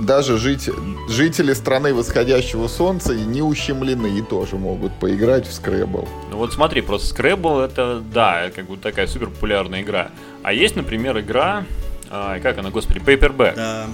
даже 0.01 0.39
жить, 0.39 0.71
жители 1.11 1.53
страны 1.53 1.93
восходящего 1.93 2.67
солнца 2.67 3.15
не 3.15 3.43
ущемлены 3.43 4.19
и 4.19 4.23
тоже 4.23 4.57
могут 4.57 4.99
поиграть 4.99 5.47
в 5.47 5.53
скребл. 5.53 6.09
Ну 6.31 6.39
вот 6.39 6.55
смотри, 6.55 6.81
просто 6.81 7.09
скребл 7.09 7.61
это, 7.61 8.03
да, 8.13 8.51
как 8.55 8.67
бы 8.69 8.79
такая 8.79 9.07
супер 9.07 9.29
популярная 9.29 9.83
игра. 9.83 10.13
А 10.43 10.55
есть, 10.55 10.77
например, 10.77 11.21
игра, 11.21 11.67
а, 12.11 12.41
как 12.41 12.57
она, 12.57 12.71
господи, 12.71 13.01
Paperback. 13.01 13.55
Да. 13.55 13.87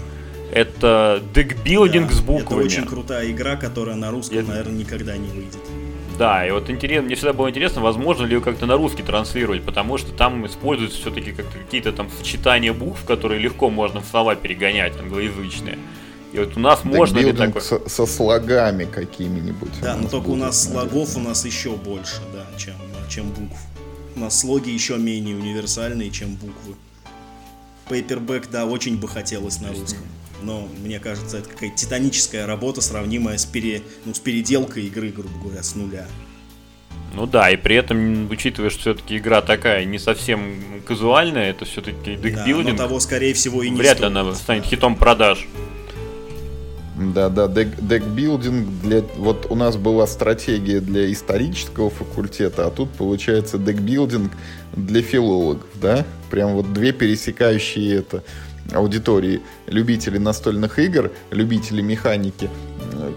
Это 0.52 1.22
декбилдинг 1.34 2.08
да, 2.08 2.14
с 2.14 2.20
буквами. 2.20 2.60
Это 2.60 2.66
очень 2.66 2.86
крутая 2.86 3.30
игра, 3.30 3.56
которая 3.56 3.96
на 3.96 4.10
русском, 4.10 4.38
это... 4.38 4.48
наверное, 4.48 4.78
никогда 4.78 5.16
не 5.16 5.28
выйдет. 5.28 5.58
Да, 6.18 6.44
и 6.44 6.50
вот 6.50 6.68
интересно, 6.68 7.06
мне 7.06 7.14
всегда 7.14 7.32
было 7.32 7.48
интересно, 7.48 7.80
возможно 7.80 8.24
ли 8.24 8.34
ее 8.34 8.40
как-то 8.40 8.66
на 8.66 8.76
русский 8.76 9.04
транслировать, 9.04 9.64
потому 9.64 9.98
что 9.98 10.10
там 10.10 10.44
используются 10.46 10.98
все-таки 10.98 11.30
как 11.30 11.46
какие-то 11.52 11.92
там 11.92 12.10
сочетания 12.10 12.72
букв, 12.72 13.04
которые 13.04 13.40
легко 13.40 13.70
можно 13.70 14.00
в 14.00 14.06
слова 14.06 14.34
перегонять, 14.34 14.98
англоязычные. 14.98 15.78
И 16.32 16.38
вот 16.38 16.56
у 16.56 16.60
нас 16.60 16.80
так 16.80 16.92
можно 16.92 17.18
ли 17.18 17.32
такое... 17.32 17.62
Со, 17.62 17.88
со 17.88 18.04
слогами 18.04 18.84
какими-нибудь. 18.84 19.80
Да, 19.80 19.96
но 19.96 20.08
только 20.08 20.28
у 20.28 20.36
нас 20.36 20.64
слогов 20.64 21.16
у 21.16 21.20
нас 21.20 21.44
еще 21.44 21.76
больше, 21.76 22.20
да, 22.34 22.46
чем, 22.58 22.74
чем 23.08 23.30
букв. 23.30 23.58
У 24.16 24.20
нас 24.20 24.40
слоги 24.40 24.70
еще 24.70 24.98
менее 24.98 25.36
универсальные, 25.36 26.10
чем 26.10 26.34
буквы. 26.34 26.74
Paperback, 27.88 28.48
да, 28.50 28.66
очень 28.66 28.98
бы 28.98 29.06
хотелось 29.06 29.60
на 29.60 29.68
русском 29.68 30.02
но 30.42 30.68
мне 30.82 30.98
кажется, 31.00 31.38
это 31.38 31.48
какая-то 31.48 31.76
титаническая 31.76 32.46
работа, 32.46 32.80
сравнимая 32.80 33.38
с, 33.38 33.44
пере, 33.44 33.82
ну, 34.04 34.14
с 34.14 34.18
переделкой 34.18 34.84
игры, 34.84 35.10
грубо 35.10 35.38
говоря, 35.42 35.62
с 35.62 35.74
нуля. 35.74 36.06
Ну 37.14 37.26
да, 37.26 37.50
и 37.50 37.56
при 37.56 37.76
этом, 37.76 38.30
учитывая, 38.30 38.70
что 38.70 38.80
все-таки 38.80 39.16
игра 39.16 39.40
такая 39.40 39.84
не 39.84 39.98
совсем 39.98 40.82
казуальная, 40.86 41.50
это 41.50 41.64
все-таки 41.64 42.16
декбилдинг. 42.16 42.76
Да, 42.76 42.82
но 42.84 42.88
того, 42.88 43.00
скорее 43.00 43.34
всего, 43.34 43.62
и 43.62 43.70
не 43.70 43.76
Вряд 43.76 44.00
ли 44.00 44.06
она 44.06 44.34
станет 44.34 44.64
да. 44.64 44.68
хитом 44.68 44.96
продаж. 44.96 45.48
Да, 46.98 47.28
да, 47.28 47.46
дек, 47.46 47.68
декбилдинг 47.80 48.82
для... 48.82 49.02
Вот 49.16 49.46
у 49.50 49.54
нас 49.54 49.76
была 49.76 50.06
стратегия 50.06 50.80
для 50.80 51.10
исторического 51.12 51.90
факультета, 51.90 52.66
а 52.66 52.70
тут 52.70 52.90
получается 52.90 53.56
декбилдинг 53.56 54.32
для 54.74 55.00
филологов, 55.00 55.68
да? 55.74 56.04
Прям 56.30 56.54
вот 56.54 56.72
две 56.72 56.92
пересекающие 56.92 57.96
это 57.96 58.24
аудитории 58.72 59.40
любителей 59.66 60.18
настольных 60.18 60.78
игр, 60.78 61.10
любители 61.30 61.80
механики 61.82 62.50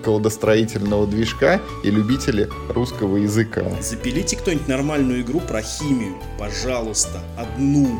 колодостроительного 0.03 1.07
движка 1.07 1.61
и 1.83 1.91
любители 1.91 2.49
русского 2.69 3.17
языка. 3.17 3.63
Запилите 3.81 4.37
кто-нибудь 4.37 4.67
нормальную 4.67 5.21
игру 5.21 5.39
про 5.39 5.61
химию, 5.61 6.15
пожалуйста, 6.37 7.21
одну 7.37 7.99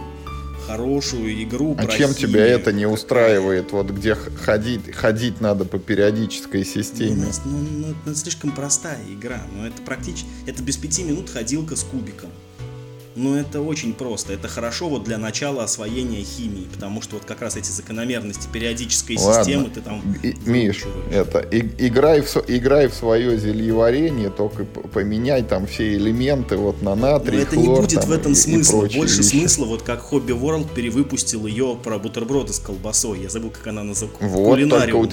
хорошую 0.67 1.43
игру 1.43 1.75
а 1.77 1.85
чем 1.87 2.13
химию. 2.13 2.15
тебя 2.15 2.45
это 2.45 2.71
не 2.71 2.85
устраивает? 2.85 3.71
Вот 3.71 3.89
где 3.89 4.15
ходить, 4.15 4.93
ходить 4.93 5.41
надо 5.41 5.65
по 5.65 5.79
периодической 5.79 6.63
системе. 6.63 7.25
Ну, 7.45 7.51
ну, 7.51 7.67
ну, 7.87 7.95
это 8.05 8.17
слишком 8.17 8.51
простая 8.51 8.99
игра, 9.09 9.41
но 9.55 9.67
это 9.67 9.81
практически, 9.81 10.27
это 10.45 10.61
без 10.63 10.77
пяти 10.77 11.03
минут 11.03 11.29
ходилка 11.29 11.75
с 11.75 11.83
кубиком. 11.83 12.29
Но 13.15 13.37
это 13.37 13.61
очень 13.61 13.93
просто. 13.93 14.33
Это 14.33 14.47
хорошо 14.47 14.87
вот 14.87 15.03
для 15.03 15.17
начала 15.17 15.63
освоения 15.63 16.23
химии, 16.23 16.67
потому 16.73 17.01
что 17.01 17.15
вот 17.15 17.25
как 17.25 17.41
раз 17.41 17.57
эти 17.57 17.69
закономерности 17.69 18.47
периодической 18.51 19.17
Ладно. 19.17 19.43
системы 19.43 19.69
ты 19.69 19.81
там... 19.81 20.01
И, 20.23 20.33
Миш, 20.45 20.83
это, 21.11 21.39
и, 21.39 21.59
играй, 21.87 22.21
в, 22.21 22.35
играй 22.47 22.87
в 22.87 22.93
свое 22.93 23.37
зельеварение, 23.37 24.29
только 24.29 24.63
поменяй 24.63 25.43
там 25.43 25.67
все 25.67 25.93
элементы 25.95 26.55
вот 26.55 26.81
на 26.81 26.95
натрий, 26.95 27.37
Но 27.37 27.43
это 27.43 27.55
хлор, 27.55 27.67
не 27.67 27.81
будет 27.81 27.99
там, 28.01 28.09
в 28.09 28.11
этом 28.13 28.31
и, 28.31 28.35
смысла. 28.35 28.85
И 28.85 28.97
Больше 28.97 29.17
вещи. 29.17 29.29
смысла, 29.29 29.65
вот 29.65 29.81
как 29.81 29.99
Хобби 29.99 30.31
Ворлд 30.31 30.71
перевыпустил 30.71 31.45
ее 31.47 31.77
про 31.83 31.97
бутерброды 31.97 32.53
с 32.53 32.59
колбасой. 32.59 33.21
Я 33.21 33.29
забыл, 33.29 33.49
как 33.49 33.67
она 33.67 33.83
называется. 33.83 34.25
Вот, 34.25 34.51
Кулинариум. 34.51 35.09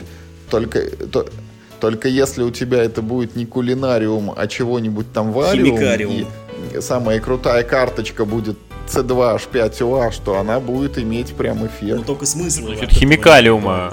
Только, 0.48 0.80
только, 1.08 1.32
только 1.80 2.08
если 2.08 2.42
у 2.42 2.50
тебя 2.50 2.82
это 2.82 3.02
будет 3.02 3.36
не 3.36 3.44
кулинариум, 3.44 4.32
а 4.36 4.46
чего-нибудь 4.46 5.12
там 5.12 5.32
вариум. 5.32 5.76
Химикариум. 5.76 6.14
И, 6.14 6.26
самая 6.80 7.20
крутая 7.20 7.62
карточка 7.62 8.24
будет 8.24 8.58
C2H5OH, 8.86 10.12
что 10.12 10.38
она 10.38 10.60
будет 10.60 10.98
иметь 10.98 11.34
прям 11.34 11.66
эффект. 11.66 11.98
Ну 11.98 12.04
только 12.04 12.26
смысл. 12.26 12.68
Насчет 12.68 12.90
химикалиума. 12.90 13.92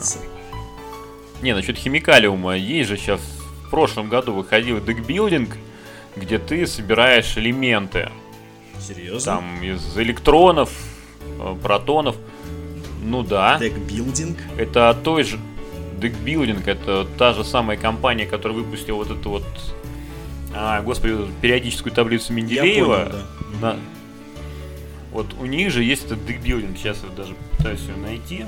Не, 1.42 1.54
насчет 1.54 1.78
химикалиума. 1.78 2.56
Есть 2.56 2.90
же 2.90 2.98
сейчас 2.98 3.20
в 3.66 3.70
прошлом 3.70 4.10
году 4.10 4.34
выходил 4.34 4.84
deckbuilding, 4.84 5.58
где 6.16 6.40
ты 6.40 6.66
собираешь 6.66 7.38
элементы. 7.38 8.10
Серьезно? 8.80 9.34
Там 9.34 9.64
из 9.64 9.98
электронов, 9.98 10.72
э, 11.40 11.56
протонов. 11.62 12.16
Ну 13.04 13.24
да. 13.24 13.58
Deckbuilding? 13.60 14.38
Это 14.58 14.98
той 15.04 15.24
же... 15.24 15.40
Deckbuilding 15.98 16.68
это 16.68 17.08
та 17.18 17.34
же 17.34 17.44
самая 17.44 17.78
компания, 17.78 18.26
которая 18.26 18.58
выпустила 18.58 18.98
вот 18.98 19.12
эту 19.12 19.30
вот 19.30 19.44
а, 20.56 20.82
господи, 20.82 21.16
периодическую 21.42 21.94
таблицу 21.94 22.32
Менделеева. 22.32 22.98
Я 22.98 23.06
понял, 23.06 23.26
да. 23.62 23.74
На... 23.74 23.80
Вот 25.12 25.34
у 25.40 25.46
них 25.46 25.70
же 25.72 25.84
есть 25.84 26.06
этот 26.06 26.26
декбилдинг. 26.26 26.78
Сейчас 26.78 26.98
я 27.04 27.10
даже 27.16 27.36
пытаюсь 27.52 27.82
ее 27.82 27.96
найти. 27.98 28.46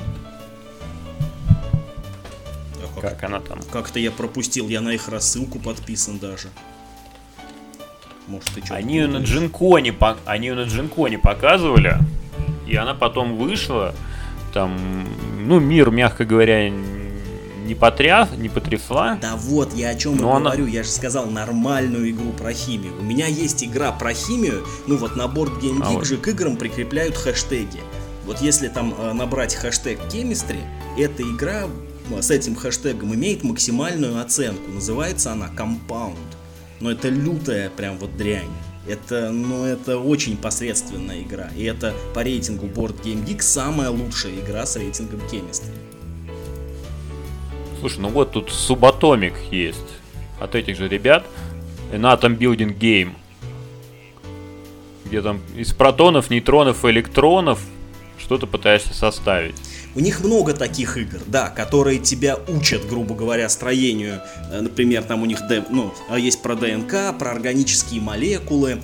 А 2.98 3.02
как, 3.02 3.12
как 3.12 3.24
она 3.24 3.40
там? 3.42 3.60
Как-то 3.72 4.00
я 4.00 4.12
пропустил, 4.12 4.70
я 4.70 4.80
на 4.80 4.90
их 4.90 5.10
рассылку 5.10 5.60
подписан 5.60 6.18
даже. 6.18 6.48
Может, 8.28 8.50
ты 8.52 8.62
они 8.74 8.96
ее 8.98 9.08
на 9.08 9.18
Джинконе, 9.18 9.96
они 10.26 10.48
ее 10.48 10.56
на 10.56 10.64
Джинконе 10.64 11.18
показывали, 11.18 11.98
и 12.68 12.76
она 12.76 12.94
потом 12.94 13.38
вышла. 13.38 13.94
Там, 14.54 15.08
ну, 15.40 15.60
мир, 15.60 15.92
мягко 15.92 16.26
говоря, 16.26 16.70
не, 17.68 17.76
потряс, 17.76 18.30
не 18.38 18.50
потрясла. 18.50 19.18
Да 19.22 19.36
вот, 19.36 19.74
я 19.76 19.90
о 19.90 19.96
чем 19.96 20.16
и 20.16 20.24
она... 20.24 20.52
говорю. 20.52 20.66
Я 20.66 20.84
же 20.84 20.90
сказал 20.90 21.28
нормальную 21.28 22.10
игру 22.10 22.32
про 22.32 22.54
химию. 22.54 22.94
У 23.00 23.04
меня 23.04 23.28
есть 23.28 23.64
игра 23.64 23.92
про 23.92 24.14
химию. 24.14 24.66
Ну 24.88 24.98
вот 24.98 25.16
на 25.16 25.28
борт 25.28 25.62
Game 25.62 25.80
Geek 25.80 26.02
а 26.02 26.06
же 26.06 26.16
вот. 26.16 26.26
к 26.26 26.28
играм 26.30 26.58
прикрепляют 26.58 27.16
хэштеги. 27.16 27.82
Вот 28.26 28.42
если 28.42 28.68
там 28.70 28.94
э, 28.98 29.14
набрать 29.14 29.56
хэштег 29.56 30.00
chemistry, 30.10 30.60
эта 30.98 31.24
игра 31.24 31.68
с 32.22 32.32
этим 32.32 32.56
хэштегом 32.56 33.14
имеет 33.14 33.44
максимальную 33.44 34.22
оценку. 34.22 34.72
Называется 34.72 35.34
она 35.34 35.50
Compound. 35.56 36.18
Но 36.80 36.92
это 36.92 37.10
лютая 37.10 37.70
прям 37.70 37.98
вот 37.98 38.16
дрянь. 38.18 38.52
Это, 38.88 39.32
ну, 39.32 39.66
это 39.66 39.98
очень 39.98 40.38
посредственная 40.38 41.22
игра. 41.22 41.50
И 41.58 41.64
это 41.66 41.94
по 42.14 42.24
рейтингу 42.24 42.68
Board 42.68 43.04
Game 43.04 43.26
Geek 43.26 43.42
самая 43.42 43.90
лучшая 43.90 44.36
игра 44.36 44.66
с 44.66 44.78
рейтингом 44.78 45.20
Chemistry. 45.32 45.87
Слушай, 47.80 48.00
ну 48.00 48.10
вот 48.10 48.32
тут 48.32 48.50
Subatomic 48.50 49.36
есть 49.52 49.78
от 50.40 50.56
этих 50.56 50.78
же 50.78 50.88
ребят. 50.88 51.26
An 51.92 52.02
Atom 52.02 52.38
Building 52.38 52.78
Game. 52.78 53.14
Где 55.06 55.22
там 55.22 55.42
из 55.56 55.74
протонов, 55.74 56.30
нейтронов 56.30 56.84
электронов 56.86 57.60
что-то 58.18 58.48
пытаешься 58.48 58.94
составить. 58.94 59.56
У 59.96 60.00
них 60.00 60.22
много 60.22 60.54
таких 60.54 60.98
игр, 60.98 61.20
да, 61.28 61.50
которые 61.50 62.00
тебя 62.00 62.38
учат, 62.48 62.88
грубо 62.88 63.16
говоря, 63.16 63.48
строению. 63.48 64.22
Э, 64.52 64.62
например, 64.62 65.04
там 65.04 65.22
у 65.22 65.26
них 65.26 65.40
ну, 65.70 65.94
а 66.10 66.20
есть 66.20 66.42
про 66.42 66.56
ДНК, 66.56 67.18
про 67.18 67.32
органические 67.32 68.02
молекулы, 68.02 68.82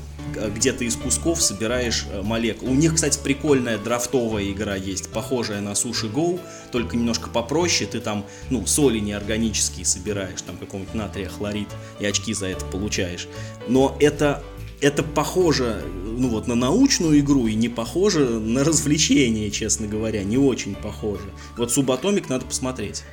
где 0.55 0.73
ты 0.73 0.85
из 0.85 0.95
кусков 0.95 1.41
собираешь 1.41 2.05
э, 2.11 2.21
молекулы. 2.21 2.71
У 2.71 2.75
них, 2.75 2.95
кстати, 2.95 3.19
прикольная 3.21 3.77
драфтовая 3.77 4.49
игра 4.51 4.75
есть, 4.75 5.09
похожая 5.09 5.61
на 5.61 5.75
Суши 5.75 6.07
Go, 6.07 6.39
только 6.71 6.97
немножко 6.97 7.29
попроще. 7.29 7.89
Ты 7.89 7.99
там, 7.99 8.25
ну, 8.49 8.65
соли 8.65 8.99
неорганические 8.99 9.85
собираешь, 9.85 10.41
там 10.41 10.57
какого-нибудь 10.57 10.93
натрия 10.93 11.29
хлорид, 11.29 11.69
и 11.99 12.05
очки 12.05 12.33
за 12.33 12.47
это 12.47 12.65
получаешь. 12.65 13.27
Но 13.67 13.95
это 13.99 14.43
это 14.81 15.01
похоже 15.01 15.81
ну 16.17 16.29
вот 16.29 16.47
на 16.47 16.55
научную 16.55 17.19
игру 17.19 17.47
и 17.47 17.55
не 17.55 17.69
похоже 17.69 18.39
на 18.39 18.63
развлечение, 18.63 19.49
честно 19.51 19.87
говоря, 19.87 20.23
не 20.23 20.37
очень 20.37 20.75
похоже. 20.75 21.25
Вот 21.57 21.71
Субатомик 21.71 22.29
надо 22.29 22.45
посмотреть. 22.45 23.03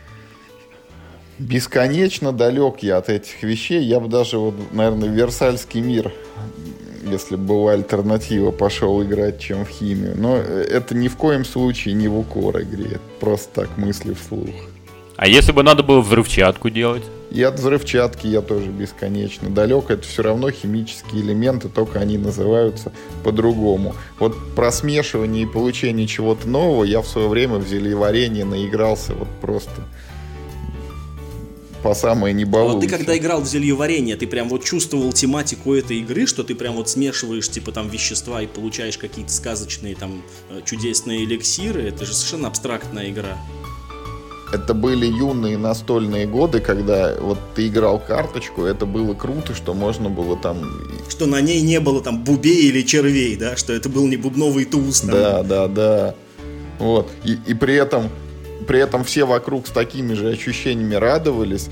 Бесконечно 1.38 2.32
далек 2.32 2.82
я 2.82 2.98
от 2.98 3.08
этих 3.08 3.42
вещей. 3.42 3.82
Я 3.82 3.98
бы 3.98 4.08
даже, 4.08 4.36
вот, 4.36 4.54
наверное, 4.72 5.08
Версальский 5.08 5.80
мир, 5.80 6.12
если 7.02 7.36
бы 7.36 7.44
была 7.44 7.72
альтернатива, 7.72 8.50
пошел 8.50 9.02
играть, 9.02 9.40
чем 9.40 9.64
в 9.64 9.68
химию. 9.68 10.14
Но 10.16 10.36
это 10.36 10.94
ни 10.94 11.08
в 11.08 11.16
коем 11.16 11.44
случае 11.44 11.94
не 11.94 12.08
в 12.08 12.18
укор 12.18 12.60
игре. 12.62 12.86
Это 12.92 13.00
просто 13.20 13.62
так 13.62 13.78
мысли 13.78 14.14
вслух. 14.14 14.50
А 15.16 15.28
если 15.28 15.52
бы 15.52 15.62
надо 15.62 15.82
было 15.82 16.00
взрывчатку 16.00 16.70
делать? 16.70 17.02
И 17.30 17.42
от 17.42 17.60
взрывчатки 17.60 18.26
я 18.26 18.40
тоже 18.40 18.70
бесконечно 18.70 19.50
далек. 19.50 19.90
Это 19.90 20.02
все 20.02 20.22
равно 20.22 20.50
химические 20.50 21.22
элементы, 21.22 21.68
только 21.68 22.00
они 22.00 22.18
называются 22.18 22.90
по-другому. 23.22 23.94
Вот 24.18 24.34
про 24.54 24.72
смешивание 24.72 25.44
и 25.44 25.46
получение 25.46 26.06
чего-то 26.06 26.48
нового 26.48 26.84
я 26.84 27.02
в 27.02 27.06
свое 27.06 27.28
время 27.28 27.56
в 27.56 27.68
зельеварении 27.68 28.42
наигрался 28.42 29.14
вот 29.14 29.28
просто 29.40 29.82
по 31.82 31.94
самое 31.94 32.34
не 32.34 32.44
балуйся. 32.44 32.74
Вот 32.74 32.80
ты 32.84 32.88
когда 32.88 33.16
играл 33.16 33.40
в 33.40 33.46
зельеварение, 33.46 34.16
ты 34.16 34.26
прям 34.26 34.48
вот 34.48 34.64
чувствовал 34.64 35.12
тематику 35.12 35.74
этой 35.74 35.98
игры, 35.98 36.26
что 36.26 36.44
ты 36.44 36.54
прям 36.54 36.74
вот 36.74 36.88
смешиваешь 36.88 37.48
типа 37.48 37.72
там 37.72 37.88
вещества 37.88 38.42
и 38.42 38.46
получаешь 38.46 38.98
какие-то 38.98 39.32
сказочные 39.32 39.94
там 39.94 40.22
э, 40.50 40.60
чудесные 40.64 41.24
эликсиры. 41.24 41.82
Это 41.82 42.04
же 42.04 42.14
совершенно 42.14 42.48
абстрактная 42.48 43.10
игра 43.10 43.38
это 44.52 44.74
были 44.74 45.06
юные 45.06 45.56
настольные 45.56 46.26
годы, 46.26 46.60
когда 46.60 47.14
вот 47.20 47.38
ты 47.54 47.68
играл 47.68 47.98
карточку, 48.00 48.64
это 48.64 48.86
было 48.86 49.14
круто, 49.14 49.54
что 49.54 49.74
можно 49.74 50.08
было 50.08 50.36
там... 50.36 50.68
Что 51.08 51.26
на 51.26 51.40
ней 51.40 51.60
не 51.60 51.80
было 51.80 52.02
там 52.02 52.24
бубей 52.24 52.68
или 52.68 52.82
червей, 52.82 53.36
да, 53.36 53.56
что 53.56 53.72
это 53.72 53.88
был 53.88 54.06
не 54.06 54.16
бубновый 54.16 54.64
туз. 54.64 55.02
Там. 55.02 55.10
Да, 55.10 55.42
да, 55.42 55.68
да. 55.68 56.14
Вот. 56.78 57.10
И, 57.24 57.38
и 57.46 57.54
при 57.54 57.74
этом 57.74 58.08
при 58.66 58.80
этом 58.80 59.04
все 59.04 59.24
вокруг 59.24 59.66
с 59.66 59.70
такими 59.70 60.14
же 60.14 60.28
ощущениями 60.28 60.94
радовались, 60.94 61.68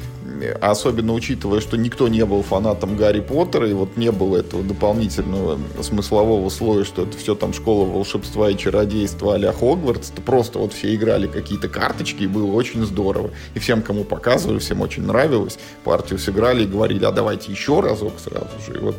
особенно 0.61 1.13
учитывая, 1.15 1.61
что 1.61 1.77
никто 1.77 2.09
не 2.09 2.25
был 2.25 2.43
фанатом 2.43 2.97
Гарри 2.97 3.21
Поттера, 3.21 3.69
и 3.69 3.73
вот 3.73 3.97
не 3.97 4.11
было 4.13 4.37
этого 4.37 4.63
дополнительного 4.63 5.59
смыслового 5.83 6.49
слоя, 6.49 6.85
что 6.85 7.03
это 7.03 7.17
все 7.17 7.35
там 7.35 7.53
школа 7.53 7.85
волшебства 7.85 8.51
и 8.51 8.57
чародейства 8.57 9.35
а-ля 9.35 9.53
Хогвартс, 9.53 10.11
то 10.11 10.23
просто 10.23 10.59
вот 10.59 10.73
все 10.73 10.95
играли 10.95 11.27
какие-то 11.27 11.69
карточки, 11.69 12.25
и 12.25 12.27
было 12.27 12.53
очень 12.53 12.85
здорово. 12.85 13.31
И 13.55 13.59
всем, 13.59 13.83
кому 13.83 14.05
показывали, 14.05 14.59
всем 14.59 14.81
очень 14.81 15.05
нравилось, 15.05 15.59
партию 15.85 16.19
сыграли 16.19 16.65
и 16.65 16.67
говорили, 16.67 17.05
а 17.05 17.11
давайте 17.11 17.51
еще 17.51 17.81
разок 17.81 18.15
сразу 18.19 18.49
же. 18.67 18.79
И 18.79 18.83
вот 18.83 18.97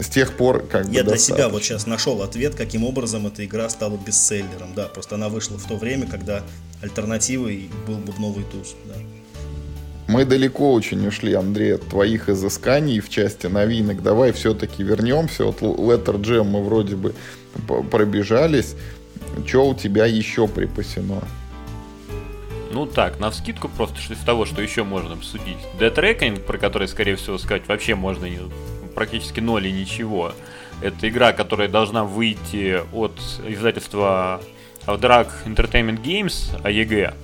с 0.00 0.08
тех 0.08 0.36
пор 0.36 0.66
как 0.66 0.86
Я 0.88 1.02
бы 1.04 1.10
для 1.10 1.18
себя 1.18 1.48
вот 1.48 1.62
сейчас 1.62 1.86
нашел 1.86 2.22
ответ, 2.22 2.54
каким 2.54 2.84
образом 2.84 3.26
эта 3.26 3.44
игра 3.44 3.68
стала 3.68 3.96
бестселлером. 3.96 4.74
Да, 4.74 4.84
просто 4.86 5.14
она 5.14 5.28
вышла 5.28 5.58
в 5.58 5.64
то 5.66 5.76
время, 5.76 6.06
когда 6.06 6.42
альтернативой 6.82 7.70
был 7.86 7.96
бубновый 7.96 8.44
туз. 8.44 8.74
Да. 8.84 8.94
Мы 10.06 10.24
далеко 10.24 10.72
очень 10.72 11.06
ушли, 11.06 11.32
Андрей, 11.32 11.76
от 11.76 11.88
твоих 11.88 12.28
изысканий 12.28 13.00
в 13.00 13.08
части 13.08 13.46
новинок. 13.46 14.02
Давай 14.02 14.32
все-таки 14.32 14.82
вернемся. 14.82 15.44
Вот 15.44 15.62
Letter 15.62 16.20
Jam 16.20 16.44
мы 16.44 16.62
вроде 16.62 16.96
бы 16.96 17.14
пробежались. 17.90 18.74
Что 19.46 19.70
у 19.70 19.74
тебя 19.74 20.04
еще 20.04 20.46
припасено? 20.46 21.22
Ну 22.70 22.86
так, 22.86 23.20
на 23.20 23.30
вскидку 23.30 23.68
просто 23.68 24.00
из 24.12 24.18
того, 24.18 24.44
что 24.46 24.60
еще 24.60 24.82
можно 24.82 25.14
обсудить. 25.14 25.58
Reckoning, 25.78 26.40
про 26.40 26.58
который, 26.58 26.88
скорее 26.88 27.16
всего, 27.16 27.38
сказать 27.38 27.62
вообще 27.68 27.94
можно 27.94 28.26
не, 28.26 28.40
практически 28.94 29.40
ноль 29.40 29.66
и 29.66 29.72
ничего. 29.72 30.32
Это 30.80 31.08
игра, 31.08 31.32
которая 31.32 31.68
должна 31.68 32.04
выйти 32.04 32.80
от 32.92 33.18
издательства 33.46 34.40
Drag 34.86 35.28
Entertainment 35.46 36.02
Games, 36.02 36.60
AEG. 36.62 37.14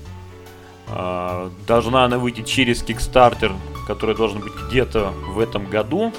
А, 0.89 1.51
должна 1.67 2.05
она 2.05 2.19
выйти 2.19 2.43
через 2.43 2.83
Kickstarter, 2.83 3.53
который 3.87 4.17
должен 4.17 4.41
быть 4.41 4.53
где-то 4.69 5.13
в 5.29 5.39
этом 5.39 5.67
году. 5.67 6.13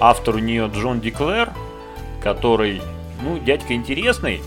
Автор 0.00 0.36
у 0.36 0.38
нее 0.38 0.70
Джон 0.74 1.00
Деклер, 1.00 1.52
который, 2.22 2.80
ну, 3.22 3.38
дядька 3.38 3.74
интересный, 3.74 4.40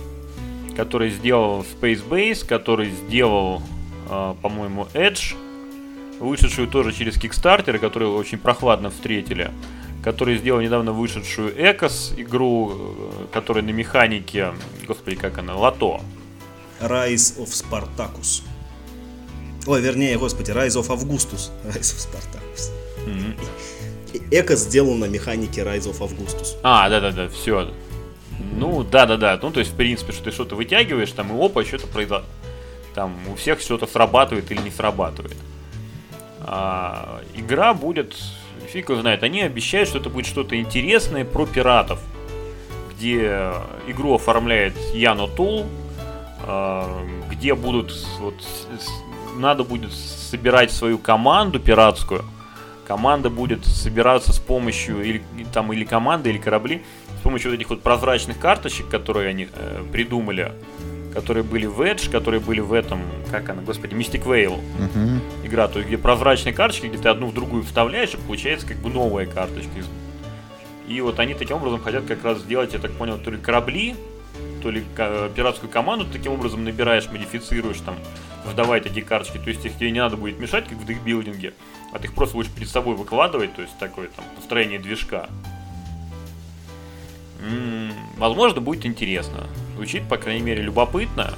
который 0.76 1.10
сделал 1.10 1.62
Space 1.62 2.08
Base, 2.08 2.46
который 2.46 2.90
сделал, 2.90 3.62
э, 4.10 4.36
по-моему, 4.42 4.88
Edge, 4.94 5.36
вышедшую 6.20 6.68
тоже 6.68 6.94
через 6.94 7.18
Kickstarter, 7.18 7.78
которую 7.78 8.16
очень 8.16 8.38
прохладно 8.38 8.90
встретили 8.90 9.52
который 10.04 10.38
сделал 10.38 10.62
недавно 10.62 10.92
вышедшую 10.92 11.54
Экос 11.56 12.14
игру, 12.18 12.74
э, 12.74 13.26
которая 13.32 13.64
на 13.64 13.72
механике, 13.72 14.54
господи, 14.88 15.16
как 15.16 15.38
она, 15.38 15.56
Лото. 15.56 16.02
Rise 16.80 17.38
of 17.38 17.48
Spartacus. 17.48 18.44
Ой, 19.68 19.82
вернее, 19.82 20.18
господи, 20.18 20.52
Rise 20.52 20.82
of 20.82 20.88
Augustus. 20.88 21.52
Rise 21.66 21.94
of 21.96 22.10
Spartacus. 22.10 22.72
Mm-hmm. 23.06 24.30
Эко 24.32 24.56
сделал 24.56 24.96
на 24.96 25.06
механике 25.06 25.62
Rise 25.62 25.92
of 25.92 26.00
Augustus. 26.00 26.58
А, 26.64 26.90
да-да-да, 26.90 27.30
все. 27.30 27.72
Ну, 28.58 28.84
да-да-да. 28.84 29.40
Ну, 29.42 29.52
то 29.52 29.60
есть, 29.60 29.72
в 29.72 29.76
принципе, 29.76 30.12
что 30.12 30.26
ты 30.26 30.32
что-то 30.32 30.56
вытягиваешь, 30.56 31.12
там, 31.12 31.36
и 31.38 31.46
опа, 31.46 31.64
что-то 31.64 31.88
произошло. 31.88 32.26
Там 32.96 33.16
у 33.32 33.36
всех 33.36 33.62
что-то 33.62 33.88
срабатывает 33.88 34.52
или 34.52 34.62
не 34.62 34.72
срабатывает. 34.72 35.38
А, 36.42 37.22
игра 37.36 37.74
будет 37.74 38.16
фиг 38.72 38.90
его 38.90 39.02
знает. 39.02 39.24
Они 39.24 39.42
обещают, 39.42 39.90
что 39.90 40.00
это 40.00 40.10
будет 40.10 40.26
что-то 40.26 40.60
интересное 40.60 41.26
про 41.26 41.46
пиратов, 41.46 42.00
где 42.92 43.52
игру 43.88 44.16
оформляет 44.16 44.74
Яно 44.94 45.28
Тул, 45.28 45.66
а, 46.44 47.06
где 47.30 47.54
будут 47.54 47.94
вот 48.20 48.36
надо 49.36 49.64
будет 49.64 49.92
собирать 49.94 50.72
свою 50.72 50.98
команду 50.98 51.60
пиратскую. 51.60 52.24
Команда 52.88 53.30
будет 53.30 53.66
собираться 53.66 54.34
с 54.34 54.40
помощью 54.40 55.02
или 55.04 55.24
там 55.54 55.72
или 55.72 55.86
команды, 55.86 56.30
или 56.30 56.38
корабли 56.38 56.84
с 57.20 57.24
помощью 57.24 57.52
вот 57.52 57.58
этих 57.58 57.70
вот 57.70 57.82
прозрачных 57.82 58.40
карточек, 58.40 58.90
которые 58.90 59.30
они 59.30 59.48
э, 59.54 59.84
придумали 59.92 60.52
которые 61.14 61.44
были 61.44 61.66
в 61.66 61.82
Edge, 61.82 62.10
которые 62.10 62.40
были 62.40 62.60
в 62.60 62.74
этом, 62.74 63.02
как 63.30 63.50
она, 63.50 63.62
господи, 63.62 63.94
Mystic 63.94 64.24
Veil 64.24 64.60
uh-huh. 64.80 65.46
игра, 65.46 65.68
то 65.68 65.80
есть 65.80 65.88
где 65.88 65.98
прозрачные 65.98 66.54
карточки, 66.54 66.88
где 66.88 66.98
ты 66.98 67.10
одну 67.10 67.28
в 67.28 67.34
другую 67.34 67.64
вставляешь, 67.64 68.14
и 68.14 68.18
получается 68.18 68.68
как 68.68 68.78
бы 68.78 68.90
новая 68.90 69.26
карточка. 69.26 69.70
И 70.88 71.00
вот 71.02 71.20
они 71.20 71.34
таким 71.34 71.58
образом 71.58 71.82
хотят 71.82 72.06
как 72.06 72.24
раз 72.24 72.40
сделать, 72.40 72.74
я 72.74 72.80
так 72.80 72.92
понял, 72.92 73.18
то 73.18 73.32
ли 73.32 73.38
корабли, 73.38 73.96
то 74.62 74.70
ли 74.70 74.84
пиратскую 75.36 75.70
команду 75.70 76.06
таким 76.12 76.34
образом 76.34 76.64
набираешь, 76.64 77.08
модифицируешь 77.10 77.80
там, 77.80 77.96
выдавая 78.46 78.82
такие 78.82 79.06
карточки. 79.06 79.38
То 79.38 79.50
есть 79.50 79.66
их 79.66 79.78
тебе 79.78 79.92
не 79.92 80.00
надо 80.00 80.18
будет 80.18 80.40
мешать, 80.40 80.68
как 80.68 80.78
в 80.78 80.86
deckbuilding 80.86 81.44
е, 81.44 81.54
а 81.92 82.00
ты 82.00 82.08
их 82.08 82.14
просто 82.14 82.36
будешь 82.36 82.52
перед 82.52 82.70
собой 82.70 82.96
выкладывать, 82.96 83.56
то 83.56 83.62
есть 83.62 83.78
такое 83.80 84.10
там 84.10 84.26
построение 84.36 84.80
движка. 84.80 85.30
М-м, 87.42 87.92
возможно, 88.18 88.62
будет 88.62 88.86
интересно. 88.86 89.48
Звучит, 89.82 90.04
по 90.08 90.18
крайней 90.18 90.44
мере, 90.44 90.62
любопытно. 90.62 91.34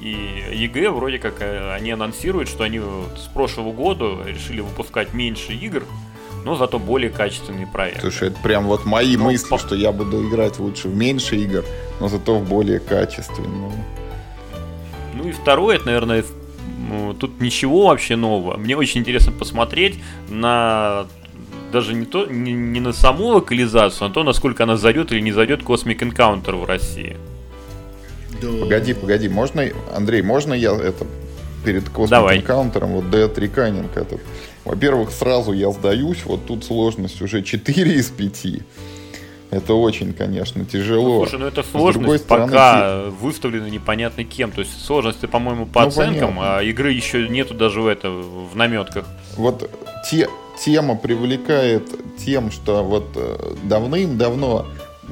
И 0.00 0.16
AEG 0.54 0.88
вроде 0.88 1.18
как 1.18 1.42
э, 1.42 1.74
они 1.74 1.90
анонсируют, 1.90 2.48
что 2.48 2.64
они 2.64 2.80
с 2.80 3.26
прошлого 3.26 3.74
года 3.74 4.06
решили 4.26 4.62
выпускать 4.62 5.12
меньше 5.12 5.52
игр, 5.52 5.84
но 6.46 6.56
зато 6.56 6.78
более 6.78 7.10
качественный 7.10 7.66
проект. 7.66 8.00
Слушай, 8.00 8.28
это 8.28 8.40
прям 8.40 8.64
вот 8.64 8.86
мои 8.86 9.18
ну, 9.18 9.24
мысли, 9.24 9.50
по... 9.50 9.58
что 9.58 9.74
я 9.74 9.92
буду 9.92 10.26
играть 10.26 10.58
лучше 10.58 10.88
в 10.88 10.96
меньше 10.96 11.36
игр, 11.36 11.62
но 12.00 12.08
зато 12.08 12.38
в 12.38 12.48
более 12.48 12.80
качественные. 12.80 13.84
Ну 15.14 15.28
и 15.28 15.32
второе, 15.32 15.76
это, 15.76 15.84
наверное, 15.84 16.24
Ну, 16.88 17.12
тут 17.12 17.38
ничего 17.38 17.88
вообще 17.88 18.16
нового. 18.16 18.56
Мне 18.56 18.78
очень 18.78 19.02
интересно 19.02 19.30
посмотреть 19.30 19.98
на 20.30 21.04
даже 21.70 21.92
не, 21.92 22.06
то, 22.06 22.24
не, 22.24 22.52
не 22.52 22.80
на 22.80 22.94
саму 22.94 23.26
локализацию, 23.26 24.06
а 24.06 24.08
на 24.08 24.14
то, 24.14 24.24
насколько 24.24 24.62
она 24.62 24.78
зайдет 24.78 25.12
или 25.12 25.20
не 25.20 25.32
зайдет 25.32 25.60
Cosmic 25.60 25.98
Encounter 25.98 26.56
в 26.56 26.64
России. 26.64 27.18
Погоди, 28.42 28.94
погоди, 28.94 29.28
можно, 29.28 29.68
Андрей, 29.94 30.22
можно 30.22 30.54
я 30.54 30.72
это 30.72 31.06
перед 31.64 31.84
Давай. 32.08 32.38
Encounter, 32.38 32.84
вот 32.86 33.04
Dead 33.04 33.34
Reckoning 33.34 33.88
этот. 33.94 34.20
Во-первых, 34.64 35.10
сразу 35.10 35.52
я 35.52 35.70
сдаюсь, 35.70 36.24
вот 36.24 36.46
тут 36.46 36.64
сложность 36.64 37.20
уже 37.22 37.42
4 37.42 37.94
из 37.94 38.10
5. 38.10 38.46
Это 39.50 39.74
очень, 39.74 40.14
конечно, 40.14 40.64
тяжело. 40.64 41.20
Ну, 41.20 41.26
слушай, 41.26 41.38
ну 41.38 41.46
это 41.46 41.62
сложность 41.62 42.24
стороны, 42.24 42.52
пока 42.52 43.02
те... 43.04 43.10
выставлена 43.10 43.68
непонятно 43.68 44.24
кем. 44.24 44.50
То 44.50 44.60
есть 44.60 44.82
сложности, 44.82 45.26
по-моему, 45.26 45.66
по 45.66 45.82
ну, 45.82 45.88
оценкам, 45.88 46.36
понятно. 46.36 46.58
а 46.58 46.62
игры 46.62 46.90
еще 46.92 47.28
нету 47.28 47.52
даже 47.52 47.82
в 47.82 47.86
это 47.86 48.08
в 48.08 48.56
наметках. 48.56 49.04
Вот 49.36 49.70
те, 50.10 50.28
тема 50.58 50.96
привлекает 50.96 51.86
тем, 52.16 52.50
что 52.50 52.82
вот 52.82 53.10
э, 53.14 53.54
давным-давно 53.64 54.68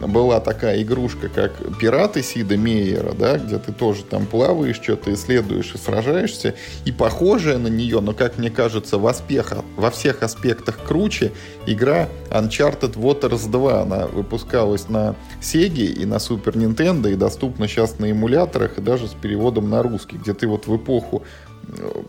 была 0.07 0.41
такая 0.41 0.83
игрушка, 0.83 1.29
как 1.29 1.53
«Пираты 1.79 2.23
Сида 2.23 2.57
Мейера», 2.57 3.13
да, 3.13 3.39
где 3.39 3.59
ты 3.59 3.73
тоже 3.73 4.05
там 4.05 4.27
плаваешь, 4.27 4.81
что-то 4.81 5.13
исследуешь 5.13 5.73
и 5.75 5.79
сражаешься, 5.79 6.55
и 6.85 6.93
похожая 6.93 7.59
на 7.59 7.69
нее, 7.69 8.01
но, 8.01 8.13
как 8.13 8.39
мне 8.39 8.51
кажется, 8.51 8.99
в, 8.99 9.07
аспеха, 9.07 9.65
во 9.77 9.91
всех 9.91 10.23
аспектах 10.23 10.79
круче, 10.85 11.33
игра 11.67 12.09
Uncharted 12.31 12.95
Waters 12.95 13.51
2. 13.51 13.83
Она 13.83 14.07
выпускалась 14.07 14.89
на 14.89 15.15
Sega 15.41 15.85
и 15.85 16.05
на 16.07 16.15
Super 16.15 16.55
Nintendo, 16.55 17.13
и 17.13 17.17
доступна 17.17 17.69
сейчас 17.69 17.99
на 17.99 18.11
эмуляторах, 18.11 18.79
и 18.79 18.81
даже 18.81 19.07
с 19.07 19.13
переводом 19.13 19.71
на 19.71 19.83
русский, 19.83 20.17
где 20.17 20.35
ты 20.35 20.47
вот 20.47 20.67
в 20.67 20.77
эпоху 20.77 21.23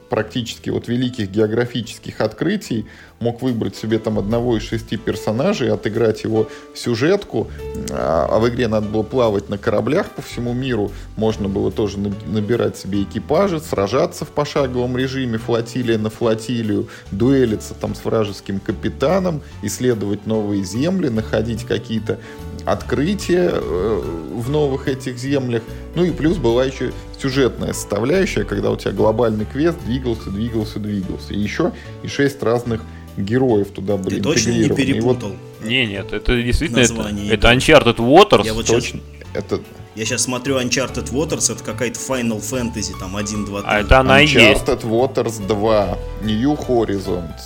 практически 0.09 0.69
вот 0.69 0.87
великих 0.87 1.29
географических 1.29 2.21
открытий 2.21 2.85
мог 3.19 3.41
выбрать 3.41 3.75
себе 3.75 3.99
там 3.99 4.17
одного 4.17 4.57
из 4.57 4.63
шести 4.63 4.97
персонажей, 4.97 5.71
отыграть 5.71 6.23
его 6.23 6.49
сюжетку, 6.73 7.49
а, 7.91 8.27
а 8.29 8.39
в 8.39 8.49
игре 8.49 8.67
надо 8.67 8.87
было 8.87 9.03
плавать 9.03 9.49
на 9.49 9.57
кораблях 9.57 10.09
по 10.11 10.21
всему 10.21 10.53
миру, 10.53 10.91
можно 11.15 11.47
было 11.47 11.71
тоже 11.71 11.97
набирать 11.99 12.77
себе 12.77 13.03
экипажи, 13.03 13.59
сражаться 13.59 14.25
в 14.25 14.29
пошаговом 14.29 14.97
режиме, 14.97 15.37
флотилия 15.37 15.97
на 15.97 16.09
флотилию, 16.09 16.87
дуэлиться 17.11 17.73
там 17.73 17.95
с 17.95 18.03
вражеским 18.03 18.59
капитаном, 18.59 19.41
исследовать 19.61 20.25
новые 20.25 20.63
земли, 20.63 21.09
находить 21.09 21.65
какие-то 21.65 22.19
открытия 22.65 23.51
э, 23.53 24.01
в 24.33 24.49
новых 24.49 24.87
этих 24.87 25.17
землях. 25.17 25.63
Ну 25.95 26.03
и 26.03 26.11
плюс 26.11 26.37
была 26.37 26.65
еще 26.65 26.93
сюжетная 27.19 27.73
составляющая, 27.73 28.43
когда 28.43 28.71
у 28.71 28.77
тебя 28.77 28.91
глобальный 28.91 29.45
квест 29.45 29.77
двигался, 29.85 30.29
двигался, 30.29 30.79
двигался. 30.79 31.33
И 31.33 31.39
еще 31.39 31.71
и 32.03 32.07
шесть 32.07 32.41
разных 32.43 32.81
героев 33.17 33.69
туда 33.69 33.97
были 33.97 34.17
Ты 34.17 34.23
точно 34.23 34.51
не 34.51 34.69
перепутал? 34.69 35.29
Вот... 35.29 35.67
Не, 35.67 35.85
нет, 35.85 36.13
это 36.13 36.41
действительно 36.41 36.79
это, 36.79 37.33
это 37.33 37.53
Uncharted 37.53 37.97
Waters. 37.97 38.45
Я 38.45 38.53
вот 38.53 38.65
точно. 38.65 38.99
Сейчас... 38.99 39.43
Это... 39.45 39.61
Я 39.95 40.05
сейчас 40.05 40.23
смотрю 40.23 40.59
Uncharted 40.59 41.11
Waters, 41.11 41.53
это 41.53 41.63
какая-то 41.63 41.99
Final 41.99 42.39
Fantasy, 42.39 42.97
там 42.99 43.15
1, 43.15 43.45
2, 43.45 43.61
3. 43.61 43.69
А 43.69 43.79
это 43.79 43.99
она 43.99 44.23
Uncharted 44.23 44.39
и 44.39 44.49
есть. 44.49 44.61
Uncharted 44.63 44.81
Waters 44.83 45.47
2, 45.47 45.97
New 46.23 46.53
Horizons. 46.53 47.41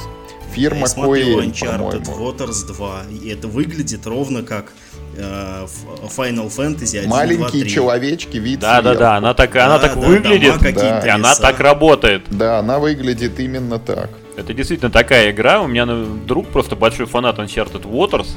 Фирма 0.53 0.81
Я 0.81 0.87
смотрю 0.87 1.41
Uncharted 1.41 2.05
Waters 2.05 2.65
2, 2.67 3.03
и 3.21 3.29
это 3.29 3.47
выглядит 3.47 4.05
ровно 4.05 4.41
как 4.41 4.71
Final 5.17 6.49
Fantasy 6.49 6.99
1, 6.99 7.09
Маленькие 7.09 7.63
2, 7.63 7.69
человечки, 7.69 8.37
вид 8.37 8.59
Да, 8.59 8.81
сверху. 8.81 8.99
да, 8.99 8.99
да, 8.99 9.15
она 9.17 9.33
так, 9.33 9.51
да, 9.51 9.65
она 9.65 9.79
так 9.79 9.95
да, 9.95 10.07
выглядит, 10.07 10.59
да. 10.59 10.99
и 10.99 11.09
она 11.09 11.35
так 11.35 11.59
работает. 11.59 12.23
Да, 12.29 12.59
она 12.59 12.79
выглядит 12.79 13.39
именно 13.39 13.79
так. 13.79 14.09
Это 14.35 14.53
действительно 14.53 14.91
такая 14.91 15.31
игра. 15.31 15.61
У 15.61 15.67
меня 15.67 15.85
друг 15.85 16.49
просто 16.49 16.75
большой 16.75 17.05
фанат 17.05 17.39
Uncharted 17.39 17.83
Waters. 17.83 18.27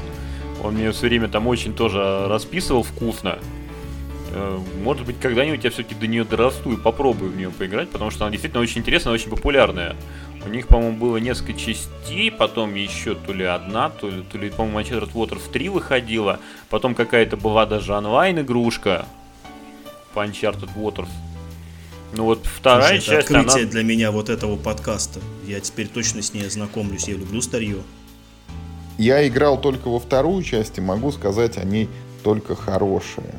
Он 0.63 0.75
мне 0.75 0.91
все 0.91 1.07
время 1.07 1.27
там 1.27 1.47
очень 1.47 1.73
тоже 1.73 2.27
расписывал 2.27 2.83
вкусно. 2.83 3.39
Э, 4.31 4.59
может 4.83 5.05
быть, 5.05 5.19
когда-нибудь 5.19 5.63
я 5.63 5.69
все-таки 5.69 5.95
до 5.95 6.07
нее 6.07 6.23
дорасту 6.23 6.71
и 6.71 6.77
попробую 6.77 7.31
в 7.31 7.37
нее 7.37 7.49
поиграть, 7.49 7.89
потому 7.89 8.11
что 8.11 8.25
она 8.25 8.31
действительно 8.31 8.61
очень 8.61 8.79
интересная, 8.79 9.13
очень 9.13 9.29
популярная. 9.29 9.95
У 10.45 10.49
них, 10.49 10.67
по-моему, 10.67 10.97
было 10.97 11.17
несколько 11.17 11.53
частей, 11.53 12.31
потом 12.31 12.73
еще 12.73 13.15
то 13.15 13.33
ли 13.33 13.43
одна, 13.43 13.89
то 13.89 14.09
ли, 14.09 14.23
то 14.23 14.37
ли 14.37 14.49
по-моему, 14.49 14.79
Uncharted 14.79 15.11
Waters 15.13 15.51
3 15.51 15.69
выходила, 15.69 16.39
потом 16.69 16.95
какая-то 16.95 17.35
была 17.35 17.65
даже 17.65 17.93
онлайн-игрушка 17.93 19.05
по 20.13 20.25
Uncharted 20.25 20.69
Waters. 20.75 21.09
Ну 22.13 22.23
вот 22.23 22.45
вторая 22.45 22.99
Слушай, 22.99 23.17
часть, 23.17 23.29
это 23.29 23.39
открытие 23.39 23.63
она... 23.63 23.71
для 23.71 23.83
меня 23.83 24.11
вот 24.11 24.29
этого 24.29 24.55
подкаста. 24.55 25.19
Я 25.45 25.59
теперь 25.59 25.87
точно 25.87 26.21
с 26.21 26.33
ней 26.33 26.47
ознакомлюсь, 26.47 27.07
я 27.07 27.15
люблю 27.15 27.41
старье. 27.41 27.83
Я 28.97 29.27
играл 29.27 29.59
только 29.59 29.89
во 29.89 29.99
вторую 29.99 30.41
часть 30.43 30.77
и 30.77 30.81
могу 30.81 31.11
сказать 31.11 31.57
о 31.57 31.63
ней 31.63 31.87
только 32.23 32.55
хорошее. 32.55 33.33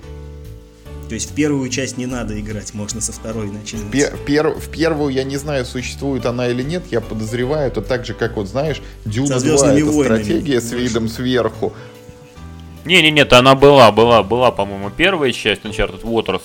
То 1.10 1.14
есть 1.14 1.32
в 1.32 1.34
первую 1.34 1.68
часть 1.70 1.98
не 1.98 2.06
надо 2.06 2.38
играть, 2.38 2.72
можно 2.72 3.00
со 3.00 3.10
второй 3.10 3.50
начинать. 3.50 3.86
В, 3.86 4.24
пер, 4.24 4.50
в 4.50 4.70
первую 4.70 5.12
я 5.12 5.24
не 5.24 5.38
знаю, 5.38 5.64
существует 5.64 6.24
она 6.24 6.46
или 6.46 6.62
нет, 6.62 6.84
я 6.92 7.00
подозреваю, 7.00 7.66
это 7.66 7.82
так 7.82 8.06
же, 8.06 8.14
как 8.14 8.36
вот 8.36 8.46
знаешь, 8.46 8.80
Дюна 9.04 9.40
2 9.40 9.72
это 9.74 9.92
стратегия 10.04 10.60
с 10.60 10.70
видом 10.70 11.08
сверху. 11.08 11.72
Не-не-не, 12.84 13.22
она 13.22 13.56
была, 13.56 13.90
была, 13.90 14.22
была, 14.22 14.52
по-моему, 14.52 14.92
первая 14.96 15.32
часть 15.32 15.62
Uncharted 15.62 16.02
Waters. 16.02 16.42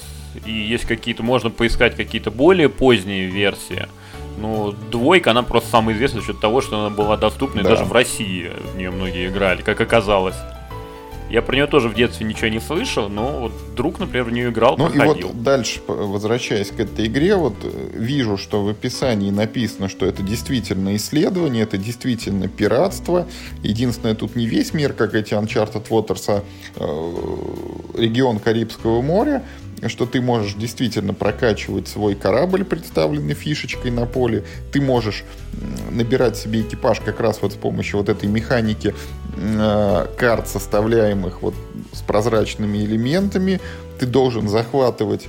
И 0.47 0.51
есть 0.51 0.85
какие-то, 0.85 1.21
можно 1.21 1.51
поискать 1.51 1.95
какие-то 1.95 2.31
более 2.31 2.67
поздние 2.67 3.27
версии. 3.27 3.87
Ну, 4.39 4.73
двойка, 4.89 5.29
она 5.29 5.43
просто 5.43 5.69
самая 5.69 5.95
известная 5.95 6.21
за 6.21 6.27
счет 6.27 6.39
того, 6.39 6.61
что 6.61 6.79
она 6.79 6.89
была 6.89 7.17
доступна, 7.17 7.61
да. 7.61 7.69
и 7.69 7.71
даже 7.71 7.85
в 7.85 7.91
России 7.91 8.51
в 8.73 8.77
нее 8.77 8.89
многие 8.89 9.27
играли, 9.27 9.61
как 9.61 9.79
оказалось. 9.79 10.35
Я 11.35 11.41
про 11.41 11.53
нее 11.53 11.67
тоже 11.67 11.89
в 11.89 11.95
детстве 11.95 12.25
ничего 12.25 12.47
не 12.47 12.61
слышал, 12.61 13.09
но 13.09 13.41
вот 13.41 13.51
друг, 13.75 13.99
например, 13.99 14.23
в 14.23 14.31
нее 14.31 14.51
играл, 14.51 14.77
Ну 14.77 14.87
проходил. 14.87 15.15
и 15.15 15.33
вот 15.33 15.43
дальше, 15.43 15.81
возвращаясь 15.85 16.71
к 16.71 16.79
этой 16.79 17.07
игре, 17.07 17.35
вот 17.35 17.55
э, 17.61 17.89
вижу, 17.93 18.37
что 18.37 18.63
в 18.63 18.69
описании 18.69 19.31
написано, 19.31 19.89
что 19.89 20.05
это 20.05 20.23
действительно 20.23 20.95
исследование, 20.95 21.63
это 21.63 21.77
действительно 21.77 22.47
пиратство. 22.47 23.27
Единственное, 23.63 24.15
тут 24.15 24.37
не 24.37 24.45
весь 24.45 24.73
мир, 24.73 24.93
как 24.93 25.13
эти 25.13 25.33
Uncharted 25.33 25.89
Waters, 25.89 26.23
а 26.29 26.43
э, 26.77 28.01
регион 28.01 28.39
Карибского 28.39 29.01
моря 29.01 29.43
что 29.87 30.05
ты 30.05 30.21
можешь 30.21 30.53
действительно 30.53 31.13
прокачивать 31.13 31.87
свой 31.87 32.15
корабль, 32.15 32.63
представленный 32.63 33.33
фишечкой 33.33 33.91
на 33.91 34.05
поле. 34.05 34.43
Ты 34.71 34.81
можешь 34.81 35.23
набирать 35.91 36.37
себе 36.37 36.61
экипаж 36.61 37.01
как 37.01 37.19
раз 37.19 37.41
вот 37.41 37.53
с 37.53 37.55
помощью 37.55 37.99
вот 37.99 38.09
этой 38.09 38.27
механики 38.27 38.95
карт, 40.17 40.47
составляемых 40.47 41.41
вот 41.41 41.55
с 41.93 42.01
прозрачными 42.01 42.79
элементами. 42.79 43.59
Ты 43.99 44.05
должен 44.05 44.47
захватывать 44.47 45.27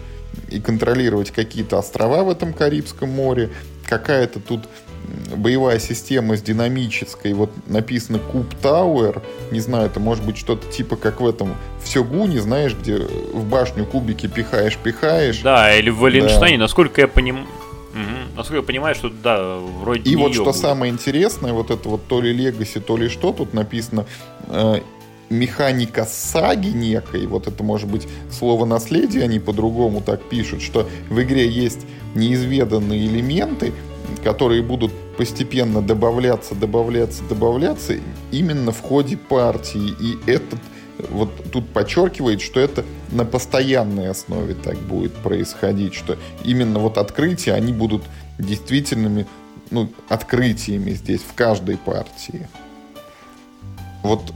и 0.51 0.61
контролировать 0.61 1.31
какие-то 1.31 1.79
острова 1.79 2.23
в 2.23 2.31
этом 2.31 2.53
Карибском 2.53 3.11
море. 3.11 3.51
Какая-то 3.89 4.41
тут 4.41 4.63
боевая 5.37 5.79
система 5.79 6.37
с 6.37 6.43
динамической, 6.43 7.33
вот 7.33 7.51
написано 7.67 8.19
Куб 8.19 8.53
Тауэр, 8.61 9.23
не 9.51 9.61
знаю, 9.61 9.87
это 9.87 10.01
может 10.01 10.25
быть 10.25 10.37
что-то 10.37 10.71
типа 10.71 10.97
как 10.97 11.21
в 11.21 11.29
этом 11.29 11.55
все 11.83 12.03
Гуни, 12.03 12.39
знаешь, 12.39 12.75
где 12.75 12.97
в 12.97 13.45
башню 13.49 13.85
кубики 13.85 14.27
пихаешь, 14.27 14.77
пихаешь. 14.77 15.41
Да, 15.43 15.75
или 15.75 15.91
в 15.91 15.99
Валенштейне, 15.99 16.57
да. 16.57 16.65
насколько 16.65 17.01
я 17.01 17.09
понимаю. 17.09 17.47
Угу. 17.97 18.37
Насколько 18.37 18.61
я 18.61 18.63
понимаю, 18.63 18.95
что 18.95 19.09
да, 19.09 19.59
вроде 19.59 20.11
И 20.11 20.17
вот 20.17 20.35
что 20.35 20.45
будет. 20.45 20.57
самое 20.57 20.93
интересное, 20.93 21.53
вот 21.53 21.71
это 21.71 21.89
вот 21.89 22.07
то 22.07 22.21
ли 22.21 22.33
Легаси, 22.33 22.79
то 22.81 22.97
ли 22.97 23.09
что, 23.09 23.33
тут 23.33 23.55
написано 23.55 24.05
э, 24.49 24.81
механика 25.31 26.05
саги 26.05 26.69
некой, 26.69 27.27
вот 27.27 27.47
это 27.49 27.63
может 27.63 27.89
быть 27.89 28.07
слово 28.31 28.67
наследие, 28.67 29.25
они 29.25 29.39
по-другому 29.39 30.03
так 30.03 30.23
пишут, 30.23 30.61
что 30.61 30.87
в 31.09 31.23
игре 31.23 31.49
есть 31.49 31.87
неизведанные 32.15 33.07
элементы, 33.07 33.73
которые 34.23 34.63
будут 34.63 34.93
постепенно 35.17 35.81
добавляться, 35.81 36.55
добавляться, 36.55 37.23
добавляться 37.25 37.97
именно 38.31 38.73
в 38.73 38.81
ходе 38.81 39.17
партии. 39.17 39.95
И 40.01 40.31
этот 40.31 40.61
вот 41.11 41.31
тут 41.53 41.69
подчеркивает, 41.69 42.41
что 42.41 42.61
это 42.61 42.85
на 43.11 43.25
постоянной 43.25 44.09
основе 44.09 44.55
так 44.55 44.79
будет 44.79 45.15
происходить, 45.15 45.95
что 45.95 46.17
именно 46.45 46.79
вот 46.79 46.99
открытия, 46.99 47.53
они 47.53 47.73
будут 47.73 48.03
действительными 48.39 49.27
ну, 49.71 49.91
открытиями 50.09 50.91
здесь, 50.93 51.21
в 51.21 51.35
каждой 51.35 51.77
партии. 51.77 52.49
Вот 54.03 54.33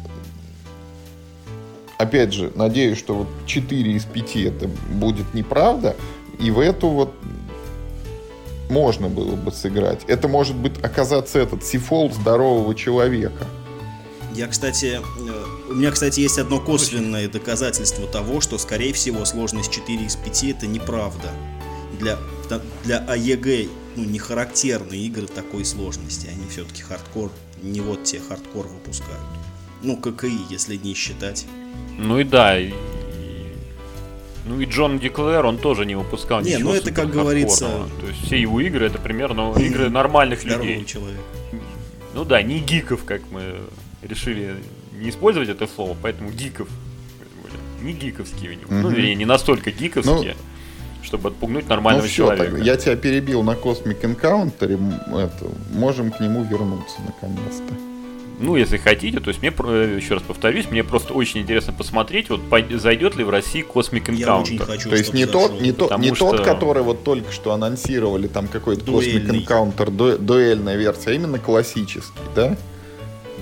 опять 1.99 2.33
же, 2.33 2.53
надеюсь, 2.55 2.99
что 2.99 3.15
вот 3.15 3.29
4 3.47 3.93
из 3.93 4.05
5 4.05 4.37
это 4.37 4.69
будет 4.69 5.35
неправда, 5.35 5.97
и 6.39 6.51
в 6.51 6.59
эту 6.59 6.89
вот 6.89 7.15
можно 8.71 9.09
было 9.09 9.37
бы 9.37 9.53
сыграть. 9.53 10.01
Это 10.07 10.29
может 10.29 10.57
быть 10.57 10.83
оказаться 10.83 11.39
этот 11.39 11.65
SeaFall 11.65 12.11
здорового 12.11 12.75
человека. 12.75 13.47
Я, 14.35 14.47
кстати, 14.47 15.01
у 15.71 15.75
меня, 15.75 15.93
кстати, 15.93 16.21
есть 16.21 16.39
одно 16.39 16.61
косвенное 16.61 17.29
доказательство 17.29 18.07
того, 18.09 18.41
что, 18.41 18.59
скорее 18.59 18.93
всего, 18.93 19.25
сложность 19.25 19.71
4 19.71 20.05
из 20.05 20.17
5 20.17 20.45
это 20.45 20.67
неправда. 20.67 21.31
Для, 22.01 22.19
для 22.85 22.99
AEG 22.99 23.69
ну, 23.97 24.05
не 24.05 24.19
характерны 24.19 24.95
игры 24.95 25.27
такой 25.29 25.65
сложности. 25.65 26.27
Они 26.27 26.49
все-таки 26.49 26.83
хардкор, 26.83 27.31
не 27.63 27.81
вот 27.81 28.03
те 28.05 28.21
хардкор 28.21 28.67
выпускают. 28.67 29.23
Ну, 29.83 29.97
ККИ, 29.97 30.33
если 30.51 30.77
не 30.77 30.95
считать. 30.95 31.47
Ну 31.99 32.19
и 32.19 32.25
да, 32.25 32.59
и- 32.59 32.73
ну 34.47 34.61
и 34.61 34.65
Джон 34.65 34.99
Деклэр, 34.99 35.47
он 35.47 35.59
тоже 35.59 35.87
не 35.87 35.95
выпускал 35.95 36.41
Не, 36.41 36.55
ничего 36.55 36.71
ну 36.71 36.75
это, 36.75 36.91
как 36.91 37.11
говорится. 37.11 37.67
То 38.01 38.07
есть 38.09 38.25
все 38.25 38.41
его 38.41 38.61
игры 38.61 38.87
это 38.87 38.99
примерно 38.99 39.53
игры 39.57 39.89
нормальных 39.89 40.43
людей. 40.43 40.85
человека. 40.85 41.23
Ну 42.15 42.25
да, 42.25 42.43
не 42.43 42.59
гиков, 42.59 43.05
как 43.05 43.23
мы 43.31 43.61
решили 44.03 44.57
не 45.01 45.11
использовать 45.11 45.49
это 45.49 45.67
слово, 45.67 45.97
поэтому 46.01 46.31
гиков. 46.31 46.69
Не 47.83 47.93
гиковские 47.93 48.51
у 48.51 48.53
него. 48.55 48.67
Ну, 48.69 48.89
Мгм. 48.89 48.93
вернее, 48.95 49.15
не 49.15 49.25
настолько 49.25 49.71
гиковские, 49.71 50.37
чтобы 51.03 51.31
отпугнуть 51.31 51.67
нормального 51.69 52.05
ну 52.05 52.09
все, 52.09 52.17
человека. 52.17 52.57
я 52.59 52.77
тебя 52.77 52.95
перебил 52.97 53.43
на 53.43 53.53
Cosmic 53.53 54.03
Encounter, 54.03 55.19
это, 55.19 55.47
можем 55.73 56.11
к 56.13 56.21
нему 56.21 56.45
вернуться 56.45 56.97
наконец-то. 57.07 57.75
Ну, 58.43 58.57
если 58.57 58.79
хотите, 58.79 59.21
то 59.21 59.29
есть 59.29 59.41
мне, 59.43 59.51
про- 59.51 59.71
еще 59.97 60.15
раз 60.15 60.23
повторюсь, 60.23 60.71
мне 60.71 60.83
просто 60.83 61.13
очень 61.13 61.41
интересно 61.43 61.75
посмотреть, 61.75 62.31
вот 62.31 62.41
зайдет 62.71 63.15
ли 63.17 63.25
в 63.25 63.29
России 63.31 63.63
Cosmic 63.67 64.15
Я 64.15 64.37
очень 64.39 64.57
Encounter. 64.57 64.65
хочу, 64.67 64.89
То 64.91 64.97
есть 64.97 65.13
не 65.15 65.25
зашел. 65.25 65.49
тот, 65.51 65.61
не, 65.61 65.73
то, 65.73 65.95
не 65.99 66.09
тот, 66.11 66.37
что- 66.37 66.45
который 66.45 66.83
вот 66.83 67.05
только 67.05 67.33
что 67.33 67.53
анонсировали, 67.53 68.29
там 68.29 68.47
какой-то 68.49 68.85
Cosmic. 68.85 69.27
Encounter, 69.47 69.91
ду- 69.91 70.17
дуэльная 70.19 70.77
версия, 70.77 71.11
а 71.11 71.13
именно 71.13 71.39
классический, 71.39 72.13
да? 72.35 72.57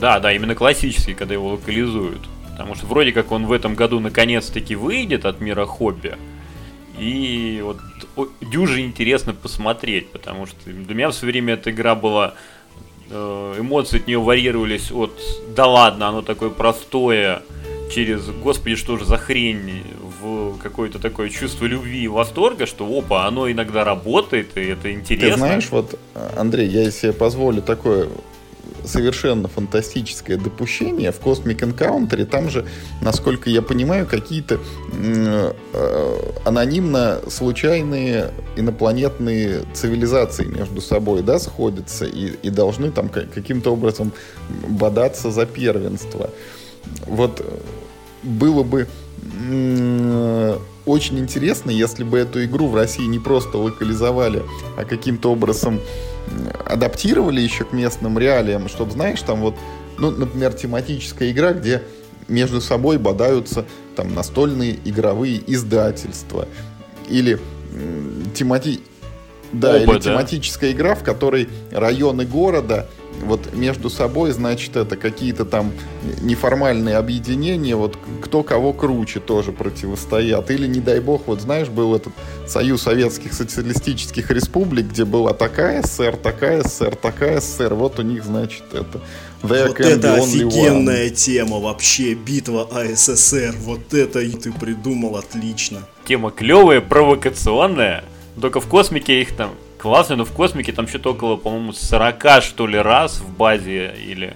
Да, 0.01 0.21
да, 0.21 0.33
именно 0.33 0.55
классический, 0.55 1.15
когда 1.15 1.35
его 1.35 1.49
локализуют. 1.51 2.21
Потому 2.51 2.75
что 2.75 2.87
вроде 2.87 3.13
как 3.13 3.33
он 3.33 3.47
в 3.47 3.53
этом 3.53 3.75
году 3.75 4.01
наконец-таки 4.01 4.75
выйдет 4.75 5.25
от 5.25 5.41
мира 5.41 5.65
хобби. 5.65 6.17
И 6.99 7.63
вот 7.65 7.79
дюже 8.41 8.81
интересно 8.81 9.33
посмотреть, 9.33 10.11
потому 10.11 10.47
что 10.47 10.57
для 10.67 10.95
меня 10.95 11.09
в 11.09 11.15
свое 11.15 11.33
время 11.33 11.55
эта 11.55 11.71
игра 11.71 11.95
была... 11.95 12.35
э, 13.11 13.55
Эмоции 13.59 13.99
от 13.99 14.07
нее 14.07 14.19
варьировались 14.19 14.91
от 14.91 15.13
«да 15.55 15.67
ладно, 15.67 16.09
оно 16.09 16.23
такое 16.23 16.51
простое», 16.51 17.43
через 17.95 18.27
«господи, 18.27 18.75
что 18.75 18.99
же 18.99 19.05
за 19.05 19.17
хрень», 19.17 19.85
в 20.21 20.59
какое-то 20.59 20.99
такое 20.99 21.29
чувство 21.29 21.65
любви 21.67 22.03
и 22.03 22.09
восторга, 22.09 22.67
что 22.67 22.85
опа, 22.87 23.27
оно 23.27 23.49
иногда 23.49 23.85
работает, 23.85 24.57
и 24.57 24.63
это 24.63 24.93
интересно. 24.93 25.31
Ты 25.31 25.39
знаешь, 25.39 25.69
вот, 25.71 25.97
Андрей, 26.37 26.69
я 26.69 26.91
себе 26.91 27.13
позволю 27.13 27.63
такое 27.63 28.09
совершенно 28.85 29.49
фантастическое 29.49 30.37
допущение 30.37 31.13
в 31.13 31.21
Cosmic 31.21 31.59
Encounter, 31.59 32.25
там 32.25 32.51
же, 32.51 32.67
насколько 33.03 33.51
я 33.51 33.63
понимаю, 33.63 34.07
какие-то 34.07 34.59
э, 34.93 35.53
анонимно 36.45 37.21
случайные 37.29 38.31
инопланетные 38.57 39.65
цивилизации 39.75 40.45
между 40.45 40.81
собой, 40.81 41.23
да, 41.23 41.39
сходятся 41.39 42.05
и, 42.05 42.35
и 42.43 42.51
должны 42.51 42.91
там 42.91 43.09
ка- 43.09 43.27
каким-то 43.33 43.73
образом 43.73 44.13
бодаться 44.69 45.31
за 45.31 45.47
первенство. 45.47 46.31
Вот 47.07 47.41
э, 47.41 47.45
было 48.23 48.63
бы 48.63 48.87
очень 50.87 51.19
интересно, 51.19 51.71
если 51.71 52.03
бы 52.03 52.19
эту 52.19 52.45
игру 52.45 52.69
в 52.69 52.75
России 52.75 53.05
не 53.05 53.19
просто 53.19 53.59
локализовали, 53.59 54.43
а 54.77 54.85
каким-то 54.85 55.31
образом 55.33 55.81
адаптировали 56.65 57.41
еще 57.41 57.65
к 57.65 57.73
местным 57.73 58.19
реалиям, 58.19 58.69
чтобы, 58.69 58.93
знаешь, 58.93 59.21
там 59.23 59.41
вот, 59.41 59.57
ну, 59.99 60.11
например, 60.11 60.53
тематическая 60.53 61.31
игра, 61.31 61.53
где 61.53 61.83
между 62.29 62.61
собой 62.61 62.99
бодаются 62.99 63.65
там 63.97 64.15
настольные 64.15 64.79
игровые 64.85 65.43
издательства. 65.47 66.47
Или 67.09 67.39
темати... 68.35 68.81
Да, 69.51 69.71
Оба, 69.71 69.79
или 69.79 69.93
да. 69.93 70.01
тематическая 70.01 70.73
игра, 70.73 70.95
в 70.95 71.03
которой 71.03 71.49
районы 71.73 72.27
города 72.27 72.87
вот 73.23 73.55
между 73.55 73.91
собой, 73.91 74.33
значит, 74.33 74.77
это 74.77 74.97
какие-то 74.97 75.45
там 75.45 75.73
неформальные 76.21 76.97
объединения, 76.97 77.77
вот 77.77 77.99
кто 78.23 78.43
кого 78.43 78.73
круче 78.73 79.21
тоже 79.21 79.53
противостоят. 79.53 80.51
Или, 80.51 80.67
не 80.67 80.81
дай 80.81 81.01
бог, 81.01 81.23
вот 81.27 81.41
знаешь, 81.41 81.69
был 81.69 81.95
этот 81.95 82.13
Союз 82.47 82.83
Советских 82.83 83.33
Социалистических 83.33 84.31
Республик, 84.31 84.87
где 84.87 85.05
была 85.05 85.35
такая 85.35 85.83
ССР, 85.83 86.17
такая 86.17 86.63
ССР, 86.63 86.97
такая 86.97 87.41
ССР, 87.41 87.75
вот 87.75 87.99
у 87.99 88.03
них, 88.03 88.25
значит, 88.25 88.65
это... 88.73 89.01
There 89.43 89.69
Вот 89.69 89.79
это 89.79 90.17
only 90.17 90.43
one. 90.43 90.49
офигенная 90.49 91.11
тема 91.11 91.61
вообще, 91.61 92.15
битва 92.15 92.69
АССР. 92.73 93.55
Вот 93.61 93.95
это 93.95 94.19
и 94.19 94.31
ты 94.33 94.53
придумал 94.53 95.17
отлично. 95.17 95.87
Тема 96.05 96.33
клевая, 96.33 96.81
провокационная. 96.81 98.03
Только 98.41 98.61
в 98.61 98.67
космике 98.67 99.21
их 99.21 99.37
там 99.37 99.55
классно, 99.79 100.17
но 100.17 100.25
в 100.25 100.33
космике 100.33 100.73
там 100.73 100.87
что-то 100.89 101.13
около, 101.13 101.37
по-моему, 101.37 101.73
40 101.73 102.43
что 102.43 102.67
ли 102.67 102.79
раз 102.79 103.21
в 103.21 103.31
базе 103.37 103.95
или... 103.95 104.35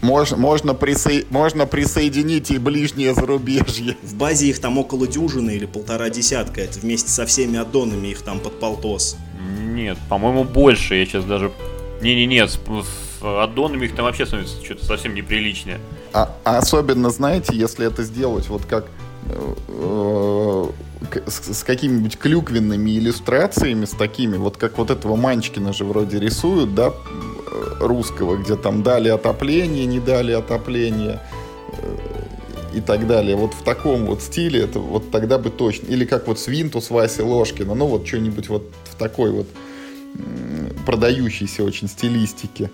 Можно, 0.00 0.36
можно, 0.36 0.70
присо- 0.72 1.26
можно 1.30 1.66
присоединить 1.66 2.52
и 2.52 2.58
ближнее 2.58 3.14
зарубежье. 3.14 3.96
В 4.02 4.14
базе 4.14 4.46
их 4.48 4.60
там 4.60 4.78
около 4.78 5.08
дюжины 5.08 5.56
или 5.56 5.66
полтора 5.66 6.08
десятка. 6.08 6.60
Это 6.60 6.78
вместе 6.78 7.10
со 7.10 7.26
всеми 7.26 7.58
аддонами 7.58 8.08
их 8.08 8.22
там 8.22 8.38
под 8.38 8.60
полтос. 8.60 9.16
Нет, 9.58 9.98
по-моему, 10.08 10.44
больше. 10.44 10.94
Я 10.94 11.04
сейчас 11.04 11.24
даже... 11.24 11.50
Не-не-не, 12.00 12.46
с, 12.46 12.54
с 12.54 13.22
аддонами 13.22 13.86
их 13.86 13.96
там 13.96 14.04
вообще 14.04 14.24
становится 14.24 14.64
что-то 14.64 14.84
совсем 14.84 15.14
неприличное. 15.14 15.80
А, 16.12 16.32
а 16.44 16.58
особенно, 16.58 17.10
знаете, 17.10 17.56
если 17.56 17.84
это 17.84 18.04
сделать 18.04 18.48
вот 18.48 18.66
как 18.66 18.86
э, 19.26 19.54
э, 19.66 20.64
с, 21.26 21.54
с 21.54 21.62
какими-нибудь 21.64 22.18
клюквенными 22.18 22.90
иллюстрациями, 22.98 23.84
с 23.84 23.90
такими, 23.90 24.36
вот 24.36 24.56
как 24.56 24.78
вот 24.78 24.90
этого 24.90 25.16
Манчкина 25.16 25.72
же 25.72 25.84
вроде 25.84 26.18
рисуют, 26.18 26.74
да, 26.74 26.88
э, 26.88 27.74
русского, 27.80 28.36
где 28.36 28.56
там 28.56 28.82
дали 28.82 29.08
отопление, 29.08 29.86
не 29.86 30.00
дали 30.00 30.32
отопление 30.32 31.20
э, 31.72 32.76
и 32.78 32.80
так 32.80 33.06
далее. 33.06 33.36
Вот 33.36 33.54
в 33.54 33.62
таком 33.62 34.06
вот 34.06 34.22
стиле, 34.22 34.60
это 34.60 34.78
вот 34.78 35.10
тогда 35.10 35.38
бы 35.38 35.50
точно. 35.50 35.86
Или 35.86 36.04
как 36.04 36.26
вот 36.26 36.38
Свинтус 36.38 36.90
Васи 36.90 37.22
Ложкина, 37.22 37.74
ну 37.74 37.86
вот 37.86 38.06
что-нибудь 38.06 38.48
вот 38.48 38.70
в 38.84 38.94
такой 38.96 39.30
вот 39.30 39.46
продающейся 40.86 41.64
очень 41.64 41.88
стилистике, 41.88 42.70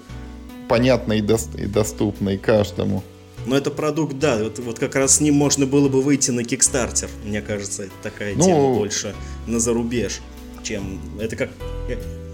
понятной 0.69 1.19
и, 1.19 1.23
дос- 1.23 1.61
и 1.61 1.67
доступной 1.67 2.39
каждому. 2.39 3.03
Но 3.47 3.57
это 3.57 3.71
продукт, 3.71 4.19
да, 4.19 4.39
вот, 4.43 4.59
вот 4.59 4.79
как 4.79 4.95
раз 4.97 5.17
с 5.17 5.21
ним 5.21 5.35
можно 5.35 5.67
было 5.67 5.89
бы 5.89 6.01
выйти 6.03 6.31
на 6.31 6.45
Кикстартер. 6.45 7.09
Мне 7.25 7.43
кажется, 7.43 7.85
это 7.85 7.93
такая 8.03 8.35
Ну- 8.35 8.45
тема 8.45 8.75
больше 8.75 9.15
на 9.47 9.59
зарубеж, 9.61 10.21
чем... 10.63 11.01
Это 11.21 11.37
как... 11.37 11.51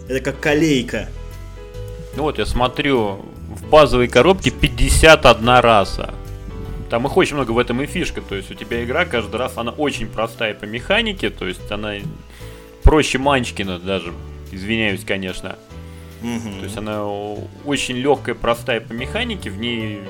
Это 0.09 0.21
как 0.21 0.41
колейка. 0.41 1.09
Ну 2.17 2.25
вот, 2.25 2.39
я 2.39 2.47
смотрю, 2.47 3.21
в 3.49 3.69
базовой 3.69 4.09
коробке 4.09 4.51
51 4.51 5.49
раса. 5.61 6.15
Там 6.89 7.07
их 7.07 7.17
очень 7.17 7.37
много 7.37 7.53
в 7.53 7.59
этом 7.59 7.81
и 7.83 7.87
фишка. 7.87 8.21
То 8.21 8.35
есть 8.35 8.51
у 8.51 8.55
тебя 8.55 8.83
игра 8.85 9.05
каждый 9.05 9.37
раз, 9.37 9.57
она 9.57 9.71
очень 9.71 10.09
простая 10.09 10.55
по 10.55 10.65
механике. 10.65 11.31
То 11.31 11.47
есть 11.47 11.71
она 11.71 11.95
проще 12.83 13.19
Манчкина 13.19 13.79
даже. 13.79 14.13
Извиняюсь, 14.51 15.05
конечно. 15.05 15.57
Мгм. 16.23 16.59
То 16.59 16.65
есть 16.65 16.77
она 16.77 17.05
очень 17.65 17.97
легкая, 17.97 18.35
простая 18.35 18.81
по 18.81 18.93
механике, 18.93 19.51
в 19.51 19.59
ней 19.59 20.01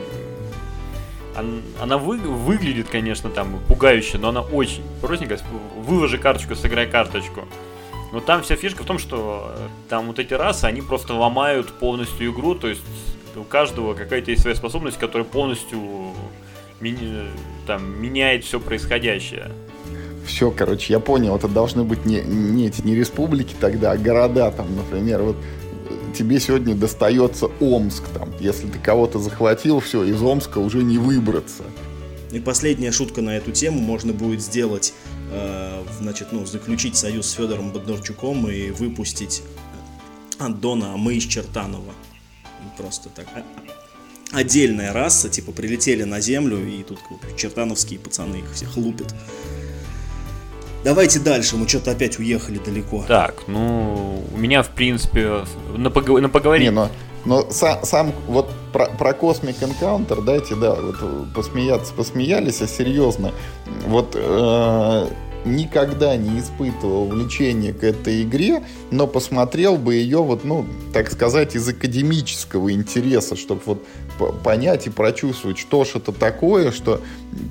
она 1.80 1.98
вы- 1.98 2.18
выглядит, 2.18 2.88
конечно, 2.88 3.30
там 3.30 3.60
пугающе, 3.68 4.18
но 4.18 4.28
она 4.28 4.40
очень 4.40 4.82
простенькая. 5.00 5.40
Выложи 5.76 6.18
карточку, 6.18 6.54
сыграй 6.54 6.86
карточку. 6.86 7.42
Но 8.12 8.20
там 8.20 8.42
вся 8.42 8.56
фишка 8.56 8.82
в 8.82 8.86
том, 8.86 8.98
что 8.98 9.52
э, 9.56 9.68
там 9.88 10.06
вот 10.08 10.18
эти 10.18 10.34
расы, 10.34 10.64
они 10.64 10.82
просто 10.82 11.14
ломают 11.14 11.68
полностью 11.72 12.32
игру, 12.32 12.56
то 12.56 12.68
есть 12.68 12.82
у 13.36 13.44
каждого 13.44 13.94
какая-то 13.94 14.32
есть 14.32 14.42
своя 14.42 14.56
способность, 14.56 14.98
которая 14.98 15.24
полностью 15.26 15.80
мини- 16.80 17.28
там, 17.66 18.02
меняет 18.02 18.44
все 18.44 18.58
происходящее. 18.58 19.52
Все, 20.26 20.50
короче, 20.50 20.92
я 20.92 21.00
понял, 21.00 21.36
это 21.36 21.46
должны 21.48 21.84
быть 21.84 22.04
не, 22.04 22.20
не 22.20 22.66
эти 22.66 22.82
не 22.82 22.94
республики 22.94 23.54
тогда, 23.60 23.92
а 23.92 23.96
города 23.96 24.50
там, 24.50 24.74
например, 24.76 25.22
вот 25.22 25.36
тебе 26.10 26.40
сегодня 26.40 26.74
достается 26.74 27.46
Омск 27.60 28.04
там, 28.14 28.30
если 28.40 28.68
ты 28.68 28.78
кого-то 28.78 29.18
захватил, 29.18 29.80
все, 29.80 30.04
из 30.04 30.20
Омска 30.22 30.58
уже 30.58 30.82
не 30.82 30.98
выбраться. 30.98 31.64
И 32.32 32.38
последняя 32.38 32.92
шутка 32.92 33.22
на 33.22 33.36
эту 33.36 33.50
тему. 33.50 33.80
Можно 33.80 34.12
будет 34.12 34.40
сделать, 34.40 34.94
э, 35.32 35.82
значит, 35.98 36.28
ну, 36.30 36.46
заключить 36.46 36.96
союз 36.96 37.26
с 37.26 37.32
Федором 37.32 37.72
Бондарчуком 37.72 38.48
и 38.48 38.70
выпустить 38.70 39.42
Андона, 40.38 40.94
а 40.94 40.96
мы 40.96 41.14
из 41.14 41.24
Чертанова. 41.24 41.92
Просто 42.76 43.08
так. 43.08 43.26
а- 43.34 43.42
Отдельная 44.32 44.92
раса, 44.92 45.28
типа, 45.28 45.50
прилетели 45.50 46.04
на 46.04 46.20
землю, 46.20 46.64
и 46.64 46.84
тут 46.84 47.00
как 47.20 47.36
чертановские 47.36 47.98
пацаны 47.98 48.36
их 48.36 48.52
всех 48.52 48.76
лупят. 48.76 49.12
Давайте 50.84 51.18
дальше, 51.18 51.56
мы 51.56 51.68
что-то 51.68 51.90
опять 51.90 52.18
уехали 52.18 52.58
далеко. 52.58 53.04
Так, 53.06 53.34
ну, 53.46 54.24
у 54.34 54.38
меня, 54.38 54.62
в 54.62 54.68
принципе, 54.68 55.44
на, 55.76 55.88
пого- 55.88 56.20
на 56.20 56.28
поговорить... 56.28 56.64
Не, 56.68 56.70
но, 56.70 56.88
но 57.26 57.42
са- 57.42 57.84
сам 57.84 58.12
вот 58.26 58.48
про, 58.72 58.86
про 58.86 59.10
Cosmic 59.12 59.56
Encounter, 59.60 60.24
дайте, 60.24 60.54
да, 60.54 60.74
вот 60.74 61.32
посмеяться, 61.34 61.92
посмеялись, 61.92 62.62
а 62.62 62.66
серьезно, 62.66 63.32
вот 63.86 64.14
э, 64.16 65.06
никогда 65.44 66.16
не 66.16 66.40
испытывал 66.40 67.06
влечения 67.06 67.72
к 67.72 67.82
этой 67.82 68.22
игре, 68.22 68.62
но 68.90 69.06
посмотрел 69.06 69.76
бы 69.76 69.94
ее 69.94 70.18
вот, 70.18 70.44
ну, 70.44 70.66
так 70.92 71.10
сказать, 71.10 71.56
из 71.56 71.68
академического 71.68 72.72
интереса, 72.72 73.36
чтобы 73.36 73.60
вот 73.64 73.84
понять 74.42 74.86
и 74.86 74.90
прочувствовать, 74.90 75.58
что 75.58 75.84
ж 75.84 75.96
это 75.96 76.12
такое, 76.12 76.72
что 76.72 77.00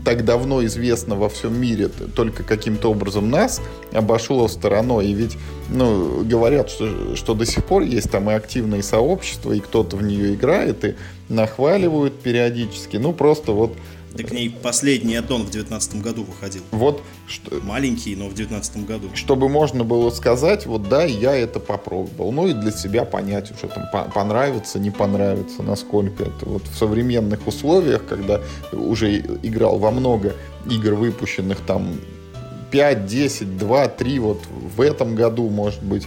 так 0.05 0.25
давно 0.25 0.63
известно 0.65 1.15
во 1.15 1.29
всем 1.29 1.59
мире, 1.59 1.87
только 1.87 2.43
каким-то 2.43 2.91
образом 2.91 3.29
нас 3.29 3.61
обошло 3.91 4.47
стороной. 4.47 5.07
И 5.07 5.13
ведь, 5.13 5.37
ну, 5.69 6.23
говорят, 6.23 6.69
что, 6.69 7.15
что 7.15 7.33
до 7.33 7.45
сих 7.45 7.65
пор 7.65 7.83
есть 7.83 8.11
там 8.11 8.29
и 8.29 8.33
активные 8.33 8.83
сообщества, 8.83 9.51
и 9.53 9.59
кто-то 9.59 9.95
в 9.95 10.03
нее 10.03 10.35
играет, 10.35 10.85
и 10.85 10.95
нахваливают 11.29 12.19
периодически. 12.19 12.97
Ну, 12.97 13.13
просто 13.13 13.51
вот 13.51 13.73
да 14.19 14.27
к 14.27 14.31
ней 14.31 14.49
последний 14.49 15.15
аддон 15.15 15.41
в 15.41 15.51
2019 15.51 16.01
году 16.01 16.23
выходил. 16.23 16.61
Вот. 16.71 17.01
Что... 17.27 17.59
Маленький, 17.63 18.15
но 18.15 18.25
в 18.25 18.33
2019 18.33 18.85
году. 18.85 19.09
Чтобы 19.13 19.49
можно 19.49 19.83
было 19.83 20.09
сказать, 20.09 20.65
вот 20.65 20.89
да, 20.89 21.03
я 21.03 21.35
это 21.35 21.59
попробовал. 21.59 22.31
Ну 22.31 22.47
и 22.47 22.53
для 22.53 22.71
себя 22.71 23.05
понять 23.05 23.51
уже 23.51 23.71
там 23.71 23.85
понравится, 24.13 24.79
не 24.79 24.91
понравится, 24.91 25.63
насколько 25.63 26.23
это. 26.23 26.45
Вот 26.45 26.63
в 26.67 26.77
современных 26.77 27.47
условиях, 27.47 28.05
когда 28.05 28.41
уже 28.73 29.17
играл 29.43 29.79
во 29.79 29.91
много 29.91 30.35
игр, 30.69 30.95
выпущенных 30.95 31.59
там 31.61 31.99
5, 32.71 33.05
10, 33.05 33.57
2, 33.57 33.87
3 33.87 34.19
вот 34.19 34.41
в 34.75 34.81
этом 34.81 35.15
году, 35.15 35.49
может 35.49 35.81
быть, 35.81 36.05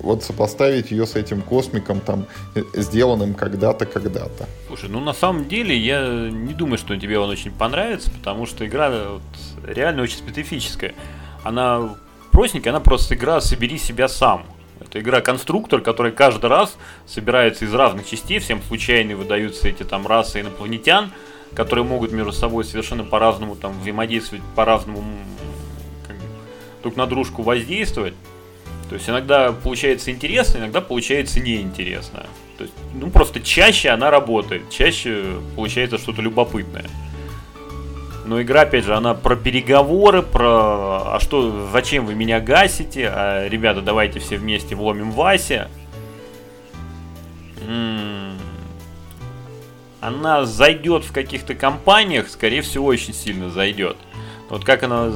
вот 0.00 0.22
сопоставить 0.22 0.90
ее 0.90 1.06
с 1.06 1.14
этим 1.14 1.42
космиком, 1.42 2.00
там, 2.00 2.26
э, 2.54 2.62
сделанным 2.74 3.34
когда-то, 3.34 3.86
когда-то. 3.86 4.48
Слушай, 4.66 4.90
ну 4.90 5.00
на 5.00 5.12
самом 5.12 5.48
деле 5.48 5.76
я 5.76 6.30
не 6.30 6.54
думаю, 6.54 6.78
что 6.78 6.96
тебе 6.96 7.18
он 7.18 7.30
очень 7.30 7.52
понравится, 7.52 8.10
потому 8.10 8.46
что 8.46 8.66
игра 8.66 8.90
вот, 8.90 9.22
реально 9.64 10.02
очень 10.02 10.18
специфическая. 10.18 10.94
Она 11.44 11.96
простенькая, 12.30 12.72
она 12.72 12.80
просто 12.80 13.14
игра 13.14 13.40
«Собери 13.40 13.78
себя 13.78 14.08
сам». 14.08 14.44
Это 14.80 15.00
игра-конструктор, 15.00 15.80
который 15.80 16.12
каждый 16.12 16.50
раз 16.50 16.76
собирается 17.06 17.64
из 17.64 17.72
разных 17.72 18.08
частей, 18.08 18.40
всем 18.40 18.60
случайно 18.62 19.16
выдаются 19.16 19.68
эти 19.68 19.84
там 19.84 20.06
расы 20.06 20.40
инопланетян, 20.40 21.12
которые 21.54 21.84
могут 21.84 22.12
между 22.12 22.32
собой 22.32 22.64
совершенно 22.64 23.04
по-разному 23.04 23.54
там 23.54 23.78
взаимодействовать, 23.80 24.42
по-разному 24.56 25.04
друг 26.82 26.96
на 26.96 27.06
дружку 27.06 27.42
воздействовать. 27.42 28.14
То 28.92 28.96
есть 28.96 29.08
иногда 29.08 29.52
получается 29.52 30.10
интересно, 30.10 30.58
иногда 30.58 30.82
получается 30.82 31.40
неинтересно. 31.40 32.26
То 32.58 32.64
есть, 32.64 32.74
ну 32.92 33.08
просто 33.08 33.40
чаще 33.40 33.88
она 33.88 34.10
работает, 34.10 34.68
чаще 34.68 35.36
получается 35.56 35.96
что-то 35.96 36.20
любопытное. 36.20 36.84
Но 38.26 38.42
игра, 38.42 38.60
опять 38.60 38.84
же, 38.84 38.94
она 38.94 39.14
про 39.14 39.34
переговоры, 39.34 40.20
про 40.20 41.14
а 41.14 41.18
что, 41.20 41.70
зачем 41.72 42.04
вы 42.04 42.14
меня 42.14 42.38
гасите, 42.38 43.08
а, 43.08 43.48
ребята, 43.48 43.80
давайте 43.80 44.20
все 44.20 44.36
вместе 44.36 44.74
вломим 44.74 45.12
Вася. 45.12 45.70
М-м-м. 47.66 48.36
Она 50.02 50.44
зайдет 50.44 51.04
в 51.04 51.12
каких-то 51.12 51.54
компаниях, 51.54 52.28
скорее 52.28 52.60
всего, 52.60 52.84
очень 52.84 53.14
сильно 53.14 53.48
зайдет. 53.48 53.96
Вот 54.50 54.66
как 54.66 54.82
она 54.82 55.10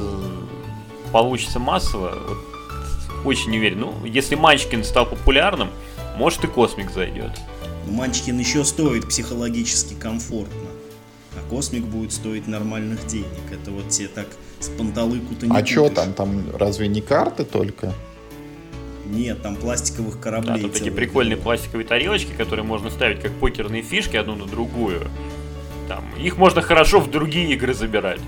получится 1.11 1.59
массово, 1.59 2.17
вот 2.27 2.56
очень 3.27 3.51
не 3.51 3.57
уверен. 3.57 3.81
Ну, 3.81 4.05
если 4.05 4.35
Манчкин 4.35 4.83
стал 4.83 5.05
популярным, 5.05 5.69
может 6.17 6.43
и 6.43 6.47
Космик 6.47 6.91
зайдет. 6.91 7.31
Манчкин 7.87 8.37
еще 8.39 8.63
стоит 8.63 9.07
психологически 9.07 9.93
комфортно. 9.93 10.69
А 11.35 11.49
Космик 11.49 11.83
будет 11.83 12.11
стоить 12.11 12.47
нормальных 12.47 13.05
денег. 13.07 13.27
Это 13.51 13.71
вот 13.71 13.89
те 13.89 14.07
так 14.07 14.27
с 14.59 14.69
панталыку-то 14.69 15.45
не 15.45 15.55
А 15.55 15.65
что 15.65 15.89
там? 15.89 16.13
Там 16.13 16.55
разве 16.57 16.87
не 16.87 17.01
карты 17.01 17.45
только? 17.45 17.93
Нет, 19.05 19.41
там 19.41 19.55
пластиковых 19.55 20.19
кораблей. 20.19 20.55
Да, 20.55 20.61
тут 20.61 20.73
такие 20.73 20.91
прикольные 20.91 21.37
пластиковые 21.37 21.87
тарелочки, 21.87 22.31
которые 22.31 22.65
можно 22.65 22.89
ставить 22.89 23.21
как 23.21 23.31
покерные 23.33 23.81
фишки 23.81 24.17
одну 24.17 24.35
на 24.35 24.47
другую. 24.47 25.07
Там, 25.87 26.03
их 26.19 26.37
можно 26.37 26.61
хорошо 26.61 26.99
в 26.99 27.09
другие 27.09 27.53
игры 27.53 27.73
забирать. 27.73 28.19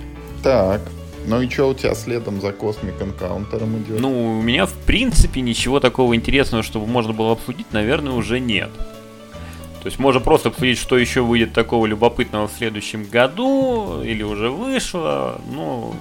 Так. 0.42 0.82
Ну 1.28 1.42
и 1.42 1.50
что 1.50 1.70
у 1.70 1.74
тебя 1.74 1.94
следом 1.96 2.42
за 2.42 2.50
Cosmic 2.50 3.00
Encounter 3.00 3.84
идет? 3.84 4.00
Ну, 4.00 4.40
у 4.40 4.42
меня 4.42 4.66
в 4.66 4.74
принципе 4.74 5.42
ничего 5.42 5.80
такого 5.80 6.16
интересного, 6.16 6.64
чтобы 6.64 6.88
можно 6.88 7.14
было 7.14 7.34
обсудить, 7.34 7.72
наверное, 7.72 8.14
уже 8.14 8.40
нет. 8.40 8.70
То 9.82 9.86
есть 9.86 10.00
можно 10.00 10.20
просто 10.20 10.50
обсудить, 10.50 10.78
что 10.78 10.98
еще 10.98 11.22
выйдет 11.22 11.54
такого 11.54 11.86
любопытного 11.86 12.48
в 12.48 12.52
следующем 12.52 13.06
году, 13.06 14.02
или 14.04 14.24
уже 14.24 14.50
вышло. 14.50 15.40
Ну, 15.50 15.96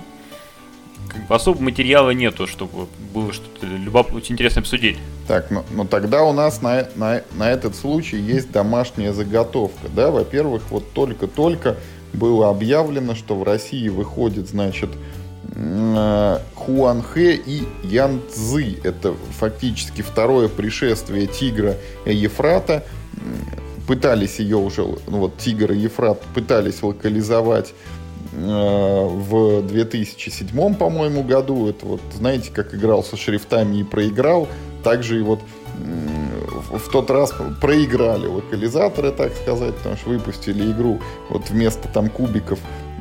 как 1.09 1.27
бы 1.27 1.35
особо 1.35 1.63
материала 1.63 2.11
нету, 2.11 2.47
чтобы 2.47 2.89
было 3.15 3.33
что-то 3.33 3.67
любоп... 3.67 4.15
очень 4.15 4.35
интересно 4.35 4.61
обсудить. 4.61 4.99
Так, 5.27 5.51
ну, 5.51 5.65
ну 5.71 5.85
тогда 5.85 6.25
у 6.25 6.33
нас 6.33 6.61
на, 6.61 6.89
на, 6.97 7.23
на 7.35 7.51
этот 7.51 7.77
случай 7.77 8.17
есть 8.17 8.51
домашняя 8.51 9.13
заготовка, 9.13 9.89
да? 9.95 10.11
Во-первых, 10.11 10.63
вот 10.71 10.93
только-только 10.93 11.77
было 12.19 12.51
объявлено, 12.51 13.15
что 13.15 13.37
в 13.37 13.43
России 13.43 13.89
выходит, 13.89 14.49
значит, 14.49 14.91
э, 15.55 16.39
Хуанхэ 16.55 17.35
и 17.35 17.63
Янцзы. 17.85 18.79
Это 18.83 19.15
фактически 19.39 20.03
второе 20.03 20.49
пришествие 20.49 21.27
тигра 21.27 21.77
Ефрата. 22.05 22.85
Пытались 23.87 24.39
ее 24.39 24.59
уже, 24.59 24.83
ну 25.07 25.19
вот 25.19 25.39
Тигр 25.39 25.73
и 25.73 25.79
Ефрат 25.79 26.21
пытались 26.35 26.83
локализовать 26.83 27.73
э, 28.33 28.37
в 28.37 29.63
2007, 29.63 30.75
по-моему, 30.75 31.23
году. 31.23 31.69
Это 31.69 31.87
вот, 31.87 32.03
знаете, 32.15 32.51
как 32.53 32.75
играл 32.75 33.03
со 33.03 33.17
шрифтами 33.17 33.79
и 33.79 33.85
проиграл. 33.85 34.47
Также 34.85 35.19
и 35.19 35.23
вот 35.23 35.41
в 36.71 36.91
тот 36.91 37.11
раз 37.11 37.33
проиграли 37.61 38.27
локализаторы, 38.27 39.13
так 39.13 39.35
сказать, 39.35 39.75
потому 39.77 39.97
что 39.97 40.11
выпустили 40.11 40.71
игру 40.71 41.01
вот 41.31 41.51
вместо 41.51 41.89
там 41.89 42.09
кубиков, 42.09 42.59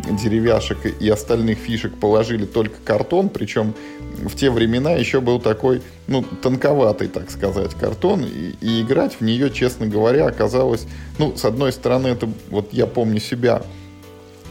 деревяшек 0.10 0.78
и 0.86 1.10
остальных 1.10 1.58
фишек 1.58 1.94
положили 1.96 2.46
только 2.46 2.78
картон, 2.84 3.30
причем 3.30 3.74
в 4.18 4.36
те 4.36 4.50
времена 4.50 4.92
еще 4.92 5.22
был 5.22 5.40
такой, 5.40 5.82
ну, 6.08 6.24
тонковатый, 6.42 7.08
так 7.08 7.30
сказать, 7.30 7.74
картон, 7.74 8.24
и, 8.24 8.54
и 8.62 8.82
играть 8.82 9.20
в 9.20 9.22
нее, 9.22 9.52
честно 9.52 9.86
говоря, 9.88 10.28
оказалось, 10.28 10.88
ну, 11.18 11.36
с 11.36 11.46
одной 11.46 11.72
стороны, 11.72 12.08
это, 12.08 12.28
вот 12.50 12.70
я 12.72 12.88
помню 12.88 13.20
себя, 13.20 13.64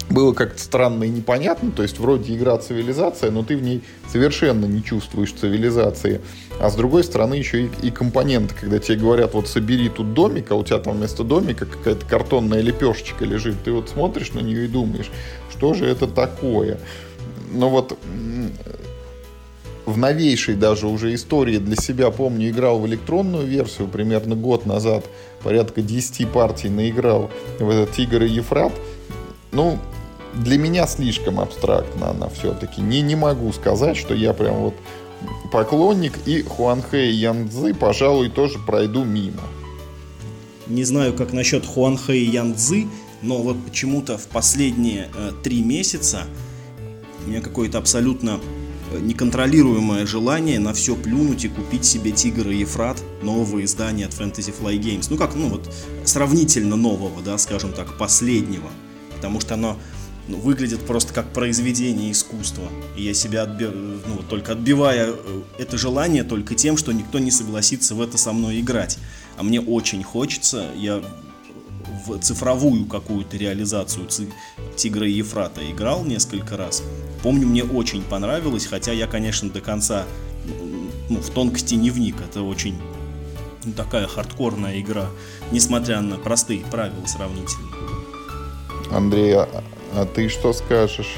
было 0.08 0.32
как-то 0.32 0.60
странно 0.60 1.04
и 1.04 1.08
непонятно, 1.08 1.72
то 1.72 1.82
есть 1.82 1.98
вроде 1.98 2.34
игра 2.34 2.56
цивилизация, 2.58 3.30
но 3.30 3.42
ты 3.42 3.56
в 3.56 3.62
ней 3.62 3.82
совершенно 4.10 4.64
не 4.66 4.82
чувствуешь 4.82 5.32
цивилизации. 5.32 6.20
А 6.60 6.70
с 6.70 6.76
другой 6.76 7.02
стороны 7.04 7.34
еще 7.34 7.64
и, 7.64 7.70
и 7.82 7.90
компоненты, 7.90 8.54
когда 8.54 8.78
тебе 8.78 8.98
говорят, 8.98 9.34
вот 9.34 9.48
собери 9.48 9.88
тут 9.88 10.14
домик, 10.14 10.50
а 10.50 10.54
у 10.54 10.64
тебя 10.64 10.78
там 10.78 10.96
вместо 10.96 11.24
домика 11.24 11.66
какая-то 11.66 12.06
картонная 12.06 12.60
лепешечка 12.60 13.24
лежит, 13.24 13.56
ты 13.64 13.72
вот 13.72 13.88
смотришь 13.88 14.32
на 14.32 14.40
нее 14.40 14.66
и 14.66 14.68
думаешь, 14.68 15.10
что 15.50 15.74
же 15.74 15.86
это 15.86 16.06
такое? 16.06 16.78
Но 17.50 17.68
вот 17.68 17.98
в 19.86 19.98
новейшей 19.98 20.54
даже 20.54 20.86
уже 20.88 21.14
истории 21.14 21.58
для 21.58 21.76
себя, 21.76 22.10
помню, 22.10 22.50
играл 22.50 22.80
в 22.80 22.86
электронную 22.86 23.46
версию 23.46 23.88
примерно 23.88 24.34
год 24.34 24.66
назад, 24.66 25.04
порядка 25.42 25.80
10 25.80 26.28
партий 26.28 26.68
наиграл 26.68 27.30
в 27.58 27.68
этот 27.70 27.94
Тигр 27.94 28.24
и 28.24 28.28
Ефрат. 28.28 28.72
Ну, 29.52 29.78
для 30.36 30.58
меня 30.58 30.86
слишком 30.86 31.40
абстрактно 31.40 32.10
она 32.10 32.28
все-таки. 32.28 32.80
Не, 32.80 33.00
не 33.02 33.16
могу 33.16 33.52
сказать, 33.52 33.96
что 33.96 34.14
я 34.14 34.32
прям 34.32 34.56
вот 34.56 34.74
поклонник, 35.50 36.14
и 36.26 36.42
Хуанхэ 36.42 37.10
и 37.10 37.14
Янцзы, 37.14 37.74
пожалуй, 37.74 38.28
тоже 38.28 38.58
пройду 38.58 39.04
мимо. 39.04 39.42
Не 40.66 40.84
знаю, 40.84 41.14
как 41.14 41.32
насчет 41.32 41.64
Хуанхэ 41.64 42.16
и 42.18 42.30
Янцзы, 42.30 42.86
но 43.22 43.38
вот 43.38 43.56
почему-то 43.64 44.18
в 44.18 44.26
последние 44.26 45.08
э, 45.14 45.32
три 45.42 45.62
месяца 45.62 46.24
у 47.24 47.30
меня 47.30 47.40
какое-то 47.40 47.78
абсолютно 47.78 48.40
э, 48.92 48.98
неконтролируемое 48.98 50.06
желание 50.06 50.58
на 50.58 50.74
все 50.74 50.94
плюнуть 50.96 51.44
и 51.44 51.48
купить 51.48 51.84
себе 51.84 52.10
Тигр 52.10 52.48
и 52.50 52.58
Ефрат, 52.58 53.00
нового 53.22 53.64
издания 53.64 54.06
от 54.06 54.12
Fantasy 54.12 54.52
Fly 54.58 54.78
Games. 54.78 55.06
Ну 55.08 55.16
как, 55.16 55.34
ну 55.34 55.48
вот 55.48 55.72
сравнительно 56.04 56.76
нового, 56.76 57.22
да, 57.22 57.38
скажем 57.38 57.72
так, 57.72 57.96
последнего. 57.96 58.70
Потому 59.14 59.40
что 59.40 59.54
оно 59.54 59.78
ну, 60.28 60.38
выглядит 60.38 60.84
просто 60.86 61.12
как 61.12 61.32
произведение 61.32 62.10
искусства. 62.10 62.68
И 62.96 63.02
я 63.02 63.14
себя 63.14 63.42
отби... 63.42 63.66
ну, 63.66 64.22
только 64.28 64.52
отбивая 64.52 65.10
э, 65.10 65.42
это 65.58 65.78
желание 65.78 66.24
только 66.24 66.54
тем, 66.54 66.76
что 66.76 66.92
никто 66.92 67.18
не 67.18 67.30
согласится 67.30 67.94
в 67.94 68.00
это 68.00 68.18
со 68.18 68.32
мной 68.32 68.60
играть. 68.60 68.98
А 69.36 69.42
мне 69.42 69.60
очень 69.60 70.02
хочется, 70.02 70.70
я 70.76 71.02
в 72.06 72.18
цифровую 72.18 72.86
какую-то 72.86 73.36
реализацию 73.36 74.08
Тигра 74.76 75.06
и 75.06 75.12
Ефрата 75.12 75.60
играл 75.70 76.04
несколько 76.04 76.56
раз. 76.56 76.82
Помню, 77.22 77.46
мне 77.46 77.64
очень 77.64 78.02
понравилось, 78.02 78.66
хотя 78.66 78.92
я, 78.92 79.06
конечно, 79.06 79.50
до 79.50 79.60
конца 79.60 80.04
ну, 81.08 81.20
в 81.20 81.30
тонкости 81.30 81.74
не 81.74 81.90
вник. 81.90 82.16
Это 82.20 82.42
очень 82.42 82.76
ну, 83.64 83.72
такая 83.72 84.06
хардкорная 84.06 84.80
игра, 84.80 85.06
несмотря 85.50 86.00
на 86.00 86.16
простые 86.16 86.60
правила 86.60 87.06
сравнительно. 87.06 87.68
Андрей, 88.90 89.36
а 89.92 90.04
ты 90.06 90.28
что 90.28 90.52
скажешь? 90.52 91.14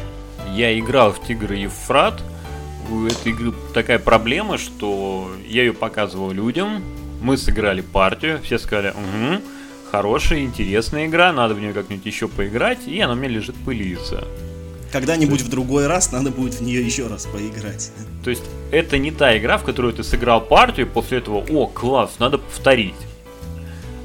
Я 0.55 0.79
играл 0.79 1.13
в 1.13 1.25
Тигр 1.27 1.53
и 1.53 1.63
Ефрат. 1.63 2.23
у 2.91 3.05
этой 3.05 3.33
игры 3.33 3.53
такая 3.75 3.99
проблема, 3.99 4.59
что 4.59 5.31
я 5.47 5.63
ее 5.63 5.73
показывал 5.73 6.31
людям, 6.31 6.83
мы 7.21 7.37
сыграли 7.37 7.81
партию, 7.81 8.41
все 8.43 8.59
сказали, 8.59 8.91
угу, 8.91 9.43
хорошая, 9.91 10.41
интересная 10.41 11.07
игра, 11.07 11.33
надо 11.33 11.55
в 11.55 11.61
нее 11.61 11.73
как-нибудь 11.73 12.07
еще 12.07 12.29
поиграть, 12.29 12.87
и 12.87 13.01
она 13.01 13.15
у 13.15 13.17
меня 13.17 13.29
лежит 13.29 13.57
пылиться. 13.57 14.27
Когда-нибудь 14.93 15.43
в 15.43 15.51
другой 15.51 15.87
раз 15.87 16.13
надо 16.13 16.31
будет 16.31 16.55
в 16.55 16.63
нее 16.63 16.85
еще 16.85 17.09
раз 17.09 17.27
поиграть. 17.27 17.93
То 18.25 18.31
есть 18.31 18.45
это 18.71 18.97
не 18.97 19.11
та 19.11 19.37
игра, 19.37 19.59
в 19.59 19.65
которую 19.65 19.93
ты 19.93 20.03
сыграл 20.03 20.41
партию, 20.41 20.87
и 20.87 20.89
после 20.89 21.19
этого, 21.19 21.45
о, 21.51 21.67
класс, 21.67 22.13
надо 22.19 22.39
повторить. 22.39 22.95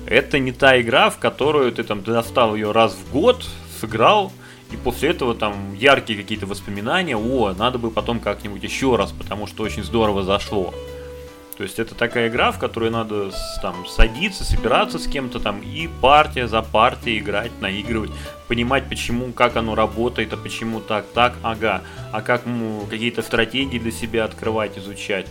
Это 0.06 0.40
не 0.40 0.52
та 0.52 0.80
игра, 0.82 1.10
в 1.10 1.20
которую 1.20 1.72
ты 1.72 1.84
там 1.84 2.04
достал 2.04 2.56
ее 2.56 2.72
раз 2.72 2.94
в 2.94 3.12
год, 3.14 3.46
сыграл, 3.80 4.34
и 4.74 4.76
после 4.76 5.10
этого 5.10 5.36
там 5.36 5.76
яркие 5.76 6.20
какие-то 6.20 6.48
воспоминания, 6.48 7.16
о, 7.16 7.54
надо 7.54 7.78
бы 7.78 7.92
потом 7.92 8.20
как-нибудь 8.20 8.64
еще 8.64 8.96
раз, 8.96 9.12
потому 9.12 9.46
что 9.46 9.64
очень 9.64 9.84
здорово 9.84 10.24
зашло. 10.24 10.74
То 11.56 11.62
есть 11.62 11.78
это 11.78 11.94
такая 11.94 12.30
игра, 12.30 12.52
в 12.52 12.58
которой 12.58 12.90
надо 12.90 13.30
там 13.62 13.86
садиться, 13.86 14.44
собираться 14.44 14.98
с 14.98 15.06
кем-то 15.06 15.40
там 15.40 15.62
и 15.62 15.88
партия 16.02 16.48
за 16.48 16.64
партией 16.64 17.20
играть, 17.20 17.52
наигрывать, 17.62 18.10
понимать, 18.48 18.90
почему, 18.90 19.32
как 19.32 19.56
оно 19.56 19.76
работает, 19.76 20.34
а 20.34 20.38
почему 20.38 20.80
так, 20.80 21.06
так, 21.14 21.36
ага, 21.44 21.84
а 22.12 22.22
как 22.22 22.48
ну, 22.48 22.88
какие-то 22.90 23.22
стратегии 23.22 23.78
для 23.78 23.92
себя 23.92 24.26
открывать, 24.26 24.80
изучать. 24.80 25.28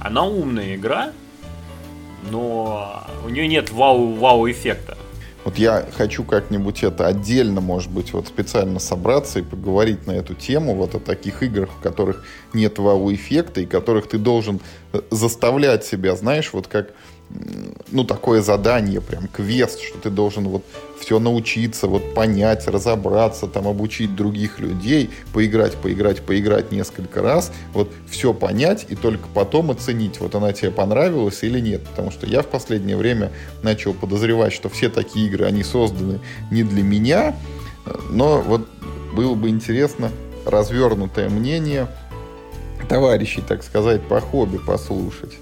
Она 0.00 0.24
умная 0.24 0.76
игра, 0.76 1.12
но 2.30 3.06
у 3.24 3.30
нее 3.30 3.48
нет 3.48 3.70
вау-вау-эффекта. 3.70 4.93
Вот 5.44 5.58
я 5.58 5.86
хочу 5.96 6.24
как-нибудь 6.24 6.82
это 6.82 7.06
отдельно, 7.06 7.60
может 7.60 7.90
быть, 7.90 8.14
вот 8.14 8.26
специально 8.26 8.78
собраться 8.78 9.40
и 9.40 9.42
поговорить 9.42 10.06
на 10.06 10.12
эту 10.12 10.34
тему, 10.34 10.74
вот 10.74 10.94
о 10.94 11.00
таких 11.00 11.42
играх, 11.42 11.68
в 11.78 11.82
которых 11.82 12.24
нет 12.54 12.78
вау-эффекта 12.78 13.60
и 13.60 13.66
которых 13.66 14.08
ты 14.08 14.16
должен 14.16 14.60
э, 14.94 15.00
заставлять 15.10 15.84
себя, 15.84 16.16
знаешь, 16.16 16.50
вот 16.54 16.66
как 16.66 16.92
ну, 17.90 18.04
такое 18.04 18.42
задание, 18.42 19.00
прям 19.00 19.28
квест, 19.28 19.80
что 19.80 19.98
ты 19.98 20.10
должен 20.10 20.48
вот 20.48 20.64
все 21.00 21.18
научиться, 21.18 21.86
вот 21.86 22.14
понять, 22.14 22.66
разобраться, 22.66 23.46
там, 23.46 23.66
обучить 23.66 24.14
других 24.14 24.58
людей, 24.60 25.10
поиграть, 25.32 25.74
поиграть, 25.74 26.22
поиграть 26.22 26.70
несколько 26.70 27.22
раз, 27.22 27.52
вот 27.72 27.90
все 28.08 28.32
понять 28.32 28.86
и 28.88 28.96
только 28.96 29.28
потом 29.34 29.70
оценить, 29.70 30.20
вот 30.20 30.34
она 30.34 30.52
тебе 30.52 30.70
понравилась 30.70 31.42
или 31.42 31.60
нет. 31.60 31.84
Потому 31.84 32.10
что 32.10 32.26
я 32.26 32.42
в 32.42 32.46
последнее 32.46 32.96
время 32.96 33.32
начал 33.62 33.94
подозревать, 33.94 34.52
что 34.52 34.68
все 34.68 34.88
такие 34.88 35.26
игры, 35.26 35.44
они 35.44 35.62
созданы 35.62 36.20
не 36.50 36.62
для 36.62 36.82
меня, 36.82 37.36
но 38.10 38.40
вот 38.40 38.68
было 39.14 39.34
бы 39.34 39.48
интересно 39.48 40.10
развернутое 40.46 41.28
мнение 41.28 41.88
товарищей, 42.88 43.42
так 43.46 43.62
сказать, 43.62 44.02
по 44.02 44.20
хобби 44.20 44.58
послушать. 44.58 45.32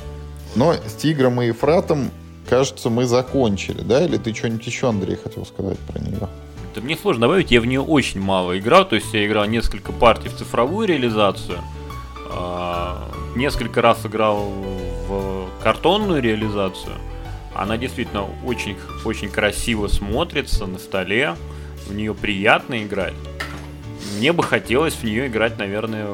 Но 0.54 0.74
с 0.74 0.94
Тигром 0.94 1.40
и 1.40 1.46
Ефратом, 1.46 2.10
кажется, 2.48 2.90
мы 2.90 3.06
закончили, 3.06 3.80
да? 3.82 4.04
Или 4.04 4.18
ты 4.18 4.34
что-нибудь 4.34 4.66
еще, 4.66 4.88
Андрей, 4.88 5.16
хотел 5.16 5.46
сказать 5.46 5.78
про 5.78 5.98
нее? 5.98 6.28
Да 6.74 6.80
мне 6.80 6.96
сложно 6.96 7.22
добавить, 7.22 7.50
я 7.50 7.60
в 7.60 7.66
нее 7.66 7.80
очень 7.80 8.20
мало 8.20 8.58
играл, 8.58 8.88
то 8.88 8.96
есть 8.96 9.12
я 9.12 9.26
играл 9.26 9.44
несколько 9.44 9.92
партий 9.92 10.28
в 10.28 10.36
цифровую 10.36 10.88
реализацию, 10.88 11.58
а, 12.30 13.10
несколько 13.36 13.82
раз 13.82 14.06
играл 14.06 14.48
в 15.08 15.48
картонную 15.62 16.22
реализацию. 16.22 16.94
Она 17.54 17.76
действительно 17.76 18.26
очень, 18.46 18.76
очень 19.04 19.28
красиво 19.28 19.88
смотрится 19.88 20.64
на 20.64 20.78
столе, 20.78 21.36
в 21.86 21.94
нее 21.94 22.14
приятно 22.14 22.82
играть. 22.82 23.14
Мне 24.16 24.32
бы 24.32 24.42
хотелось 24.42 24.94
в 24.94 25.04
нее 25.04 25.26
играть, 25.26 25.58
наверное, 25.58 26.06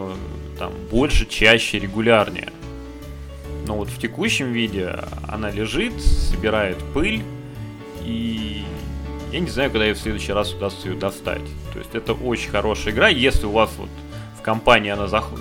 там 0.59 0.72
больше, 0.91 1.26
чаще, 1.26 1.78
регулярнее. 1.78 2.49
Но 3.68 3.76
вот 3.76 3.90
в 3.90 3.98
текущем 3.98 4.52
виде 4.52 4.98
она 5.28 5.50
лежит, 5.50 6.00
собирает 6.02 6.78
пыль, 6.94 7.22
и 8.02 8.64
я 9.30 9.40
не 9.40 9.50
знаю, 9.50 9.70
когда 9.70 9.84
ей 9.84 9.92
в 9.92 9.98
следующий 9.98 10.32
раз 10.32 10.54
удастся 10.54 10.88
ее 10.88 10.96
достать. 10.96 11.42
То 11.74 11.78
есть 11.78 11.94
это 11.94 12.14
очень 12.14 12.48
хорошая 12.48 12.94
игра, 12.94 13.08
если 13.08 13.44
у 13.44 13.50
вас 13.50 13.70
вот 13.76 13.90
в 14.38 14.40
компании 14.40 14.90
она 14.90 15.06
зах... 15.06 15.32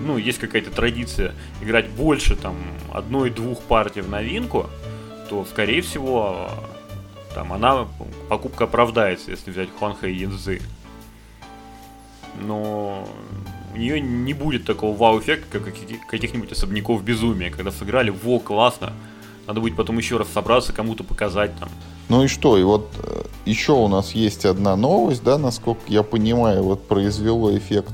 ну, 0.00 0.16
есть 0.16 0.38
какая-то 0.38 0.70
традиция 0.70 1.34
играть 1.60 1.90
больше 1.90 2.36
там 2.36 2.54
одной-двух 2.92 3.60
партий 3.62 4.00
в 4.00 4.08
новинку, 4.08 4.70
то, 5.28 5.44
скорее 5.44 5.82
всего, 5.82 6.50
там 7.34 7.52
она, 7.52 7.88
покупка 8.28 8.64
оправдается, 8.64 9.32
если 9.32 9.50
взять 9.50 9.70
Хуанхэ 9.76 10.08
и 10.08 10.14
Янзы. 10.14 10.62
Но 12.40 13.08
у 13.74 13.78
нее 13.78 14.00
не 14.00 14.34
будет 14.34 14.64
такого 14.64 14.96
вау-эффекта, 14.96 15.58
как 15.58 15.74
каких-нибудь 16.08 16.52
особняков 16.52 17.02
безумия, 17.02 17.50
когда 17.50 17.70
сыграли, 17.70 18.10
во, 18.10 18.38
классно, 18.38 18.92
надо 19.46 19.60
будет 19.60 19.76
потом 19.76 19.98
еще 19.98 20.18
раз 20.18 20.28
собраться, 20.28 20.72
кому-то 20.72 21.04
показать 21.04 21.56
там. 21.58 21.68
Ну 22.08 22.24
и 22.24 22.28
что, 22.28 22.58
и 22.58 22.62
вот 22.62 22.90
э, 22.98 23.22
еще 23.46 23.72
у 23.72 23.88
нас 23.88 24.12
есть 24.12 24.44
одна 24.44 24.76
новость, 24.76 25.24
да, 25.24 25.38
насколько 25.38 25.82
я 25.86 26.02
понимаю, 26.02 26.62
вот 26.62 26.86
произвело 26.86 27.56
эффект 27.56 27.90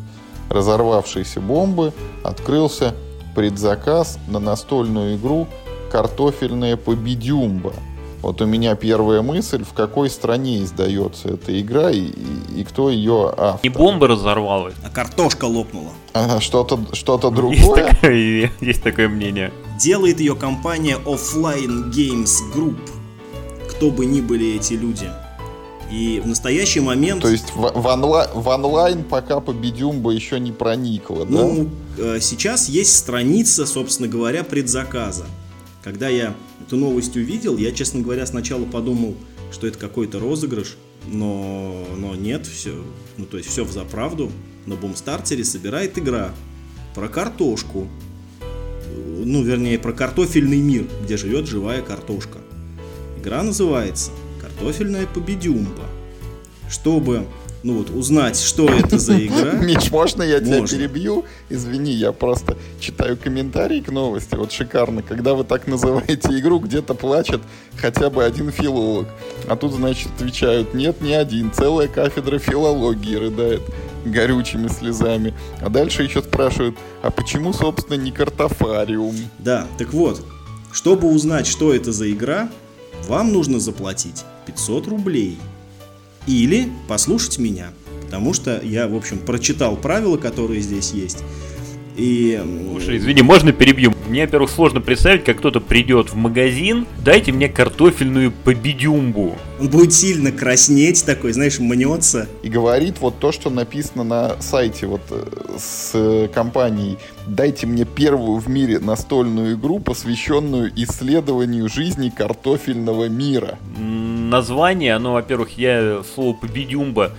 разорвавшейся 0.51 1.41
бомбы, 1.41 1.93
открылся 2.25 2.95
предзаказ 3.37 4.19
на 4.29 4.41
настольную 4.41 5.17
игру 5.17 5.47
«Картофельная 5.93 6.77
победюмба». 6.77 7.73
Вот 8.21 8.41
у 8.41 8.47
меня 8.47 8.75
первая 8.75 9.23
мысль, 9.23 9.65
в 9.65 9.73
какой 9.73 10.11
стране 10.11 10.65
издается 10.65 11.29
эта 11.29 11.61
игра 11.61 11.91
и, 11.91 12.07
и, 12.07 12.61
и 12.61 12.65
кто 12.65 12.91
ее 12.91 13.33
автор. 13.37 13.61
Не 13.63 13.69
бомба 13.71 14.09
разорвалась. 14.09 14.75
А 14.85 14.91
картошка 14.91 15.45
лопнула. 15.45 15.91
А, 16.15 16.41
что-то 16.41 16.81
что 16.95 17.17
другое? 17.19 17.55
Есть 17.57 17.75
такое, 17.75 18.53
есть 18.61 18.83
такое 18.83 19.09
мнение. 19.09 19.53
Делает 19.81 20.19
ее 20.19 20.35
компания 20.35 20.99
Offline 21.05 21.93
Games 21.93 22.33
Group. 22.53 22.79
Кто 23.71 23.93
бы 23.93 24.07
ни 24.07 24.21
были 24.21 24.57
эти 24.57 24.73
люди. 24.73 25.09
И 25.91 26.21
в 26.23 26.27
настоящий 26.27 26.81
момент... 26.81 27.23
То 27.23 27.29
есть 27.29 27.55
в, 27.55 27.61
в, 27.61 27.87
онлайн, 27.87 28.29
в 28.35 28.49
онлайн 28.49 29.05
пока 29.05 29.41
Победюмба 29.41 30.11
еще 30.11 30.39
не 30.41 30.53
проникла, 30.53 31.25
да? 31.25 31.31
Ну, 31.31 31.71
сейчас 32.21 32.69
есть 32.69 32.95
страница, 32.95 33.65
собственно 33.65 34.09
говоря, 34.09 34.43
предзаказа. 34.45 35.25
Когда 35.89 36.11
я 36.11 36.37
эту 36.61 36.77
новость 36.77 37.17
увидел, 37.17 37.57
я, 37.57 37.73
честно 37.73 38.03
говоря, 38.03 38.27
сначала 38.27 38.67
подумал, 38.67 39.17
что 39.51 39.67
это 39.67 39.79
какой-то 39.79 40.19
розыгрыш, 40.19 40.77
но, 41.07 41.87
но 41.97 42.15
нет, 42.15 42.47
все, 42.47 42.85
ну 43.17 43.25
то 43.25 43.39
есть 43.39 43.49
все 43.49 43.65
в 43.65 43.73
заправду. 43.73 44.31
На 44.67 44.77
бумстартере 44.77 45.45
собирает 45.45 45.97
игра 45.97 46.35
про 46.95 47.09
картошку, 47.09 47.89
ну 49.25 49.43
вернее 49.43 49.79
про 49.79 49.95
картофельный 49.95 50.59
мир, 50.59 50.87
где 51.05 51.17
живет 51.17 51.47
живая 51.47 51.81
картошка. 51.81 52.41
Игра 53.17 53.43
называется 53.43 54.11
«Картофельная 54.43 55.07
победюмба». 55.07 55.87
Чтобы 56.69 57.25
ну 57.69 57.75
вот, 57.75 57.91
узнать, 57.91 58.41
что 58.41 58.67
это 58.67 58.99
за 58.99 59.19
игра. 59.27 59.53
Миш, 59.63 59.91
можно 59.91 60.23
я 60.23 60.41
тебя 60.41 60.61
можно. 60.61 60.79
перебью? 60.79 61.27
Извини, 61.51 61.93
я 61.93 62.13
просто 62.13 62.57
читаю 62.81 63.19
комментарии 63.19 63.83
к 63.83 63.91
новости. 63.91 64.37
Вот 64.37 64.53
шикарно. 64.53 65.03
Когда 65.03 65.35
вы 65.35 65.45
так 65.45 65.67
называете 65.67 66.39
игру, 66.39 66.61
где-то 66.61 66.95
плачет 66.95 67.43
хотя 67.77 68.09
бы 68.09 68.25
один 68.25 68.51
филолог. 68.51 69.07
А 69.51 69.57
тут, 69.57 69.75
значит, 69.75 70.09
отвечают, 70.17 70.73
нет, 70.73 71.03
не 71.03 71.13
один. 71.13 71.53
Целая 71.53 71.89
кафедра 71.89 72.39
филологии 72.39 73.17
рыдает 73.17 73.61
горючими 74.07 74.69
слезами. 74.69 75.35
А 75.61 75.69
дальше 75.69 76.05
еще 76.05 76.23
спрашивают, 76.23 76.79
а 77.03 77.11
почему, 77.11 77.53
собственно, 77.53 77.99
не 78.01 78.13
картофариум? 78.13 79.15
Да, 79.39 79.67
так 79.77 79.93
вот, 79.93 80.25
чтобы 80.73 81.09
узнать, 81.09 81.47
что 81.47 81.75
это 81.75 81.93
за 81.93 82.11
игра, 82.11 82.49
вам 83.09 83.31
нужно 83.31 83.61
заплатить 83.61 84.25
500 84.47 84.89
рублей– 84.89 85.39
или 86.29 86.69
послушать 86.87 87.39
меня. 87.39 87.73
Потому 88.03 88.33
что 88.33 88.61
я, 88.63 88.87
в 88.87 88.95
общем, 88.95 89.19
прочитал 89.19 89.77
правила, 89.77 90.17
которые 90.17 90.61
здесь 90.61 90.93
есть. 90.93 91.25
И... 91.99 92.41
Слушай, 92.71 92.99
извини, 92.99 93.23
можно 93.23 93.53
перебью? 93.53 93.93
Мне, 94.09 94.25
во-первых, 94.25 94.51
сложно 94.51 94.81
представить, 94.81 95.25
как 95.25 95.39
кто-то 95.39 95.61
придет 95.61 96.11
в 96.11 96.15
магазин, 96.15 96.87
дайте 97.05 97.33
мне 97.33 97.49
картофельную 97.49 98.31
победюмбу. 98.31 99.37
Он 99.61 99.69
будет 99.69 99.93
сильно 99.93 100.31
краснеть 100.31 101.05
такой, 101.05 101.33
знаешь, 101.33 101.59
мнется. 101.59 102.29
И 102.45 102.49
говорит 102.49 103.01
вот 103.01 103.19
то, 103.19 103.33
что 103.33 103.51
написано 103.51 104.05
на 104.05 104.41
сайте 104.41 104.87
вот 104.87 105.01
э, 105.11 105.25
с 105.59 106.31
компанией 106.33 106.99
«Дайте 107.27 107.67
мне 107.67 107.85
первую 107.85 108.39
в 108.39 108.49
мире 108.49 108.79
настольную 108.79 109.57
игру, 109.57 109.81
посвященную 109.81 110.71
исследованию 110.77 111.69
жизни 111.69 112.11
картофельного 112.17 113.09
мира». 113.09 113.59
Название, 113.77 114.95
оно, 114.95 115.15
во-первых, 115.15 115.59
я 115.59 116.03
слово 116.15 116.35
«победюмба» 116.35 117.13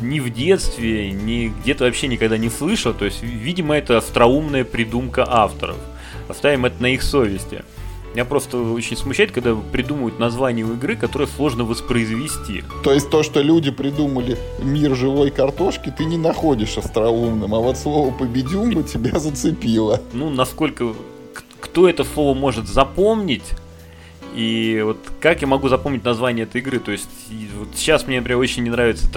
ни 0.00 0.20
в 0.20 0.32
детстве, 0.32 1.10
ни 1.10 1.52
где-то 1.62 1.84
вообще 1.84 2.08
никогда 2.08 2.38
не 2.38 2.50
слышал. 2.50 2.94
То 2.94 3.04
есть, 3.04 3.22
видимо, 3.22 3.76
это 3.76 3.96
остроумная 3.96 4.64
придумка 4.64 5.24
авторов. 5.28 5.76
Оставим 6.28 6.66
это 6.66 6.82
на 6.82 6.86
их 6.86 7.02
совести. 7.02 7.64
Меня 8.14 8.24
просто 8.24 8.58
очень 8.58 8.96
смущает, 8.96 9.32
когда 9.32 9.54
придумывают 9.54 10.18
название 10.18 10.64
у 10.64 10.74
игры, 10.74 10.96
которое 10.96 11.26
сложно 11.26 11.64
воспроизвести. 11.64 12.64
То 12.82 12.92
есть 12.92 13.10
то, 13.10 13.22
что 13.22 13.42
люди 13.42 13.70
придумали 13.70 14.38
мир 14.62 14.96
живой 14.96 15.30
картошки, 15.30 15.92
ты 15.96 16.04
не 16.04 16.16
находишь 16.16 16.78
остроумным, 16.78 17.54
а 17.54 17.58
вот 17.58 17.76
слово 17.76 18.10
«победюмба» 18.10 18.82
тебя 18.82 19.18
зацепило. 19.18 20.00
Ну, 20.12 20.30
насколько... 20.30 20.94
Кто 21.60 21.88
это 21.88 22.04
слово 22.04 22.34
может 22.34 22.66
запомнить, 22.66 23.44
и 24.34 24.80
вот 24.84 24.98
как 25.20 25.40
я 25.40 25.46
могу 25.46 25.68
запомнить 25.68 26.04
название 26.04 26.44
этой 26.44 26.60
игры? 26.60 26.78
То 26.78 26.92
есть 26.92 27.08
вот 27.56 27.68
сейчас 27.74 28.06
мне, 28.06 28.18
например, 28.18 28.38
очень 28.38 28.62
не 28.62 28.70
нравится 28.70 29.08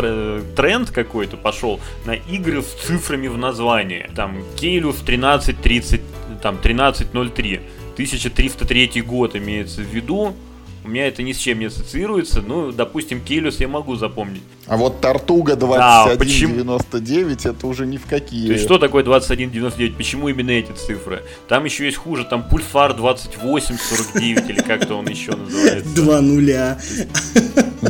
тренд 0.55 0.89
какой-то 0.91 1.37
пошел 1.37 1.79
на 2.05 2.15
игры 2.15 2.61
с 2.61 2.73
цифрами 2.73 3.27
в 3.27 3.37
названии. 3.37 4.09
Там 4.15 4.43
Кейлюс 4.55 5.01
1330, 5.01 6.01
там 6.41 6.55
1303. 6.57 7.61
1303 7.93 9.01
год 9.01 9.35
имеется 9.35 9.81
в 9.81 9.85
виду. 9.85 10.33
У 10.83 10.87
меня 10.87 11.07
это 11.07 11.21
ни 11.21 11.31
с 11.31 11.37
чем 11.37 11.59
не 11.59 11.65
ассоциируется. 11.65 12.41
Ну, 12.41 12.71
допустим, 12.71 13.21
Келюс 13.21 13.59
я 13.59 13.67
могу 13.67 13.95
запомнить. 13.95 14.41
А 14.71 14.77
вот 14.77 15.01
Тартуга 15.01 15.57
2199 15.57 17.43
да, 17.43 17.49
это 17.49 17.67
уже 17.67 17.85
ни 17.85 17.97
в 17.97 18.05
какие. 18.05 18.47
То 18.47 18.53
есть 18.53 18.63
что 18.63 18.77
такое 18.77 19.03
2199? 19.03 19.97
Почему 19.97 20.29
именно 20.29 20.51
эти 20.51 20.71
цифры? 20.71 21.23
Там 21.49 21.65
еще 21.65 21.83
есть 21.83 21.97
хуже, 21.97 22.23
там 22.23 22.47
Пульсар 22.47 22.93
2849 22.93 24.49
или 24.49 24.61
как-то 24.61 24.95
он 24.95 25.09
еще 25.09 25.35
называется. 25.35 25.89
Два 25.95 26.21
нуля. 26.21 26.79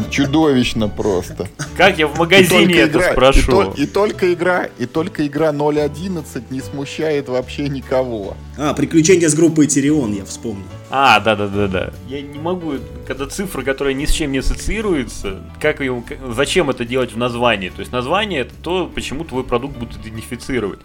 Чудовищно 0.09 0.89
просто. 0.89 1.47
Как 1.77 1.99
я 1.99 2.07
в 2.07 2.17
магазине 2.17 2.73
это 2.73 2.97
игра, 2.97 3.11
спрошу? 3.11 3.39
И, 3.41 3.45
то, 3.45 3.73
и 3.77 3.85
только 3.85 4.33
игра, 4.33 4.67
и 4.79 4.87
только 4.87 5.27
игра 5.27 5.51
0.11 5.51 6.45
не 6.49 6.61
смущает 6.61 7.29
вообще 7.29 7.69
никого. 7.69 8.35
А, 8.57 8.73
приключения 8.73 9.29
с 9.29 9.35
группой 9.35 9.67
Тирион, 9.67 10.13
я 10.15 10.25
вспомнил. 10.25 10.65
А, 10.93 11.21
да-да-да-да. 11.21 11.91
Я 12.09 12.21
не 12.21 12.37
могу, 12.37 12.73
когда 13.07 13.25
цифра, 13.25 13.61
которая 13.61 13.93
ни 13.93 14.05
с 14.05 14.11
чем 14.11 14.33
не 14.33 14.39
ассоциируется, 14.39 15.39
как 15.61 15.79
ее, 15.79 16.03
зачем 16.31 16.69
это 16.71 16.85
делать 16.85 17.13
в 17.13 17.17
названии? 17.17 17.69
То 17.69 17.79
есть 17.79 17.91
название 17.91 18.41
это 18.41 18.53
то, 18.61 18.91
почему 18.93 19.23
твой 19.23 19.43
продукт 19.43 19.77
будут 19.77 19.97
идентифицировать. 19.97 20.79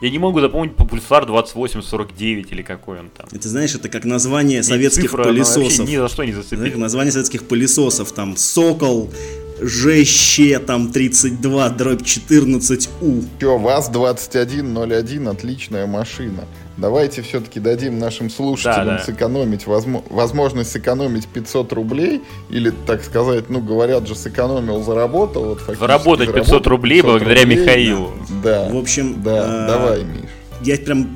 Я 0.00 0.10
не 0.10 0.18
могу 0.18 0.40
запомнить 0.40 0.74
попульсар 0.74 1.26
2849 1.26 2.50
или 2.50 2.62
какой 2.62 2.98
он 2.98 3.10
там. 3.10 3.28
Это 3.30 3.48
знаешь, 3.48 3.72
это 3.76 3.88
как 3.88 4.04
название 4.04 4.64
советских 4.64 5.04
цифра, 5.04 5.22
пылесосов. 5.22 5.88
ни 5.88 5.96
за 5.96 6.08
что 6.08 6.24
не 6.24 6.32
зацепил. 6.32 6.58
Знаешь, 6.58 6.74
название 6.74 7.12
советских 7.12 7.46
пылесосов, 7.46 8.10
там 8.10 8.36
Сокол, 8.36 9.12
ЖЩ 9.60 10.40
там 10.66 10.90
32, 10.90 11.68
дробь 11.70 12.02
14У. 12.02 13.24
Че, 13.40 13.58
ВАЗ-2101, 13.58 15.30
отличная 15.30 15.86
машина. 15.86 16.46
Давайте 16.76 17.22
все-таки 17.22 17.60
дадим 17.60 17.98
нашим 17.98 18.30
слушателям 18.30 18.86
да, 18.86 18.98
да. 18.98 19.04
сэкономить, 19.04 19.66
возможно, 19.66 20.08
возможность 20.08 20.70
сэкономить 20.70 21.26
500 21.28 21.72
рублей, 21.72 22.22
или, 22.48 22.72
так 22.86 23.04
сказать, 23.04 23.50
ну, 23.50 23.60
говорят 23.60 24.06
же, 24.06 24.14
сэкономил, 24.14 24.82
заработал. 24.82 25.44
Вот, 25.44 25.78
Заработать 25.78 26.32
500 26.32 26.66
рублей 26.66 27.02
500 27.02 27.10
благодаря 27.10 27.42
рублей, 27.42 27.58
Михаилу. 27.58 28.12
Да. 28.42 28.68
В 28.70 28.76
общем, 28.76 29.22
да, 29.22 29.64
э, 29.64 29.66
давай, 29.68 30.04
Миш. 30.04 30.30
Я 30.62 30.78
прям 30.78 31.08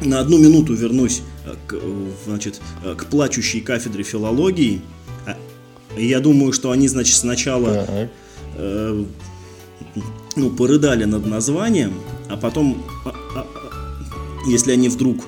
на 0.00 0.20
одну 0.20 0.38
минуту 0.38 0.74
вернусь 0.74 1.22
э, 1.44 1.54
к, 1.66 1.76
значит, 2.24 2.60
э, 2.84 2.94
к 2.94 3.06
плачущей 3.06 3.60
кафедре 3.60 4.04
филологии. 4.04 4.80
А, 5.26 5.36
я 5.96 6.20
думаю, 6.20 6.52
что 6.52 6.70
они, 6.70 6.88
значит, 6.88 7.16
сначала 7.16 7.86
э, 8.56 9.04
ну, 10.36 10.50
порыдали 10.50 11.04
над 11.04 11.26
названием, 11.26 11.94
а 12.30 12.36
потом 12.36 12.82
а, 13.04 13.14
а, 13.36 13.46
если 14.46 14.72
они 14.72 14.88
вдруг 14.88 15.24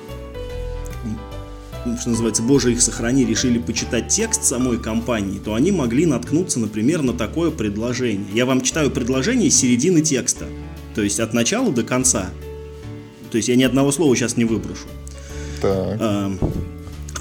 что 1.99 2.09
называется, 2.09 2.41
боже 2.41 2.71
их 2.71 2.81
сохрани, 2.81 3.25
решили 3.25 3.59
почитать 3.59 4.07
текст 4.07 4.43
самой 4.43 4.79
компании, 4.79 5.39
то 5.43 5.53
они 5.53 5.71
могли 5.71 6.05
наткнуться, 6.05 6.59
например, 6.59 7.03
на 7.03 7.13
такое 7.13 7.51
предложение. 7.51 8.25
Я 8.33 8.45
вам 8.45 8.61
читаю 8.61 8.89
предложение 8.89 9.49
из 9.49 9.57
середины 9.57 10.01
текста, 10.01 10.45
то 10.95 11.01
есть 11.01 11.19
от 11.19 11.33
начала 11.33 11.71
до 11.71 11.83
конца. 11.83 12.29
То 13.29 13.37
есть 13.37 13.49
я 13.49 13.55
ни 13.55 13.63
одного 13.63 13.91
слова 13.91 14.15
сейчас 14.15 14.37
не 14.37 14.45
выброшу. 14.45 14.87
Так. 15.61 15.97
А, 15.99 16.31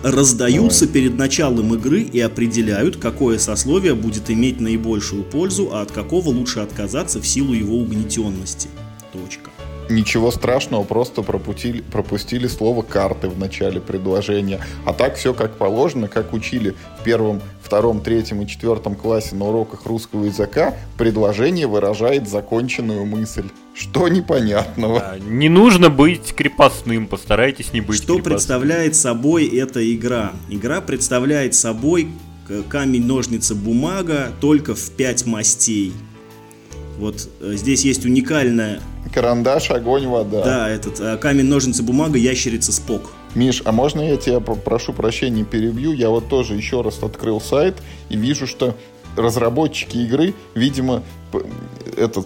раздаются 0.02 0.86
Давай. 0.86 0.94
перед 0.94 1.18
началом 1.18 1.74
игры 1.74 2.02
и 2.02 2.20
определяют, 2.20 2.96
какое 2.96 3.38
сословие 3.38 3.94
будет 3.94 4.30
иметь 4.30 4.60
наибольшую 4.60 5.24
пользу, 5.24 5.70
а 5.72 5.82
от 5.82 5.92
какого 5.92 6.28
лучше 6.28 6.60
отказаться 6.60 7.20
в 7.20 7.26
силу 7.26 7.52
его 7.52 7.76
угнетенности. 7.76 8.68
Точка. 9.12 9.50
Ничего 9.88 10.30
страшного, 10.30 10.84
просто 10.84 11.22
пропустили, 11.22 11.80
пропустили 11.80 12.46
слово 12.46 12.82
карты 12.82 13.28
в 13.28 13.38
начале 13.38 13.80
предложения. 13.80 14.60
А 14.84 14.92
так 14.92 15.16
все 15.16 15.34
как 15.34 15.56
положено, 15.56 16.08
как 16.08 16.32
учили 16.32 16.74
в 17.00 17.04
первом, 17.04 17.42
втором, 17.62 18.00
третьем 18.00 18.42
и 18.42 18.46
четвертом 18.46 18.94
классе 18.94 19.34
на 19.34 19.46
уроках 19.46 19.86
русского 19.86 20.24
языка, 20.24 20.74
предложение 20.96 21.66
выражает 21.66 22.28
законченную 22.28 23.04
мысль. 23.04 23.44
Что 23.74 24.08
непонятного? 24.08 25.00
Да, 25.00 25.18
не 25.18 25.48
нужно 25.48 25.90
быть 25.90 26.34
крепостным, 26.34 27.06
постарайтесь 27.06 27.72
не 27.72 27.80
быть 27.80 27.96
Что 27.96 28.14
крепостным. 28.14 28.34
представляет 28.34 28.96
собой 28.96 29.46
эта 29.46 29.92
игра? 29.94 30.32
Игра 30.48 30.80
представляет 30.80 31.54
собой 31.54 32.08
камень, 32.68 33.04
ножницы, 33.06 33.54
бумага, 33.54 34.30
только 34.40 34.74
в 34.74 34.90
пять 34.90 35.26
мастей. 35.26 35.92
Вот 36.98 37.28
э, 37.40 37.54
здесь 37.54 37.84
есть 37.84 38.04
уникальная 38.04 38.80
Карандаш, 39.12 39.70
огонь, 39.70 40.06
вода. 40.06 40.42
Да, 40.42 40.68
этот 40.68 41.00
а, 41.00 41.16
камень, 41.16 41.44
ножницы, 41.44 41.82
бумага, 41.82 42.18
ящерица, 42.18 42.72
спок. 42.72 43.12
Миш, 43.34 43.62
а 43.64 43.72
можно 43.72 44.00
я 44.00 44.16
тебя 44.16 44.40
прошу 44.40 44.92
прощения 44.92 45.44
перебью? 45.44 45.92
Я 45.92 46.10
вот 46.10 46.28
тоже 46.28 46.54
еще 46.54 46.82
раз 46.82 47.02
открыл 47.02 47.40
сайт 47.40 47.76
и 48.08 48.16
вижу, 48.16 48.46
что 48.46 48.76
разработчики 49.16 49.98
игры, 49.98 50.34
видимо, 50.54 51.02
это 51.96 52.24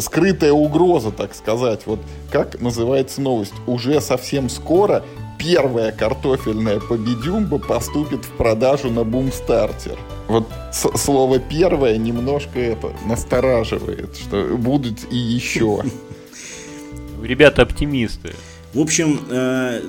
скрытая 0.00 0.52
угроза, 0.52 1.10
так 1.10 1.34
сказать. 1.34 1.82
Вот 1.86 2.00
как 2.30 2.60
называется 2.60 3.20
новость? 3.20 3.54
Уже 3.66 4.00
совсем 4.00 4.48
скоро 4.48 5.04
первая 5.42 5.90
картофельная 5.90 6.78
победюмба 6.78 7.58
поступит 7.58 8.24
в 8.24 8.30
продажу 8.36 8.90
на 8.90 9.02
Бумстартер. 9.02 9.98
Вот 10.28 10.48
слово 10.72 11.40
первое 11.40 11.96
немножко 11.98 12.60
это 12.60 12.92
настораживает, 13.06 14.16
что 14.16 14.56
будут 14.56 15.00
и 15.10 15.16
еще. 15.16 15.82
Ребята 17.22 17.62
оптимисты. 17.62 18.34
В 18.72 18.80
общем, 18.80 19.20
э, 19.30 19.80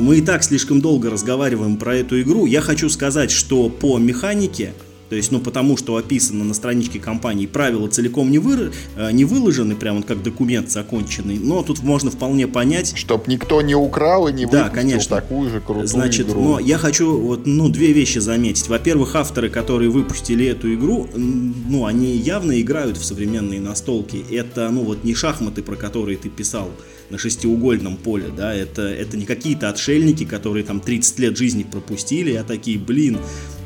мы 0.00 0.18
и 0.18 0.20
так 0.22 0.42
слишком 0.42 0.80
долго 0.80 1.08
разговариваем 1.08 1.76
про 1.76 1.96
эту 1.96 2.20
игру. 2.20 2.46
Я 2.46 2.60
хочу 2.60 2.88
сказать, 2.90 3.30
что 3.30 3.68
по 3.68 3.96
механике 3.98 4.72
то 5.10 5.16
есть, 5.16 5.32
ну, 5.32 5.40
потому 5.40 5.76
что 5.76 5.96
описано 5.96 6.44
на 6.44 6.54
страничке 6.54 7.00
компании, 7.00 7.46
правила 7.46 7.88
целиком 7.88 8.30
не, 8.30 8.38
вы, 8.38 8.70
э, 8.96 9.10
не 9.10 9.24
выложены, 9.24 9.74
прям 9.74 9.96
вот 9.96 10.06
как 10.06 10.22
документ 10.22 10.70
законченный, 10.70 11.36
но 11.36 11.64
тут 11.64 11.82
можно 11.82 12.12
вполне 12.12 12.46
понять... 12.46 12.96
Чтоб 12.96 13.26
никто 13.26 13.60
не 13.60 13.74
украл 13.74 14.28
и 14.28 14.32
не 14.32 14.46
да, 14.46 14.68
конечно. 14.68 15.16
такую 15.16 15.50
же 15.50 15.60
крутую 15.60 15.88
Значит, 15.88 16.28
игру. 16.28 16.40
но 16.40 16.60
я 16.60 16.78
хочу 16.78 17.18
вот, 17.18 17.44
ну, 17.44 17.68
две 17.68 17.92
вещи 17.92 18.20
заметить. 18.20 18.68
Во-первых, 18.68 19.16
авторы, 19.16 19.50
которые 19.50 19.90
выпустили 19.90 20.46
эту 20.46 20.72
игру, 20.74 21.08
ну, 21.12 21.86
они 21.86 22.16
явно 22.16 22.60
играют 22.60 22.96
в 22.96 23.04
современные 23.04 23.60
настолки. 23.60 24.24
Это, 24.30 24.70
ну, 24.70 24.84
вот 24.84 25.02
не 25.02 25.16
шахматы, 25.16 25.64
про 25.64 25.74
которые 25.74 26.18
ты 26.18 26.28
писал, 26.28 26.70
на 27.10 27.18
шестиугольном 27.18 27.96
поле, 27.96 28.26
да, 28.34 28.54
это, 28.54 28.82
это 28.82 29.16
не 29.16 29.26
какие-то 29.26 29.68
отшельники, 29.68 30.24
которые 30.24 30.64
там 30.64 30.78
30 30.78 31.18
лет 31.18 31.36
жизни 31.36 31.64
пропустили, 31.64 32.34
а 32.34 32.44
такие, 32.44 32.78
блин, 32.78 33.18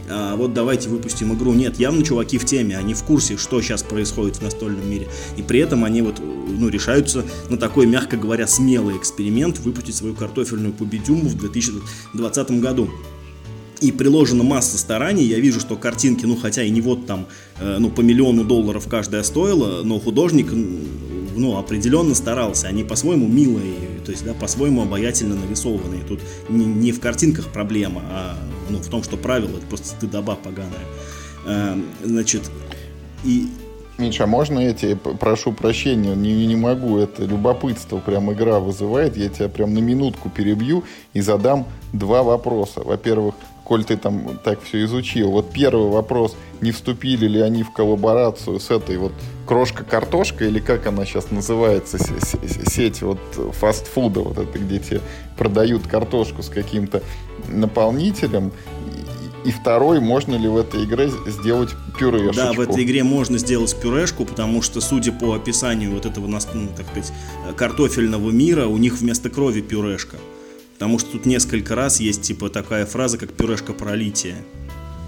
а, 0.08 0.36
вот 0.36 0.52
давайте 0.52 0.88
выпустим 0.88 1.32
игру. 1.34 1.54
Нет, 1.54 1.78
явно 1.78 2.04
чуваки 2.04 2.38
в 2.38 2.44
теме, 2.44 2.76
они 2.76 2.94
в 2.94 3.02
курсе, 3.04 3.36
что 3.36 3.60
сейчас 3.60 3.82
происходит 3.82 4.36
в 4.36 4.42
настольном 4.42 4.88
мире. 4.88 5.08
И 5.36 5.42
при 5.42 5.60
этом 5.60 5.84
они 5.84 6.02
вот, 6.02 6.20
ну, 6.20 6.68
решаются 6.68 7.24
на 7.48 7.56
такой, 7.56 7.86
мягко 7.86 8.16
говоря, 8.16 8.46
смелый 8.46 8.96
эксперимент 8.96 9.58
выпустить 9.58 9.94
свою 9.94 10.14
картофельную 10.14 10.72
победюму 10.72 11.28
в 11.28 11.36
2020 11.36 12.60
году. 12.60 12.90
И 13.80 13.92
приложена 13.92 14.44
масса 14.44 14.78
стараний, 14.78 15.24
я 15.24 15.38
вижу, 15.40 15.60
что 15.60 15.76
картинки, 15.76 16.24
ну 16.24 16.36
хотя 16.36 16.62
и 16.62 16.70
не 16.70 16.80
вот 16.80 17.06
там, 17.06 17.26
э, 17.58 17.76
ну 17.78 17.90
по 17.90 18.00
миллиону 18.00 18.44
долларов 18.44 18.86
каждая 18.88 19.22
стоила, 19.24 19.82
но 19.82 19.98
художник, 19.98 20.46
ну 21.36 21.58
определенно 21.58 22.14
старался, 22.14 22.68
они 22.68 22.84
по-своему 22.84 23.26
милые, 23.26 23.74
то 24.04 24.10
есть, 24.10 24.24
да, 24.24 24.34
по-своему 24.34 24.82
обаятельно 24.82 25.34
нарисованные. 25.34 26.02
Тут 26.02 26.20
не, 26.48 26.64
не 26.64 26.92
в 26.92 27.00
картинках 27.00 27.48
проблема, 27.48 28.02
а 28.10 28.36
ну, 28.68 28.78
в 28.78 28.88
том, 28.88 29.02
что 29.02 29.16
правило, 29.16 29.56
это 29.56 29.66
просто 29.66 29.88
стыдоба 29.88 30.36
поганая. 30.36 30.72
А, 31.46 31.78
значит, 32.02 32.50
и... 33.24 33.48
Миша, 33.96 34.26
можно 34.26 34.58
я 34.58 34.74
тебе 34.74 34.96
прошу 34.96 35.52
прощения, 35.52 36.16
не, 36.16 36.46
не 36.46 36.56
могу, 36.56 36.98
это 36.98 37.24
любопытство 37.24 37.98
прям 37.98 38.32
игра 38.32 38.58
вызывает, 38.58 39.16
я 39.16 39.28
тебя 39.28 39.48
прям 39.48 39.72
на 39.72 39.78
минутку 39.78 40.30
перебью 40.30 40.82
и 41.12 41.20
задам 41.20 41.64
два 41.92 42.24
вопроса. 42.24 42.80
Во-первых, 42.80 43.36
коль 43.64 43.84
ты 43.84 43.96
там 43.96 44.38
так 44.44 44.62
все 44.62 44.84
изучил. 44.84 45.30
Вот 45.30 45.50
первый 45.50 45.90
вопрос, 45.90 46.36
не 46.60 46.70
вступили 46.70 47.26
ли 47.26 47.40
они 47.40 47.62
в 47.62 47.72
коллаборацию 47.72 48.60
с 48.60 48.70
этой 48.70 48.98
вот 48.98 49.12
крошка-картошка, 49.46 50.44
или 50.44 50.60
как 50.60 50.86
она 50.86 51.04
сейчас 51.04 51.30
называется, 51.30 51.98
сеть 51.98 53.02
вот 53.02 53.18
фастфуда, 53.52 54.20
вот 54.20 54.38
это, 54.38 54.58
где 54.58 54.78
тебе 54.78 55.00
продают 55.36 55.86
картошку 55.86 56.42
с 56.42 56.48
каким-то 56.48 57.02
наполнителем, 57.48 58.52
и 59.44 59.50
второй, 59.50 60.00
можно 60.00 60.36
ли 60.36 60.48
в 60.48 60.56
этой 60.56 60.84
игре 60.84 61.10
сделать 61.26 61.70
пюрешку? 61.98 62.34
Да, 62.34 62.52
в 62.54 62.60
этой 62.60 62.82
игре 62.82 63.04
можно 63.04 63.36
сделать 63.36 63.78
пюрешку, 63.78 64.24
потому 64.24 64.62
что, 64.62 64.80
судя 64.80 65.12
по 65.12 65.34
описанию 65.34 65.92
вот 65.92 66.06
этого, 66.06 66.26
ну, 66.26 66.38
так 66.74 66.86
сказать, 66.86 67.12
картофельного 67.54 68.30
мира, 68.30 68.66
у 68.66 68.78
них 68.78 68.96
вместо 68.96 69.28
крови 69.28 69.60
пюрешка. 69.60 70.16
Потому 70.74 70.98
что 70.98 71.12
тут 71.12 71.26
несколько 71.26 71.74
раз 71.74 72.00
есть 72.00 72.22
типа 72.22 72.50
такая 72.50 72.84
фраза, 72.86 73.16
как 73.18 73.32
пюрешка 73.32 73.72
пролития. 73.72 74.36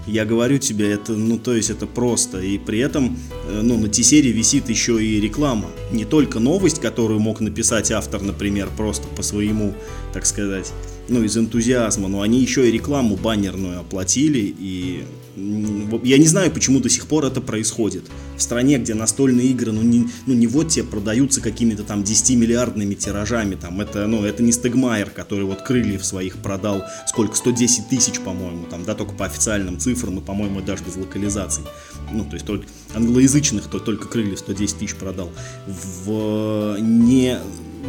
Я 0.07 0.25
говорю 0.25 0.59
тебе, 0.59 0.93
это, 0.93 1.15
ну, 1.15 1.37
то 1.37 1.53
есть 1.53 1.69
это 1.69 1.87
просто. 1.87 2.39
И 2.39 2.59
при 2.59 2.79
этом, 2.79 3.19
э, 3.49 3.61
ну, 3.61 3.77
на 3.77 3.89
T-серии 3.89 4.31
висит 4.31 4.69
еще 4.69 5.05
и 5.05 5.21
реклама. 5.21 5.69
Не 5.91 6.05
только 6.05 6.39
новость, 6.39 6.81
которую 6.81 7.19
мог 7.19 7.41
написать 7.41 7.91
автор, 7.91 8.23
например, 8.23 8.69
просто 8.77 9.09
по 9.09 9.23
своему, 9.23 9.75
так 10.13 10.25
сказать, 10.25 10.73
ну, 11.09 11.25
из 11.25 11.37
энтузиазма, 11.37 12.07
но 12.07 12.23
они 12.23 12.41
еще 12.41 12.69
и 12.69 12.73
рекламу 12.73 13.17
баннерную 13.17 13.81
оплатили, 13.81 14.55
и 14.57 15.03
я 15.37 16.19
не 16.19 16.27
знаю, 16.27 16.51
почему 16.51 16.81
до 16.81 16.89
сих 16.89 17.07
пор 17.07 17.27
это 17.27 17.43
происходит. 17.43 18.05
В 18.37 18.43
стране, 18.43 18.79
где 18.79 18.95
настольные 18.95 19.49
игры, 19.49 19.71
ну 19.71 19.83
не, 19.83 20.09
ну, 20.27 20.35
не 20.35 20.47
вот 20.47 20.69
те 20.69 20.83
продаются 20.83 21.43
какими-то 21.43 21.83
там 21.83 22.03
10-миллиардными 22.03 22.95
тиражами, 22.95 23.55
там 23.55 23.81
это, 23.81 24.07
ну, 24.07 24.25
это 24.25 24.43
не 24.43 24.53
Стегмайер, 24.53 25.11
который 25.11 25.45
вот 25.45 25.63
крыльев 25.63 26.05
своих 26.05 26.39
продал, 26.39 26.85
сколько, 27.07 27.37
110 27.37 27.89
тысяч, 27.89 28.19
по-моему, 28.21 28.65
там, 28.71 28.85
да, 28.85 28.95
только 28.95 29.13
по 29.13 29.27
официальным 29.27 29.79
цифрам, 29.79 30.19
и, 30.19 30.23
по-моему, 30.23 30.63
даже 30.63 30.83
без 30.85 30.97
локализаций. 30.97 31.65
Ну, 32.11 32.25
то 32.25 32.35
есть 32.35 32.47
только 32.47 32.67
англоязычных, 32.95 33.67
то 33.67 33.79
только 33.79 34.09
крыльев 34.09 34.39
110 34.39 34.79
тысяч 34.79 34.95
продал. 34.95 35.31
В 35.67 36.79
не, 36.81 37.39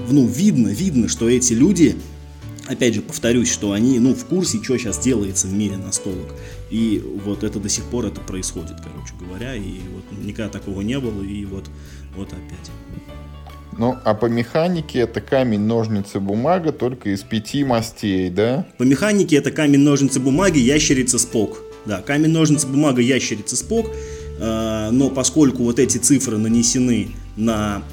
ну, 0.09 0.27
видно, 0.27 0.67
видно, 0.67 1.07
что 1.07 1.29
эти 1.29 1.53
люди 1.53 1.95
опять 2.67 2.93
же, 2.93 3.01
повторюсь, 3.01 3.51
что 3.51 3.71
они, 3.71 3.99
ну, 3.99 4.13
в 4.13 4.25
курсе, 4.25 4.61
что 4.61 4.77
сейчас 4.77 4.99
делается 4.99 5.47
в 5.47 5.53
мире 5.53 5.77
настолок. 5.77 6.33
И 6.69 7.03
вот 7.25 7.43
это 7.43 7.59
до 7.59 7.69
сих 7.69 7.85
пор 7.85 8.05
это 8.05 8.21
происходит, 8.21 8.77
короче 8.83 9.13
говоря, 9.19 9.55
и 9.55 9.79
вот 9.93 10.25
никогда 10.25 10.49
такого 10.51 10.81
не 10.81 10.99
было, 10.99 11.23
и 11.23 11.45
вот, 11.45 11.65
вот 12.15 12.27
опять. 12.27 12.71
Ну, 13.77 13.95
а 14.03 14.13
по 14.15 14.25
механике 14.25 14.99
это 14.99 15.21
камень, 15.21 15.61
ножницы, 15.61 16.19
бумага, 16.19 16.71
только 16.71 17.09
из 17.09 17.21
пяти 17.21 17.63
мастей, 17.63 18.29
да? 18.29 18.65
По 18.77 18.83
механике 18.83 19.37
это 19.37 19.51
камень, 19.51 19.81
ножницы, 19.81 20.19
бумаги, 20.19 20.57
ящерица, 20.57 21.19
спок. 21.19 21.59
Да, 21.85 22.01
камень, 22.01 22.31
ножницы, 22.31 22.65
бумага, 22.65 23.01
ящерица, 23.01 23.55
спок. 23.55 23.91
Э, 24.39 24.89
но 24.91 25.11
поскольку 25.11 25.63
вот 25.63 25.77
эти 25.77 25.99
цифры 25.99 26.37
нанесены 26.37 27.09
на 27.35 27.83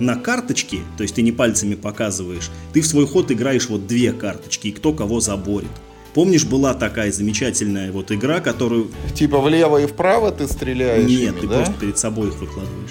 на 0.00 0.16
карточки, 0.16 0.80
то 0.96 1.02
есть 1.02 1.14
ты 1.14 1.22
не 1.22 1.32
пальцами 1.32 1.74
показываешь, 1.74 2.50
ты 2.72 2.80
в 2.80 2.86
свой 2.86 3.06
ход 3.06 3.30
играешь 3.30 3.68
вот 3.68 3.86
две 3.86 4.12
карточки, 4.12 4.68
и 4.68 4.72
кто 4.72 4.92
кого 4.92 5.20
заборет. 5.20 5.70
Помнишь, 6.14 6.46
была 6.46 6.72
такая 6.72 7.12
замечательная 7.12 7.92
вот 7.92 8.10
игра, 8.10 8.40
которую... 8.40 8.90
Типа 9.14 9.38
влево 9.38 9.82
и 9.82 9.86
вправо 9.86 10.32
ты 10.32 10.48
стреляешь? 10.48 11.06
Нет, 11.06 11.34
ими, 11.34 11.40
ты 11.40 11.46
да? 11.46 11.56
просто 11.56 11.74
перед 11.74 11.98
собой 11.98 12.28
их 12.28 12.38
выкладываешь. 12.38 12.90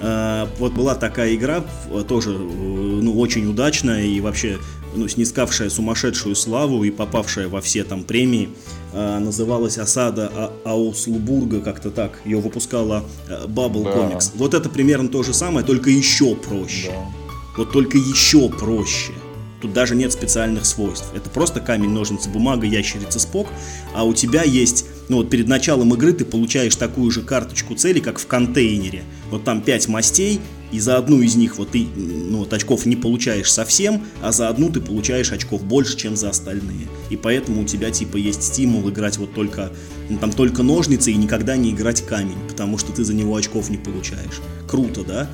А, 0.00 0.48
вот 0.58 0.72
была 0.72 0.96
такая 0.96 1.34
игра, 1.34 1.64
тоже 2.08 2.30
э, 2.30 2.36
ну, 2.36 3.16
очень 3.18 3.48
удачная 3.48 4.02
и 4.02 4.20
вообще 4.20 4.58
ну, 4.96 5.08
снискавшая 5.08 5.70
сумасшедшую 5.70 6.34
славу 6.34 6.84
и 6.84 6.90
попавшая 6.90 7.48
во 7.48 7.60
все 7.60 7.84
там 7.84 8.04
премии. 8.04 8.50
А, 8.96 9.18
называлась 9.18 9.76
«Осада 9.76 10.30
а 10.32 10.52
Ауслубурга», 10.64 11.60
как-то 11.60 11.90
так. 11.90 12.20
Ее 12.24 12.38
выпускала 12.38 13.04
э, 13.28 13.46
Bubble 13.46 13.82
да. 13.82 13.90
Comics. 13.90 14.30
Вот 14.36 14.54
это 14.54 14.68
примерно 14.68 15.08
то 15.08 15.24
же 15.24 15.34
самое, 15.34 15.66
только 15.66 15.90
еще 15.90 16.36
проще. 16.36 16.92
Да. 16.92 17.24
Вот 17.56 17.72
только 17.72 17.98
еще 17.98 18.48
проще. 18.48 19.12
Тут 19.60 19.72
даже 19.72 19.96
нет 19.96 20.12
специальных 20.12 20.64
свойств. 20.64 21.06
Это 21.12 21.28
просто 21.28 21.58
камень, 21.58 21.90
ножницы, 21.90 22.28
бумага, 22.28 22.66
ящерица, 22.66 23.18
спок. 23.18 23.48
А 23.94 24.04
у 24.04 24.14
тебя 24.14 24.42
есть, 24.42 24.84
ну 25.08 25.16
вот 25.16 25.30
перед 25.30 25.48
началом 25.48 25.92
игры 25.94 26.12
ты 26.12 26.24
получаешь 26.24 26.76
такую 26.76 27.10
же 27.10 27.22
карточку 27.22 27.74
цели, 27.74 27.98
как 27.98 28.20
в 28.20 28.26
контейнере. 28.28 29.02
Вот 29.30 29.42
там 29.42 29.60
5 29.60 29.88
мастей, 29.88 30.40
и 30.72 30.80
за 30.80 30.96
одну 30.96 31.20
из 31.20 31.36
них 31.36 31.56
вот 31.58 31.70
ты 31.70 31.86
ну, 31.94 32.38
вот 32.38 32.52
очков 32.52 32.86
не 32.86 32.96
получаешь 32.96 33.52
совсем, 33.52 34.04
а 34.22 34.32
за 34.32 34.48
одну 34.48 34.70
ты 34.70 34.80
получаешь 34.80 35.32
очков 35.32 35.64
больше, 35.64 35.96
чем 35.96 36.16
за 36.16 36.30
остальные. 36.30 36.88
И 37.10 37.16
поэтому 37.16 37.62
у 37.62 37.64
тебя 37.64 37.90
типа 37.90 38.16
есть 38.16 38.42
стимул 38.42 38.88
играть 38.90 39.18
вот 39.18 39.34
только, 39.34 39.72
ну, 40.08 40.18
там 40.18 40.32
только 40.32 40.62
ножницы 40.62 41.12
и 41.12 41.16
никогда 41.16 41.56
не 41.56 41.70
играть 41.70 42.04
камень, 42.04 42.38
потому 42.48 42.78
что 42.78 42.92
ты 42.92 43.04
за 43.04 43.14
него 43.14 43.36
очков 43.36 43.70
не 43.70 43.78
получаешь. 43.78 44.40
Круто, 44.68 45.04
да? 45.04 45.30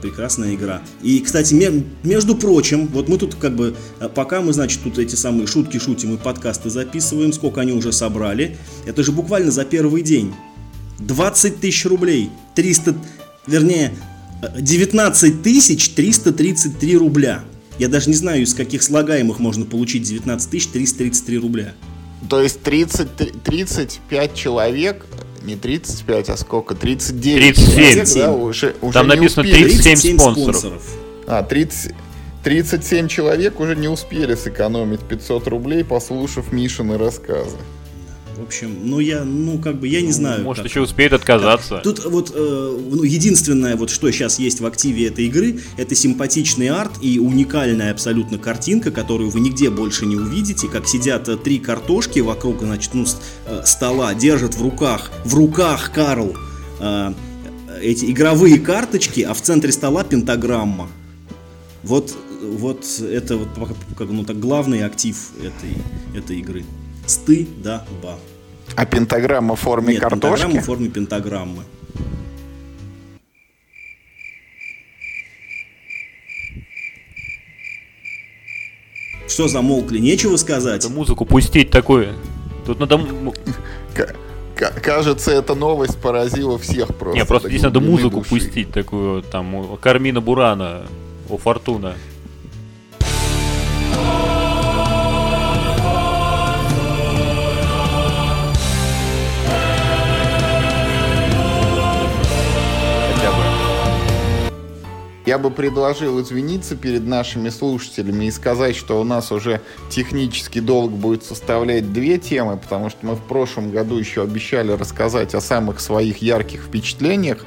прекрасная 0.00 0.54
игра. 0.54 0.82
И, 1.02 1.20
кстати, 1.20 1.54
между 2.02 2.34
прочим, 2.34 2.86
вот 2.88 3.08
мы 3.08 3.18
тут 3.18 3.34
как 3.34 3.54
бы, 3.54 3.76
э, 4.00 4.08
пока 4.08 4.40
мы, 4.40 4.52
значит, 4.52 4.82
тут 4.82 4.98
эти 4.98 5.14
самые 5.14 5.46
шутки 5.46 5.78
шутим 5.78 6.14
и 6.14 6.16
подкасты 6.16 6.70
записываем, 6.70 7.32
сколько 7.32 7.60
они 7.60 7.72
уже 7.72 7.92
собрали, 7.92 8.56
это 8.86 9.02
же 9.02 9.12
буквально 9.12 9.50
за 9.50 9.64
первый 9.64 10.02
день. 10.02 10.34
20 10.98 11.60
тысяч 11.60 11.86
рублей, 11.86 12.30
300, 12.54 12.94
вернее, 13.50 13.92
19 14.58 15.42
тысяч 15.42 15.90
333 15.90 16.96
рубля. 16.96 17.44
Я 17.78 17.88
даже 17.88 18.08
не 18.08 18.16
знаю, 18.16 18.42
из 18.42 18.54
каких 18.54 18.82
слагаемых 18.82 19.38
можно 19.38 19.64
получить 19.64 20.02
19 20.04 20.50
тысяч 20.50 20.68
333 20.68 21.38
рубля. 21.38 21.74
То 22.28 22.42
есть 22.42 22.62
30, 22.62 23.42
35 23.42 24.34
человек 24.34 25.06
не 25.42 25.56
35, 25.56 26.28
а 26.28 26.36
сколько? 26.36 26.74
39 26.74 27.54
37. 27.54 27.74
Человек, 27.74 28.08
да, 28.14 28.32
уже, 28.32 28.74
уже 28.82 28.92
Там 28.92 29.08
написано 29.08 29.42
37, 29.42 29.82
37 29.82 30.18
спонсоров. 30.18 30.56
спонсоров. 30.56 30.82
А, 31.26 31.42
30, 31.42 31.94
37 32.44 33.08
человек 33.08 33.58
уже 33.58 33.74
не 33.74 33.88
успели 33.88 34.34
сэкономить 34.34 35.00
500 35.00 35.48
рублей, 35.48 35.82
послушав 35.82 36.52
Мишины 36.52 36.98
рассказы. 36.98 37.56
В 38.40 38.42
общем, 38.42 38.74
ну 38.84 39.00
я, 39.00 39.22
ну 39.22 39.58
как 39.58 39.78
бы, 39.78 39.86
я 39.86 40.00
не 40.00 40.06
ну, 40.06 40.12
знаю. 40.14 40.44
Может, 40.44 40.62
как. 40.62 40.70
еще 40.70 40.80
успеет 40.80 41.12
отказаться. 41.12 41.74
Так. 41.74 41.82
Тут 41.82 42.04
вот, 42.06 42.32
э, 42.34 42.78
ну, 42.90 43.02
единственное, 43.02 43.76
вот 43.76 43.90
что 43.90 44.10
сейчас 44.10 44.38
есть 44.38 44.60
в 44.60 44.66
активе 44.66 45.08
этой 45.08 45.26
игры, 45.26 45.60
это 45.76 45.94
симпатичный 45.94 46.68
арт 46.68 46.92
и 47.02 47.18
уникальная 47.18 47.90
абсолютно 47.90 48.38
картинка, 48.38 48.92
которую 48.92 49.28
вы 49.28 49.40
нигде 49.40 49.68
больше 49.68 50.06
не 50.06 50.16
увидите, 50.16 50.68
как 50.68 50.88
сидят 50.88 51.28
э, 51.28 51.36
три 51.36 51.58
картошки 51.58 52.20
вокруг, 52.20 52.60
значит, 52.60 52.94
ну, 52.94 53.04
э, 53.44 53.62
стола, 53.66 54.14
держат 54.14 54.54
в 54.54 54.62
руках, 54.62 55.10
в 55.26 55.34
руках, 55.34 55.92
Карл, 55.92 56.34
э, 56.80 57.12
эти 57.82 58.06
игровые 58.06 58.58
карточки, 58.58 59.20
а 59.20 59.34
в 59.34 59.42
центре 59.42 59.70
стола 59.70 60.02
пентаграмма. 60.02 60.88
Вот, 61.82 62.16
вот 62.42 62.86
это 63.02 63.36
вот 63.36 63.48
как, 63.98 64.08
ну, 64.08 64.24
так 64.24 64.40
главный 64.40 64.82
актив 64.82 65.14
этой, 65.40 66.18
этой 66.18 66.38
игры. 66.38 66.64
Стыдоба. 67.06 68.18
А 68.76 68.86
пентаграмма 68.86 69.56
в 69.56 69.60
форме 69.60 69.94
Нет, 69.94 70.02
картошки? 70.02 70.42
пентаграмма 70.42 70.60
в 70.60 70.64
форме 70.64 70.88
пентаграммы. 70.88 71.62
Что 79.28 79.48
замолкли? 79.48 79.98
Нечего 79.98 80.36
сказать? 80.36 80.84
Это 80.84 80.92
музыку 80.92 81.24
пустить 81.24 81.70
такое. 81.70 82.14
Тут 82.66 82.80
надо... 82.80 83.00
Кажется, 84.82 85.30
эта 85.30 85.54
новость 85.54 85.98
поразила 85.98 86.58
всех 86.58 86.88
просто. 86.88 87.18
Не, 87.18 87.24
просто 87.24 87.48
здесь 87.48 87.62
надо 87.62 87.80
музыку 87.80 88.18
души. 88.18 88.28
пустить 88.28 88.70
такую, 88.70 89.22
там, 89.22 89.78
Кармина 89.78 90.20
Бурана, 90.20 90.82
о 91.30 91.38
Фортуна. 91.38 91.94
Я 105.30 105.38
бы 105.38 105.52
предложил 105.52 106.20
извиниться 106.20 106.74
перед 106.74 107.06
нашими 107.06 107.50
слушателями 107.50 108.24
и 108.24 108.32
сказать, 108.32 108.74
что 108.74 109.00
у 109.00 109.04
нас 109.04 109.30
уже 109.30 109.60
технический 109.88 110.58
долг 110.58 110.90
будет 110.90 111.22
составлять 111.22 111.92
две 111.92 112.18
темы, 112.18 112.56
потому 112.56 112.90
что 112.90 113.06
мы 113.06 113.14
в 113.14 113.20
прошлом 113.20 113.70
году 113.70 113.96
еще 113.96 114.24
обещали 114.24 114.72
рассказать 114.72 115.36
о 115.36 115.40
самых 115.40 115.78
своих 115.78 116.18
ярких 116.18 116.62
впечатлениях 116.62 117.46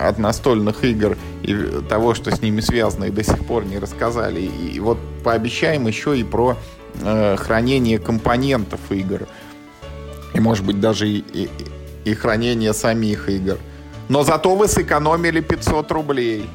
от 0.00 0.20
настольных 0.20 0.84
игр 0.84 1.18
и 1.42 1.82
того, 1.88 2.14
что 2.14 2.30
с 2.30 2.40
ними 2.40 2.60
связано, 2.60 3.06
и 3.06 3.10
до 3.10 3.24
сих 3.24 3.44
пор 3.44 3.64
не 3.64 3.80
рассказали. 3.80 4.42
И 4.42 4.78
вот 4.78 4.98
пообещаем 5.24 5.88
еще 5.88 6.16
и 6.16 6.22
про 6.22 6.56
э, 7.02 7.36
хранение 7.38 7.98
компонентов 7.98 8.78
игр. 8.90 9.26
И, 10.32 10.38
может 10.38 10.64
быть, 10.64 10.78
даже 10.78 11.08
и, 11.08 11.24
и, 11.32 11.50
и 12.04 12.14
хранение 12.14 12.72
самих 12.72 13.28
игр. 13.28 13.58
Но 14.08 14.22
зато 14.22 14.54
вы 14.54 14.68
сэкономили 14.68 15.40
500 15.40 15.90
рублей. 15.90 16.48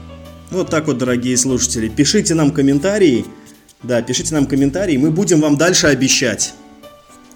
Вот 0.52 0.70
так 0.70 0.88
вот, 0.88 0.98
дорогие 0.98 1.38
слушатели. 1.38 1.88
Пишите 1.88 2.36
нам 2.36 2.52
комментарии. 2.52 3.26
Да, 3.84 4.02
пишите 4.02 4.36
нам 4.36 4.46
комментарии, 4.46 4.98
мы 4.98 5.10
будем 5.10 5.40
вам 5.40 5.58
дальше 5.58 5.88
обещать. 5.88 6.54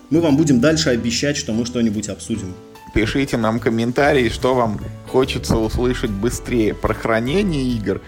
мы 0.10 0.22
вам 0.22 0.38
будем 0.38 0.60
дальше 0.60 0.90
обещать, 0.90 1.38
что 1.38 1.54
мы 1.54 1.66
что-нибудь 1.66 2.10
обсудим. 2.10 2.54
Пишите 2.94 3.38
нам 3.38 3.60
комментарии, 3.60 4.30
что 4.30 4.54
вам 4.54 4.80
хочется 5.08 5.58
услышать 5.58 6.12
быстрее, 6.12 6.74
про 6.74 6.94
хранение 6.94 7.64
игр 7.64 8.02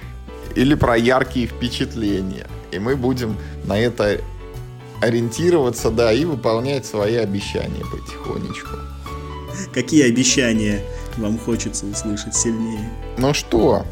или 0.56 0.76
про 0.76 0.98
яркие 0.98 1.48
впечатления. 1.48 2.46
И 2.72 2.78
мы 2.78 2.96
будем 2.96 3.38
на 3.66 3.80
это 3.80 4.20
ориентироваться, 5.02 5.90
да, 5.90 6.12
и 6.12 6.26
выполнять 6.26 6.86
свои 6.86 7.16
обещания 7.16 7.84
потихонечку. 7.92 8.76
Какие 9.74 10.08
обещания 10.08 10.82
вам 11.18 11.40
хочется 11.40 11.86
услышать 11.86 12.36
сильнее? 12.36 12.92
Ну 13.18 13.34
что, 13.34 13.86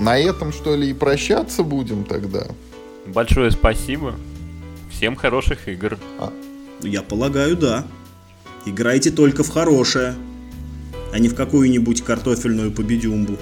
на 0.00 0.18
этом 0.18 0.52
что 0.52 0.74
ли 0.74 0.90
и 0.90 0.94
прощаться 0.94 1.62
будем 1.62 2.04
тогда? 2.04 2.46
Большое 3.06 3.50
спасибо. 3.50 4.14
Всем 4.90 5.14
хороших 5.14 5.68
игр. 5.68 5.98
А. 6.18 6.32
Я 6.82 7.02
полагаю, 7.02 7.56
да. 7.56 7.84
Играйте 8.66 9.10
только 9.10 9.42
в 9.42 9.50
хорошее, 9.50 10.14
а 11.12 11.18
не 11.18 11.28
в 11.28 11.34
какую-нибудь 11.34 12.02
картофельную 12.02 12.72
победюмбу. 12.72 13.36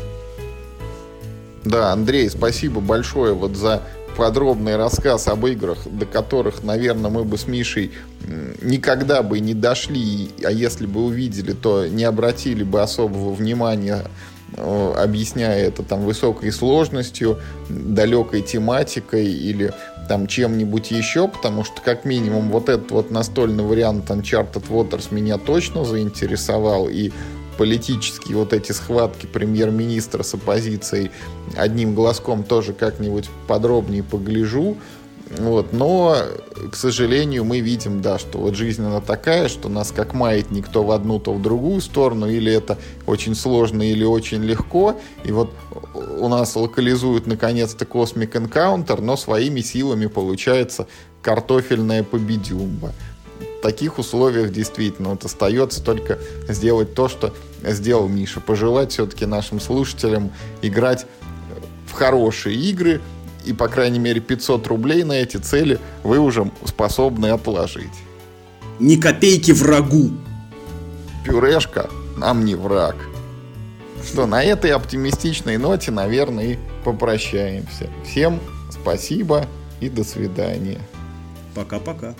Да, 1.64 1.92
Андрей, 1.92 2.30
спасибо 2.30 2.80
большое 2.80 3.34
вот 3.34 3.56
за 3.56 3.82
подробный 4.16 4.76
рассказ 4.76 5.28
об 5.28 5.46
играх, 5.46 5.78
до 5.86 6.06
которых, 6.06 6.64
наверное, 6.64 7.10
мы 7.10 7.24
бы 7.24 7.38
с 7.38 7.46
Мишей 7.46 7.92
никогда 8.62 9.22
бы 9.22 9.38
не 9.38 9.54
дошли, 9.54 10.30
а 10.42 10.50
если 10.50 10.86
бы 10.86 11.04
увидели, 11.04 11.52
то 11.52 11.86
не 11.86 12.04
обратили 12.04 12.64
бы 12.64 12.80
особого 12.80 13.32
внимания, 13.32 14.04
объясняя 14.56 15.66
это 15.66 15.82
там 15.82 16.02
высокой 16.02 16.52
сложностью, 16.52 17.38
далекой 17.68 18.42
тематикой 18.42 19.26
или 19.26 19.72
там 20.08 20.26
чем-нибудь 20.26 20.90
еще, 20.90 21.28
потому 21.28 21.64
что 21.64 21.82
как 21.82 22.04
минимум 22.04 22.50
вот 22.50 22.68
этот 22.68 22.90
вот 22.90 23.10
настольный 23.10 23.64
вариант 23.64 24.08
Uncharted 24.10 24.68
Waters 24.68 25.08
меня 25.12 25.36
точно 25.36 25.84
заинтересовал, 25.84 26.88
и 26.88 27.10
политические 27.58 28.36
вот 28.36 28.52
эти 28.52 28.72
схватки 28.72 29.26
премьер-министра 29.26 30.22
с 30.22 30.32
оппозицией 30.32 31.10
одним 31.56 31.94
глазком 31.94 32.44
тоже 32.44 32.72
как-нибудь 32.72 33.28
подробнее 33.48 34.02
погляжу. 34.02 34.78
Вот, 35.36 35.74
но, 35.74 36.16
к 36.72 36.74
сожалению, 36.74 37.44
мы 37.44 37.60
видим, 37.60 38.00
да, 38.00 38.18
что 38.18 38.38
вот 38.38 38.54
жизнь 38.54 38.82
она 38.82 39.00
такая, 39.00 39.48
что 39.48 39.68
нас 39.68 39.92
как 39.92 40.14
маятник 40.14 40.68
то 40.68 40.82
в 40.82 40.90
одну, 40.90 41.18
то 41.18 41.34
в 41.34 41.42
другую 41.42 41.82
сторону, 41.82 42.26
или 42.26 42.50
это 42.50 42.78
очень 43.06 43.34
сложно, 43.34 43.82
или 43.82 44.04
очень 44.04 44.42
легко. 44.42 44.96
И 45.24 45.32
вот 45.32 45.52
у 46.18 46.28
нас 46.28 46.56
локализуют 46.56 47.26
наконец-то 47.26 47.84
Cosmic 47.84 48.32
Encounter, 48.32 49.02
но 49.02 49.16
своими 49.16 49.60
силами 49.60 50.06
получается 50.06 50.86
картофельная 51.20 52.04
победюмба 52.04 52.92
таких 53.62 53.98
условиях 53.98 54.52
действительно 54.52 55.10
вот 55.10 55.24
остается 55.24 55.82
только 55.82 56.18
сделать 56.48 56.94
то, 56.94 57.08
что 57.08 57.34
сделал 57.62 58.08
Миша. 58.08 58.40
Пожелать 58.40 58.92
все-таки 58.92 59.26
нашим 59.26 59.60
слушателям 59.60 60.32
играть 60.62 61.06
в 61.86 61.92
хорошие 61.92 62.56
игры, 62.56 63.00
и, 63.48 63.52
по 63.54 63.68
крайней 63.68 63.98
мере, 63.98 64.20
500 64.20 64.66
рублей 64.66 65.04
на 65.04 65.14
эти 65.14 65.38
цели 65.38 65.80
вы 66.02 66.18
уже 66.18 66.50
способны 66.64 67.26
отложить. 67.26 67.94
Ни 68.78 68.96
копейки 68.96 69.52
врагу! 69.52 70.10
Пюрешка 71.24 71.88
нам 72.16 72.44
не 72.44 72.54
враг. 72.54 72.96
Что, 74.04 74.26
на 74.26 74.42
этой 74.44 74.70
оптимистичной 74.72 75.56
ноте, 75.56 75.90
наверное, 75.90 76.44
и 76.44 76.58
попрощаемся. 76.84 77.90
Всем 78.04 78.38
спасибо 78.70 79.46
и 79.80 79.88
до 79.88 80.04
свидания. 80.04 80.78
Пока-пока. 81.54 82.14